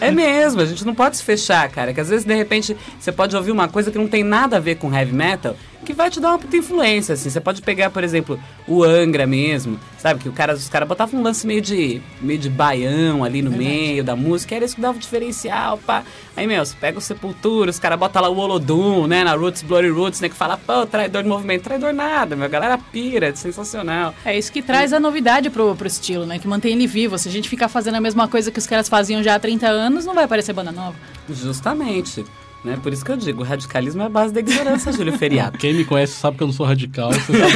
É 0.00 0.10
mesmo, 0.10 0.60
a 0.60 0.66
gente 0.66 0.84
não 0.84 0.94
pode 0.94 1.16
se 1.16 1.22
fechar, 1.22 1.68
cara. 1.70 1.94
Que 1.94 2.00
às 2.00 2.08
vezes, 2.08 2.26
de 2.26 2.34
repente, 2.34 2.76
você 2.98 3.12
pode 3.12 3.34
ouvir 3.34 3.52
uma 3.52 3.68
coisa 3.68 3.90
que 3.90 3.96
não 3.96 4.08
tem 4.08 4.22
nada 4.22 4.56
a 4.56 4.60
ver 4.60 4.74
com 4.74 4.92
heavy 4.94 5.14
metal, 5.14 5.56
que 5.84 5.92
vai 5.92 6.10
te 6.10 6.20
dar 6.20 6.30
uma 6.30 6.38
puta 6.38 6.56
influência, 6.56 7.12
assim. 7.14 7.30
Você 7.30 7.40
pode 7.40 7.62
pegar, 7.62 7.90
por 7.90 8.02
exemplo, 8.02 8.40
o 8.66 8.82
Angra 8.82 9.26
mesmo, 9.26 9.78
sabe? 9.98 10.20
Que 10.20 10.28
o 10.28 10.32
cara, 10.32 10.54
os 10.54 10.68
caras 10.68 10.88
botavam 10.88 11.20
um 11.20 11.22
lance 11.22 11.46
meio 11.46 11.60
de, 11.60 12.00
meio 12.20 12.38
de 12.38 12.50
baião 12.50 13.22
ali 13.22 13.42
no 13.42 13.50
meio 13.50 14.02
da 14.02 14.16
música, 14.16 14.54
era 14.54 14.64
isso 14.64 14.74
que 14.74 14.80
dava 14.80 14.96
o 14.96 15.00
diferencial, 15.00 15.78
pá. 15.78 16.02
Aí, 16.36 16.46
meu, 16.46 16.64
você 16.64 16.74
pega 16.80 16.98
o 16.98 17.00
Sepultura, 17.00 17.70
os 17.70 17.78
caras 17.78 17.98
botam 17.98 18.22
lá 18.22 18.28
o 18.28 18.36
Olodum, 18.36 19.06
né? 19.06 19.22
Na 19.22 19.34
Roots, 19.34 19.62
Bloody 19.62 19.88
Roots, 19.88 20.20
né? 20.20 20.28
Que 20.28 20.34
fala, 20.34 20.56
pô, 20.56 20.84
traidor 20.84 21.22
de 21.22 21.28
movimento. 21.28 21.62
Traidor 21.62 21.92
nada, 21.92 22.34
meu. 22.34 22.46
A 22.46 22.48
galera 22.48 22.78
pira, 22.78 23.28
é 23.28 23.34
sensacional. 23.34 24.14
É 24.24 24.36
isso 24.36 24.50
que 24.50 24.62
traz 24.62 24.92
a 24.92 24.98
novidade 24.98 25.48
pro, 25.50 25.76
pro 25.76 25.86
estilo, 25.86 26.26
né? 26.26 26.38
Que 26.38 26.48
mantém 26.48 26.72
ele 26.72 26.86
vivo. 26.86 27.16
Se 27.18 27.28
a 27.28 27.32
gente 27.32 27.48
ficar 27.48 27.68
fazendo 27.68 27.94
a 27.96 28.00
mesma 28.00 28.26
coisa 28.26 28.50
que 28.50 28.58
os 28.58 28.66
caras 28.66 28.88
faziam 28.88 29.22
já 29.22 29.36
há 29.36 29.38
30 29.38 29.66
anos, 29.66 30.04
não 30.04 30.14
vai 30.14 30.24
aparecer 30.24 30.52
banda 30.52 30.72
nova. 30.72 30.96
Justamente. 31.28 32.24
Né? 32.64 32.78
Por 32.82 32.92
isso 32.94 33.04
que 33.04 33.12
eu 33.12 33.16
digo, 33.16 33.42
o 33.42 33.44
radicalismo 33.44 34.02
é 34.02 34.06
a 34.06 34.08
base 34.08 34.32
da 34.32 34.40
ignorância, 34.40 34.90
Júlio 34.90 35.12
Feriado. 35.18 35.58
Quem 35.58 35.74
me 35.74 35.84
conhece 35.84 36.14
sabe 36.14 36.38
que 36.38 36.42
eu 36.42 36.46
não 36.46 36.54
sou 36.54 36.64
radical. 36.64 37.12
você 37.12 37.32
sabe. 37.38 37.52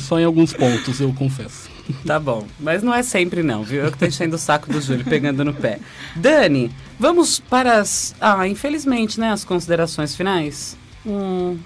Só 0.00 0.18
em 0.18 0.24
alguns 0.24 0.52
pontos, 0.52 1.00
eu 1.00 1.12
confesso. 1.12 1.70
Tá 2.04 2.18
bom, 2.18 2.46
mas 2.58 2.82
não 2.82 2.92
é 2.92 3.02
sempre 3.02 3.42
não, 3.42 3.62
viu? 3.62 3.84
Eu 3.84 3.92
que 3.92 3.98
tô 3.98 4.06
enchendo 4.06 4.34
o 4.36 4.38
saco 4.38 4.72
do 4.72 4.80
Júlio, 4.80 5.04
pegando 5.04 5.44
no 5.44 5.54
pé. 5.54 5.78
Dani, 6.16 6.70
vamos 6.98 7.38
para 7.38 7.78
as... 7.78 8.14
Ah, 8.20 8.48
infelizmente, 8.48 9.20
né? 9.20 9.30
As 9.30 9.44
considerações 9.44 10.16
finais? 10.16 10.76
Hum, 11.06 11.58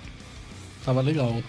Tava 0.84 1.00
legal. 1.00 1.42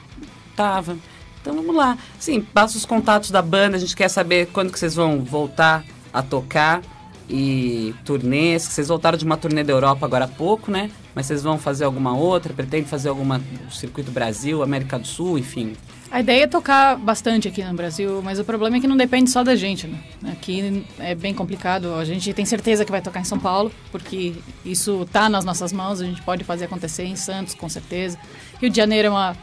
tava. 0.56 0.98
Então 1.42 1.56
vamos 1.56 1.76
lá. 1.76 1.98
Sim, 2.20 2.42
passa 2.42 2.78
os 2.78 2.86
contatos 2.86 3.32
da 3.32 3.42
banda, 3.42 3.76
a 3.78 3.80
gente 3.80 3.96
quer 3.96 4.10
saber 4.10 4.48
quando 4.54 4.72
que 4.72 4.80
vocês 4.80 4.94
vão 4.96 5.22
voltar 5.24 5.84
a 6.14 6.22
tocar 6.22 6.82
e 7.30 7.94
turnês. 8.04 8.68
que 8.68 8.74
Vocês 8.74 8.88
voltaram 8.88 9.18
de 9.18 9.26
uma 9.26 9.38
turnê 9.38 9.64
da 9.64 9.72
Europa 9.72 10.06
agora 10.06 10.26
há 10.26 10.28
pouco, 10.28 10.72
né? 10.72 10.90
Mas 11.14 11.26
vocês 11.26 11.44
vão 11.44 11.58
fazer 11.58 11.86
alguma 11.86 12.16
outra? 12.16 12.54
Pretendem 12.54 12.86
fazer 12.86 13.10
alguma 13.10 13.42
circuito 13.72 14.12
Brasil, 14.12 14.64
América 14.64 14.98
do 14.98 15.08
Sul, 15.08 15.38
enfim? 15.38 15.74
A 16.12 16.22
ideia 16.22 16.46
é 16.46 16.48
tocar 16.48 16.98
bastante 16.98 17.48
aqui 17.48 17.64
no 17.64 17.74
Brasil, 17.76 18.20
mas 18.24 18.40
o 18.40 18.44
problema 18.44 18.78
é 18.78 18.80
que 18.80 18.88
não 18.88 18.98
depende 18.98 19.30
só 19.30 19.44
da 19.44 19.56
gente, 19.56 19.86
né? 19.86 20.00
Aqui 20.32 20.84
é 20.98 21.14
bem 21.14 21.36
complicado. 21.36 21.94
A 21.94 22.04
gente 22.04 22.34
tem 22.34 22.46
certeza 22.46 22.84
que 22.84 22.90
vai 22.90 23.02
tocar 23.02 23.20
em 23.20 23.26
São 23.26 23.38
Paulo, 23.38 23.72
porque 23.92 24.34
isso 24.66 25.08
tá 25.12 25.30
nas 25.30 25.46
nossas 25.46 25.72
mãos, 25.72 26.02
a 26.02 26.06
gente 26.06 26.22
pode 26.24 26.44
fazer 26.44 26.66
acontecer 26.66 27.04
em 27.04 27.16
Santos, 27.16 27.54
com 27.54 27.70
certeza. 27.70 28.18
Rio 28.60 28.72
de 28.72 28.78
Janeiro 28.78 29.10
é 29.10 29.12
uma 29.12 29.38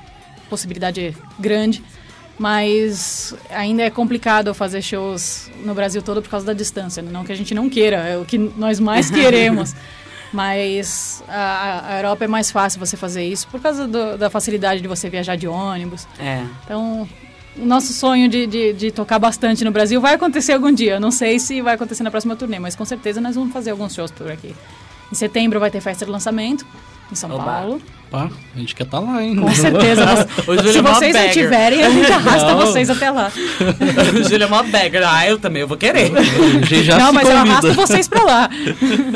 possibilidade 0.50 1.16
grande, 1.38 1.84
mas 2.38 3.34
ainda 3.50 3.82
é 3.82 3.90
complicado 3.90 4.52
fazer 4.54 4.82
shows 4.82 5.50
no 5.64 5.74
Brasil 5.74 6.02
todo 6.02 6.20
por 6.22 6.28
causa 6.30 6.46
da 6.46 6.52
distância. 6.52 7.02
né? 7.02 7.10
Não 7.10 7.24
que 7.24 7.32
a 7.32 7.36
gente 7.36 7.54
não 7.54 7.68
queira, 7.68 7.96
é 7.96 8.16
o 8.18 8.24
que 8.24 8.36
nós 8.38 8.78
mais 8.80 9.08
queremos. 9.10 9.74
Mas 10.32 11.22
a, 11.28 11.94
a 11.94 11.96
Europa 11.98 12.24
é 12.24 12.28
mais 12.28 12.50
fácil 12.50 12.78
você 12.78 12.96
fazer 12.96 13.24
isso 13.24 13.46
por 13.48 13.60
causa 13.60 13.86
do- 13.86 14.18
da 14.18 14.28
facilidade 14.28 14.80
de 14.82 14.88
você 14.88 15.08
viajar 15.08 15.36
de 15.36 15.46
ônibus. 15.48 16.06
É. 16.18 16.42
Então, 16.64 17.08
o 17.56 17.64
nosso 17.64 17.92
sonho 17.94 18.28
de, 18.28 18.46
de, 18.46 18.72
de 18.74 18.90
tocar 18.90 19.18
bastante 19.18 19.64
no 19.64 19.70
Brasil 19.70 19.98
vai 20.00 20.14
acontecer 20.14 20.52
algum 20.52 20.70
dia. 20.72 20.94
Eu 20.94 21.00
não 21.00 21.10
sei 21.10 21.38
se 21.38 21.62
vai 21.62 21.74
acontecer 21.74 22.02
na 22.02 22.10
próxima 22.10 22.36
turnê, 22.36 22.58
mas 22.58 22.76
com 22.76 22.84
certeza 22.84 23.18
nós 23.20 23.34
vamos 23.34 23.52
fazer 23.52 23.70
alguns 23.70 23.94
shows 23.94 24.10
por 24.10 24.30
aqui. 24.30 24.54
Em 25.10 25.14
setembro 25.14 25.58
vai 25.60 25.70
ter 25.70 25.80
festa 25.80 26.04
de 26.04 26.10
lançamento 26.10 26.66
em 27.10 27.14
São 27.14 27.30
Oba. 27.30 27.44
Paulo. 27.44 27.82
Pá, 28.08 28.30
a 28.54 28.58
gente 28.60 28.72
quer 28.72 28.84
estar 28.84 29.00
lá, 29.00 29.20
hein? 29.20 29.34
Com 29.34 29.50
certeza. 29.52 30.06
Você- 30.06 30.62
se 30.72 30.78
é 30.78 30.82
vocês 30.82 31.14
não 31.14 31.28
tiverem, 31.30 31.82
a 31.82 31.90
gente 31.90 32.12
arrasta 32.12 32.50
Não. 32.54 32.58
vocês 32.58 32.88
até 32.88 33.10
lá. 33.10 33.32
o 34.14 34.28
Júlio 34.28 34.44
é 34.44 34.46
mó 34.46 34.62
bagger. 34.62 35.02
Ah, 35.04 35.26
eu 35.26 35.38
também, 35.40 35.62
eu 35.62 35.66
vou 35.68 35.76
querer. 35.76 36.12
Já 36.84 36.98
não, 36.98 37.12
mas 37.12 37.28
eu 37.28 37.34
convida. 37.36 37.52
arrasto 37.52 37.72
vocês 37.74 38.06
pra 38.06 38.22
lá. 38.22 38.48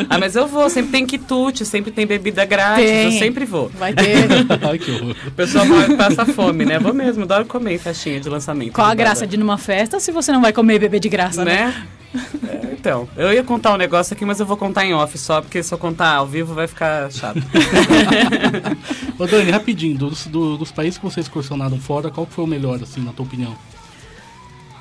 Ah, 0.09 0.18
mas 0.18 0.35
eu 0.35 0.48
vou, 0.48 0.68
sempre 0.68 0.90
tem 0.90 1.07
quitute, 1.07 1.64
sempre 1.64 1.92
tem 1.92 2.05
bebida 2.05 2.44
grátis, 2.44 2.85
Tem. 2.85 3.05
eu 3.05 3.18
sempre 3.18 3.44
vou. 3.44 3.70
Vai 3.79 3.92
ter. 3.92 4.26
Ai, 4.68 4.79
que 4.79 4.90
horror. 4.90 5.14
O 5.24 5.31
pessoal 5.31 5.64
passa 5.96 6.26
fome, 6.26 6.64
né? 6.64 6.81
Vou 6.81 6.92
mesmo, 6.92 7.22
adoro 7.22 7.44
comer 7.44 7.74
em 7.74 7.79
festinha 7.79 8.18
de 8.18 8.29
lançamento. 8.29 8.72
Qual 8.72 8.88
a 8.88 8.94
graça 8.94 9.24
de 9.24 9.37
ir 9.37 9.38
numa 9.38 9.57
festa 9.57 10.00
se 10.00 10.11
você 10.11 10.33
não 10.33 10.40
vai 10.40 10.53
comer 10.53 10.74
e 10.74 10.79
beber 10.81 10.98
de 10.98 11.09
graça, 11.09 11.44
né? 11.44 11.50
Né? 11.66 11.74
É, 12.12 12.73
então, 12.73 13.09
eu 13.16 13.33
ia 13.33 13.44
contar 13.44 13.73
um 13.73 13.77
negócio 13.77 14.14
aqui, 14.14 14.25
mas 14.25 14.40
eu 14.40 14.46
vou 14.46 14.57
contar 14.57 14.85
em 14.85 14.92
off 14.92 15.16
só, 15.16 15.40
porque 15.40 15.62
se 15.62 15.73
eu 15.73 15.79
contar 15.79 16.14
ao 16.16 16.27
vivo 16.27 16.55
vai 16.55 16.66
ficar 16.66 17.11
chato. 17.12 17.38
Ô 19.18 19.27
Dani, 19.27 19.51
rapidinho, 19.51 19.96
dos, 19.96 20.27
do- 20.27 20.57
dos 20.57 20.73
países 20.73 20.99
que 20.99 21.05
vocês 21.05 21.27
excursionaram 21.27 21.79
fora, 21.79 22.11
qual 22.11 22.27
foi 22.27 22.44
o 22.44 22.46
melhor, 22.46 22.83
assim, 22.83 23.01
na 23.01 23.12
tua 23.12 23.25
opinião? 23.27 23.55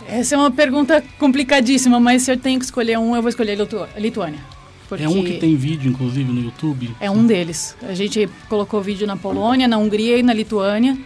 Essa 0.08 0.36
é 0.36 0.38
uma 0.38 0.50
pergunta 0.50 1.04
complicadíssima, 1.20 2.00
mas 2.00 2.24
se 2.24 2.32
eu 2.32 2.38
tenho 2.38 2.58
que 2.58 2.65
escolher 2.65 2.98
um, 2.98 3.15
eu 3.15 3.22
vou 3.22 3.30
escolher 3.30 3.56
Litu- 3.56 3.88
Lituânia. 3.98 4.39
Porque 4.88 5.04
É 5.04 5.08
um 5.10 5.24
que 5.24 5.34
tem 5.38 5.56
vídeo, 5.56 5.92
inclusive, 5.92 6.32
no 6.32 6.42
YouTube. 6.42 6.89
É 7.00 7.12
um 7.12 7.28
deles. 7.28 7.76
A 7.84 7.94
gente 7.94 8.28
colocou 8.50 8.82
vídeo 8.82 9.06
na 9.06 9.15
Polônia, 9.15 9.68
na 9.68 9.78
Hungria 9.78 10.18
e 10.18 10.24
na 10.24 10.34
Lituânia. 10.34 10.98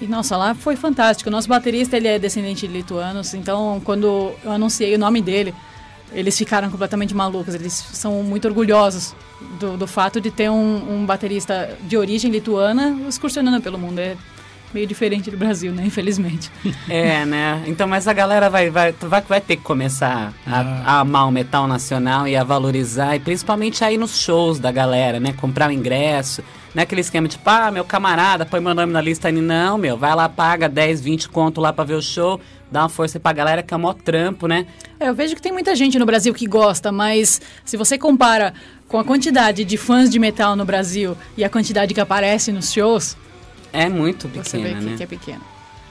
E, 0.00 0.06
nossa, 0.06 0.36
lá 0.36 0.54
foi 0.54 0.76
fantástico. 0.76 1.30
O 1.30 1.32
nosso 1.32 1.48
baterista, 1.48 1.96
ele 1.96 2.08
é 2.08 2.18
descendente 2.18 2.66
de 2.66 2.72
lituanos. 2.72 3.32
Então, 3.34 3.80
quando 3.84 4.34
eu 4.44 4.52
anunciei 4.52 4.94
o 4.94 4.98
nome 4.98 5.22
dele, 5.22 5.54
eles 6.12 6.36
ficaram 6.36 6.70
completamente 6.70 7.14
malucos. 7.14 7.54
Eles 7.54 7.72
são 7.72 8.22
muito 8.22 8.46
orgulhosos 8.46 9.14
do, 9.58 9.76
do 9.76 9.86
fato 9.86 10.20
de 10.20 10.30
ter 10.30 10.50
um, 10.50 11.00
um 11.00 11.06
baterista 11.06 11.76
de 11.82 11.96
origem 11.96 12.30
lituana 12.30 12.96
excursionando 13.08 13.60
pelo 13.60 13.78
mundo. 13.78 13.98
É 13.98 14.16
meio 14.72 14.86
diferente 14.86 15.30
do 15.30 15.36
Brasil, 15.36 15.72
né? 15.72 15.84
Infelizmente. 15.86 16.50
É, 16.88 17.24
né? 17.24 17.64
Então, 17.66 17.86
mas 17.88 18.06
a 18.06 18.12
galera 18.12 18.48
vai, 18.48 18.70
vai, 18.70 18.92
vai, 18.92 19.20
vai 19.22 19.40
ter 19.40 19.56
que 19.56 19.62
começar 19.62 20.32
a, 20.46 20.60
a 20.60 21.00
amar 21.00 21.26
o 21.26 21.32
metal 21.32 21.66
nacional 21.66 22.28
e 22.28 22.36
a 22.36 22.44
valorizar, 22.44 23.16
e 23.16 23.20
principalmente 23.20 23.84
aí 23.84 23.96
nos 23.96 24.20
shows 24.20 24.58
da 24.58 24.70
galera, 24.70 25.18
né? 25.18 25.32
Comprar 25.32 25.68
o 25.68 25.72
ingresso. 25.72 26.42
Não 26.76 26.82
é 26.82 26.84
aquele 26.84 27.00
esquema 27.00 27.26
tipo, 27.26 27.48
ah, 27.48 27.70
meu 27.70 27.86
camarada, 27.86 28.44
põe 28.44 28.60
meu 28.60 28.74
nome 28.74 28.92
na 28.92 29.00
lista 29.00 29.28
aí. 29.28 29.32
Não, 29.34 29.78
meu, 29.78 29.96
vai 29.96 30.14
lá, 30.14 30.28
paga 30.28 30.68
10, 30.68 31.00
20 31.00 31.26
conto 31.30 31.58
lá 31.58 31.72
pra 31.72 31.84
ver 31.84 31.94
o 31.94 32.02
show, 32.02 32.38
dá 32.70 32.82
uma 32.82 32.90
força 32.90 33.16
aí 33.16 33.22
pra 33.22 33.32
galera 33.32 33.62
que 33.62 33.72
é 33.72 33.76
mó 33.78 33.94
trampo, 33.94 34.46
né? 34.46 34.66
É, 35.00 35.08
eu 35.08 35.14
vejo 35.14 35.34
que 35.34 35.40
tem 35.40 35.50
muita 35.52 35.74
gente 35.74 35.98
no 35.98 36.04
Brasil 36.04 36.34
que 36.34 36.46
gosta, 36.46 36.92
mas 36.92 37.40
se 37.64 37.78
você 37.78 37.96
compara 37.96 38.52
com 38.88 38.98
a 38.98 39.04
quantidade 39.04 39.64
de 39.64 39.78
fãs 39.78 40.10
de 40.10 40.18
metal 40.18 40.54
no 40.54 40.66
Brasil 40.66 41.16
e 41.34 41.42
a 41.44 41.48
quantidade 41.48 41.94
que 41.94 42.00
aparece 42.00 42.52
nos 42.52 42.70
shows, 42.70 43.16
É 43.72 43.88
muito 43.88 44.28
você 44.28 44.58
vê 44.58 44.64
pequena, 44.64 44.80
que, 44.80 44.84
né? 44.90 44.96
que 44.98 45.02
é 45.02 45.06
pequeno. 45.06 45.40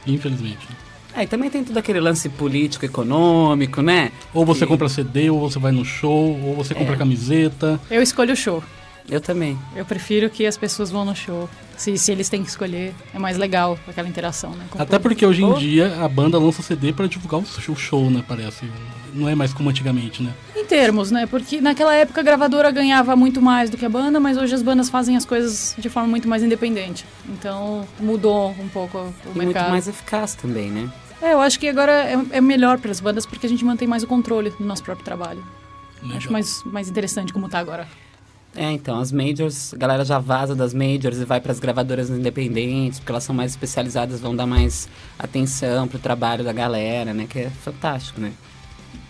Infelizmente. 0.06 0.68
É, 1.16 1.24
e 1.24 1.28
também 1.28 1.50
tem 1.50 1.64
todo 1.64 1.78
aquele 1.80 2.00
lance 2.00 2.30
político, 2.30 2.86
econômico, 2.86 3.82
né? 3.82 4.12
Ou 4.32 4.46
você 4.46 4.66
E- 4.66 4.68
compra 4.68 4.88
CD, 4.88 5.32
ou 5.32 5.40
você 5.50 5.58
vai 5.58 5.72
no 5.72 5.84
show, 5.84 6.40
ou 6.46 6.54
você 6.54 6.76
compra 6.76 6.94
É. 6.94 6.98
camiseta. 6.98 7.82
Eu 7.90 8.04
escolho 8.04 8.34
o 8.34 8.36
show. 8.36 8.64
Eu 9.10 9.22
também. 9.22 9.58
Eu 9.76 9.86
prefiro 9.86 10.30
que 10.30 10.46
as 10.46 10.58
pessoas 10.58 10.90
vão 10.90 11.06
no 11.06 11.16
show. 11.16 11.48
Se, 11.78 11.96
se 11.98 12.12
eles 12.12 12.28
têm 12.30 12.42
que 12.42 12.50
escolher, 12.50 12.94
é 13.14 13.20
mais 13.20 13.38
legal 13.38 13.78
aquela 13.88 14.08
interação, 14.08 14.52
né? 14.52 14.66
Até 14.72 14.78
público. 14.86 15.02
porque 15.04 15.26
hoje 15.26 15.44
em 15.44 15.54
dia 15.56 15.96
a 16.04 16.08
banda 16.08 16.40
lança 16.40 16.64
CD 16.64 16.92
pra 16.94 17.06
divulgar 17.06 17.40
o 17.42 17.76
show- 17.76 18.10
né? 18.10 18.24
Parece. 18.28 18.66
Não 19.14 19.30
é 19.30 19.36
mais 19.36 19.54
como 19.54 19.70
antigamente, 19.70 20.24
né? 20.24 20.34
Em 20.56 20.66
termos, 20.66 21.12
né? 21.12 21.26
Porque 21.28 21.62
naquela 21.62 21.94
época 21.94 22.22
a 22.22 22.24
gravadora 22.24 22.72
ganhava 22.72 23.16
muito 23.16 23.42
mais 23.42 23.70
do 23.70 23.78
que 23.78 23.86
a 23.86 23.90
banda, 23.90 24.20
mas 24.20 24.38
hoje 24.38 24.56
as 24.56 24.62
bandas 24.64 24.90
fazem 24.90 25.16
as 25.16 25.24
coisas 25.26 25.76
de 25.78 25.88
forma 25.90 26.08
muito 26.10 26.28
mais 26.28 26.42
independente. 26.42 27.06
Então 27.30 27.86
mudou 28.00 28.52
um 28.60 28.68
pouco 28.70 28.98
o 28.98 29.14
E 29.26 29.28
muito 29.28 29.38
mercado. 29.46 29.70
mais 29.70 29.88
eficaz 29.88 30.34
também, 30.34 30.72
né? 30.72 30.90
É, 31.22 31.34
eu 31.34 31.40
acho 31.42 31.60
que 31.60 31.68
agora 31.68 31.92
é, 31.92 32.18
é 32.32 32.42
melhor 32.42 32.78
para 32.80 32.92
as 32.92 33.00
bandas 33.00 33.26
porque 33.26 33.46
a 33.46 33.50
gente 33.50 33.64
mantém 33.64 33.88
mais 33.88 34.04
o 34.04 34.08
controle 34.08 34.50
do 34.50 34.66
nosso 34.66 34.84
próprio 34.84 35.06
trabalho. 35.06 35.44
Legal. 36.02 36.18
Acho 36.18 36.32
mais, 36.32 36.64
mais 36.66 36.90
interessante 36.90 37.32
como 37.32 37.48
tá 37.48 37.60
agora. 37.60 37.88
É, 38.56 38.72
então, 38.72 39.00
as 39.00 39.12
majors, 39.12 39.74
a 39.74 39.78
galera 39.78 40.06
já 40.06 40.18
vaza 40.18 40.56
das 40.56 40.74
majors 40.74 41.18
e 41.18 41.26
vai 41.26 41.42
para 41.42 41.52
as 41.52 41.60
gravadoras 41.60 42.10
independentes, 42.10 43.00
porque 43.00 43.12
elas 43.12 43.24
são 43.24 43.36
mais 43.36 43.52
especializadas, 43.52 44.22
vão 44.22 44.34
dar 44.34 44.46
mais 44.46 44.88
atenção 45.20 45.88
pro 45.88 46.00
trabalho 46.00 46.44
da 46.44 46.54
galera, 46.54 47.14
né? 47.14 47.28
Que 47.30 47.40
é 47.40 47.50
fantástico, 47.50 48.22
né? 48.22 48.32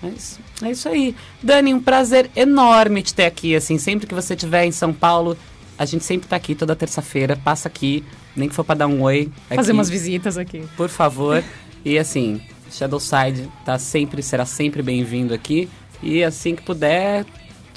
Mas 0.02 0.40
é 0.64 0.72
isso 0.72 0.90
aí. 0.90 1.16
Dani, 1.44 1.74
um 1.74 1.80
prazer 1.80 2.30
enorme 2.36 3.04
te 3.04 3.14
ter 3.14 3.26
aqui, 3.26 3.56
assim, 3.56 3.78
sempre 3.78 4.08
que 4.08 4.16
você 4.16 4.34
estiver 4.34 4.66
em 4.66 4.72
São 4.72 4.92
Paulo, 4.92 5.38
a 5.78 5.86
gente 5.86 6.04
sempre 6.04 6.28
tá 6.28 6.36
aqui 6.36 6.56
toda 6.56 6.76
terça-feira, 6.76 7.36
passa 7.36 7.68
aqui, 7.68 8.04
nem 8.36 8.50
que 8.50 8.56
for 8.56 8.64
para 8.64 8.80
dar 8.80 8.88
um 8.88 9.02
oi. 9.04 9.32
Fazer 9.50 9.62
aqui, 9.62 9.72
umas 9.72 9.90
visitas 9.90 10.38
aqui. 10.38 10.64
Por 10.76 10.90
favor. 10.90 11.44
E 11.84 12.00
assim, 12.00 12.42
Shadowside 12.72 13.48
tá 13.64 13.78
sempre, 13.78 14.24
será 14.24 14.46
sempre 14.46 14.82
bem-vindo 14.82 15.34
aqui. 15.34 15.70
E 16.02 16.24
assim 16.24 16.56
que 16.56 16.64
puder, 16.64 17.26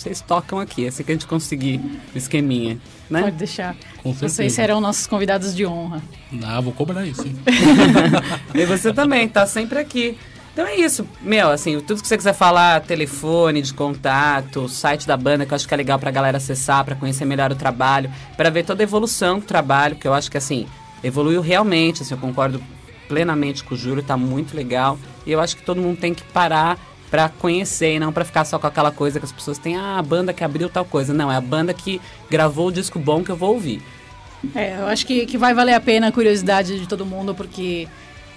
vocês 0.03 0.21
tocam 0.21 0.59
aqui, 0.59 0.87
assim 0.87 1.03
que 1.03 1.13
a 1.13 1.15
gente 1.15 1.27
conseguir 1.27 1.81
o 2.15 2.19
esqueminha, 2.19 2.79
né? 3.09 3.23
Pode 3.23 3.37
deixar. 3.37 3.75
Com 4.03 4.13
certeza. 4.13 4.35
Vocês 4.35 4.53
serão 4.53 4.81
nossos 4.81 5.07
convidados 5.07 5.55
de 5.55 5.67
honra. 5.67 6.03
Ah, 6.45 6.61
vou 6.61 6.73
cobrar 6.73 7.07
isso, 7.07 7.27
hein? 7.27 7.37
E 8.55 8.65
você 8.65 8.93
também, 8.93 9.29
tá 9.29 9.47
sempre 9.47 9.79
aqui. 9.79 10.17
Então 10.53 10.67
é 10.67 10.75
isso, 10.75 11.07
meu, 11.23 11.51
assim, 11.51 11.79
tudo 11.79 12.03
que 12.03 12.09
você 12.09 12.17
quiser 12.17 12.33
falar, 12.33 12.81
telefone 12.81 13.63
de 13.63 13.73
contato, 13.73 14.69
site 14.69 15.07
da 15.07 15.17
banda, 15.17 15.47
que 15.47 15.53
eu 15.53 15.57
acho 15.57 15.69
que 15.69 15.73
é 15.73 15.77
legal 15.77 16.01
pra 16.01 16.11
galera 16.11 16.39
acessar, 16.39 16.85
pra 16.85 16.97
conhecer 16.97 17.25
melhor 17.25 17.53
o 17.53 17.55
trabalho, 17.55 18.11
pra 18.37 18.51
ver 18.51 18.65
toda 18.65 18.83
a 18.83 18.85
evolução 18.85 19.39
do 19.39 19.45
trabalho, 19.45 19.95
que 19.95 20.09
eu 20.09 20.13
acho 20.13 20.29
que, 20.29 20.37
assim, 20.37 20.67
evoluiu 21.05 21.41
realmente, 21.41 22.03
assim, 22.03 22.13
eu 22.13 22.19
concordo 22.19 22.61
plenamente 23.07 23.63
com 23.63 23.75
o 23.75 23.79
Júlio, 23.79 24.03
tá 24.03 24.17
muito 24.17 24.57
legal. 24.57 24.99
E 25.25 25.31
eu 25.31 25.41
acho 25.41 25.57
que 25.57 25.63
todo 25.63 25.81
mundo 25.81 25.99
tem 25.99 26.13
que 26.13 26.25
parar 26.25 26.77
pra 27.11 27.29
conhecer 27.29 27.94
e 27.94 28.01
não 28.01 28.12
pra 28.12 28.25
ficar 28.25 28.44
só 28.44 28.59
com 28.59 28.66
aquela 28.66 28.90
coisa 28.90 29.18
que 29.18 29.25
as 29.25 29.33
pessoas 29.33 29.59
têm, 29.59 29.77
ah, 29.77 29.99
a 29.99 30.03
banda 30.03 30.33
que 30.33 30.44
abriu 30.44 30.68
tal 30.68 30.85
coisa. 30.85 31.12
Não, 31.14 31.31
é 31.31 31.37
a 31.37 31.40
banda 31.40 31.73
que 31.73 32.01
gravou 32.31 32.68
o 32.68 32.73
disco 32.73 32.99
bom 32.99 33.23
que 33.23 33.31
eu 33.31 33.37
vou 33.37 33.55
ouvir. 33.55 33.83
É, 34.55 34.79
eu 34.79 34.87
acho 34.87 35.05
que, 35.07 35.27
que 35.27 35.37
vai 35.37 35.53
valer 35.53 35.75
a 35.75 35.81
pena 35.81 36.09
a 36.09 36.12
curiosidade 36.12 36.79
de 36.79 36.87
todo 36.87 37.05
mundo, 37.05 37.35
porque 37.35 37.88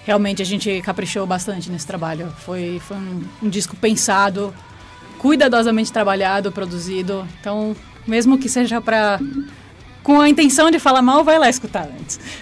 realmente 0.05 0.41
a 0.41 0.45
gente 0.45 0.81
caprichou 0.81 1.25
bastante 1.27 1.69
nesse 1.69 1.85
trabalho. 1.85 2.33
Foi, 2.39 2.79
foi 2.79 2.97
um, 2.97 3.23
um 3.43 3.49
disco 3.49 3.75
pensado, 3.75 4.53
cuidadosamente 5.19 5.91
trabalhado, 5.91 6.51
produzido. 6.51 7.27
Então, 7.39 7.75
mesmo 8.07 8.37
que 8.37 8.49
seja 8.49 8.81
para 8.81 9.19
com 10.03 10.19
a 10.19 10.27
intenção 10.29 10.71
de 10.71 10.79
falar 10.79 11.01
mal, 11.01 11.23
vai 11.23 11.37
lá 11.37 11.49
escutar 11.49 11.87
antes. 11.99 12.19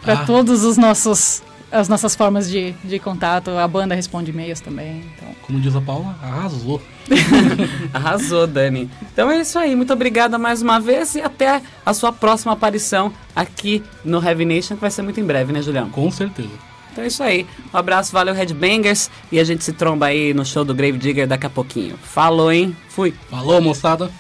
para 0.03 0.15
Ah. 0.15 0.25
todos 0.27 0.65
os 0.65 0.77
nossos 0.77 1.45
as 1.71 1.89
nossas 1.89 2.17
formas 2.17 2.51
de, 2.51 2.73
de 2.83 2.99
contato. 2.99 3.51
A 3.51 3.69
banda 3.69 3.95
responde 3.95 4.33
e-mails 4.33 4.61
também. 4.61 5.05
Então, 5.15 5.29
Como 5.43 5.61
diz 5.61 5.77
a 5.77 5.81
Paula, 5.81 6.17
arrasou. 6.21 6.83
Arrasou, 7.95 8.49
Dani. 8.49 8.91
Então 9.13 9.31
é 9.31 9.43
isso 9.43 9.57
aí. 9.61 9.77
Muito 9.77 9.93
obrigada 9.93 10.37
mais 10.39 10.61
uma 10.61 10.81
vez 10.81 11.15
e 11.15 11.21
até 11.21 11.63
a 11.85 11.95
sua 11.95 12.11
próxima 12.13 12.53
aparição 12.53 13.13
aqui 13.35 13.81
no 14.05 14.21
Heavy 14.21 14.45
Nation, 14.45 14.75
que 14.75 14.81
vai 14.81 14.91
ser 14.91 15.03
muito 15.03 15.21
em 15.21 15.25
breve, 15.25 15.53
né, 15.53 15.63
Julião? 15.63 15.89
Com 15.89 16.11
certeza. 16.11 16.51
Então 16.97 17.05
é 17.05 17.09
isso 17.09 17.23
aí. 17.23 17.47
Um 17.75 17.77
abraço, 17.77 18.11
valeu, 18.11 18.33
Headbangers. 18.33 19.11
E 19.31 19.39
a 19.39 19.45
gente 19.45 19.63
se 19.63 19.75
tromba 19.75 20.07
aí 20.07 20.33
no 20.33 20.47
show 20.47 20.65
do 20.65 20.75
Grave 20.75 20.97
Digger 20.97 21.29
daqui 21.29 21.45
a 21.45 21.51
pouquinho. 21.51 21.95
Falou, 21.99 22.51
hein? 22.51 22.75
Fui. 22.89 23.13
Falou, 23.29 23.61
moçada. 23.61 24.11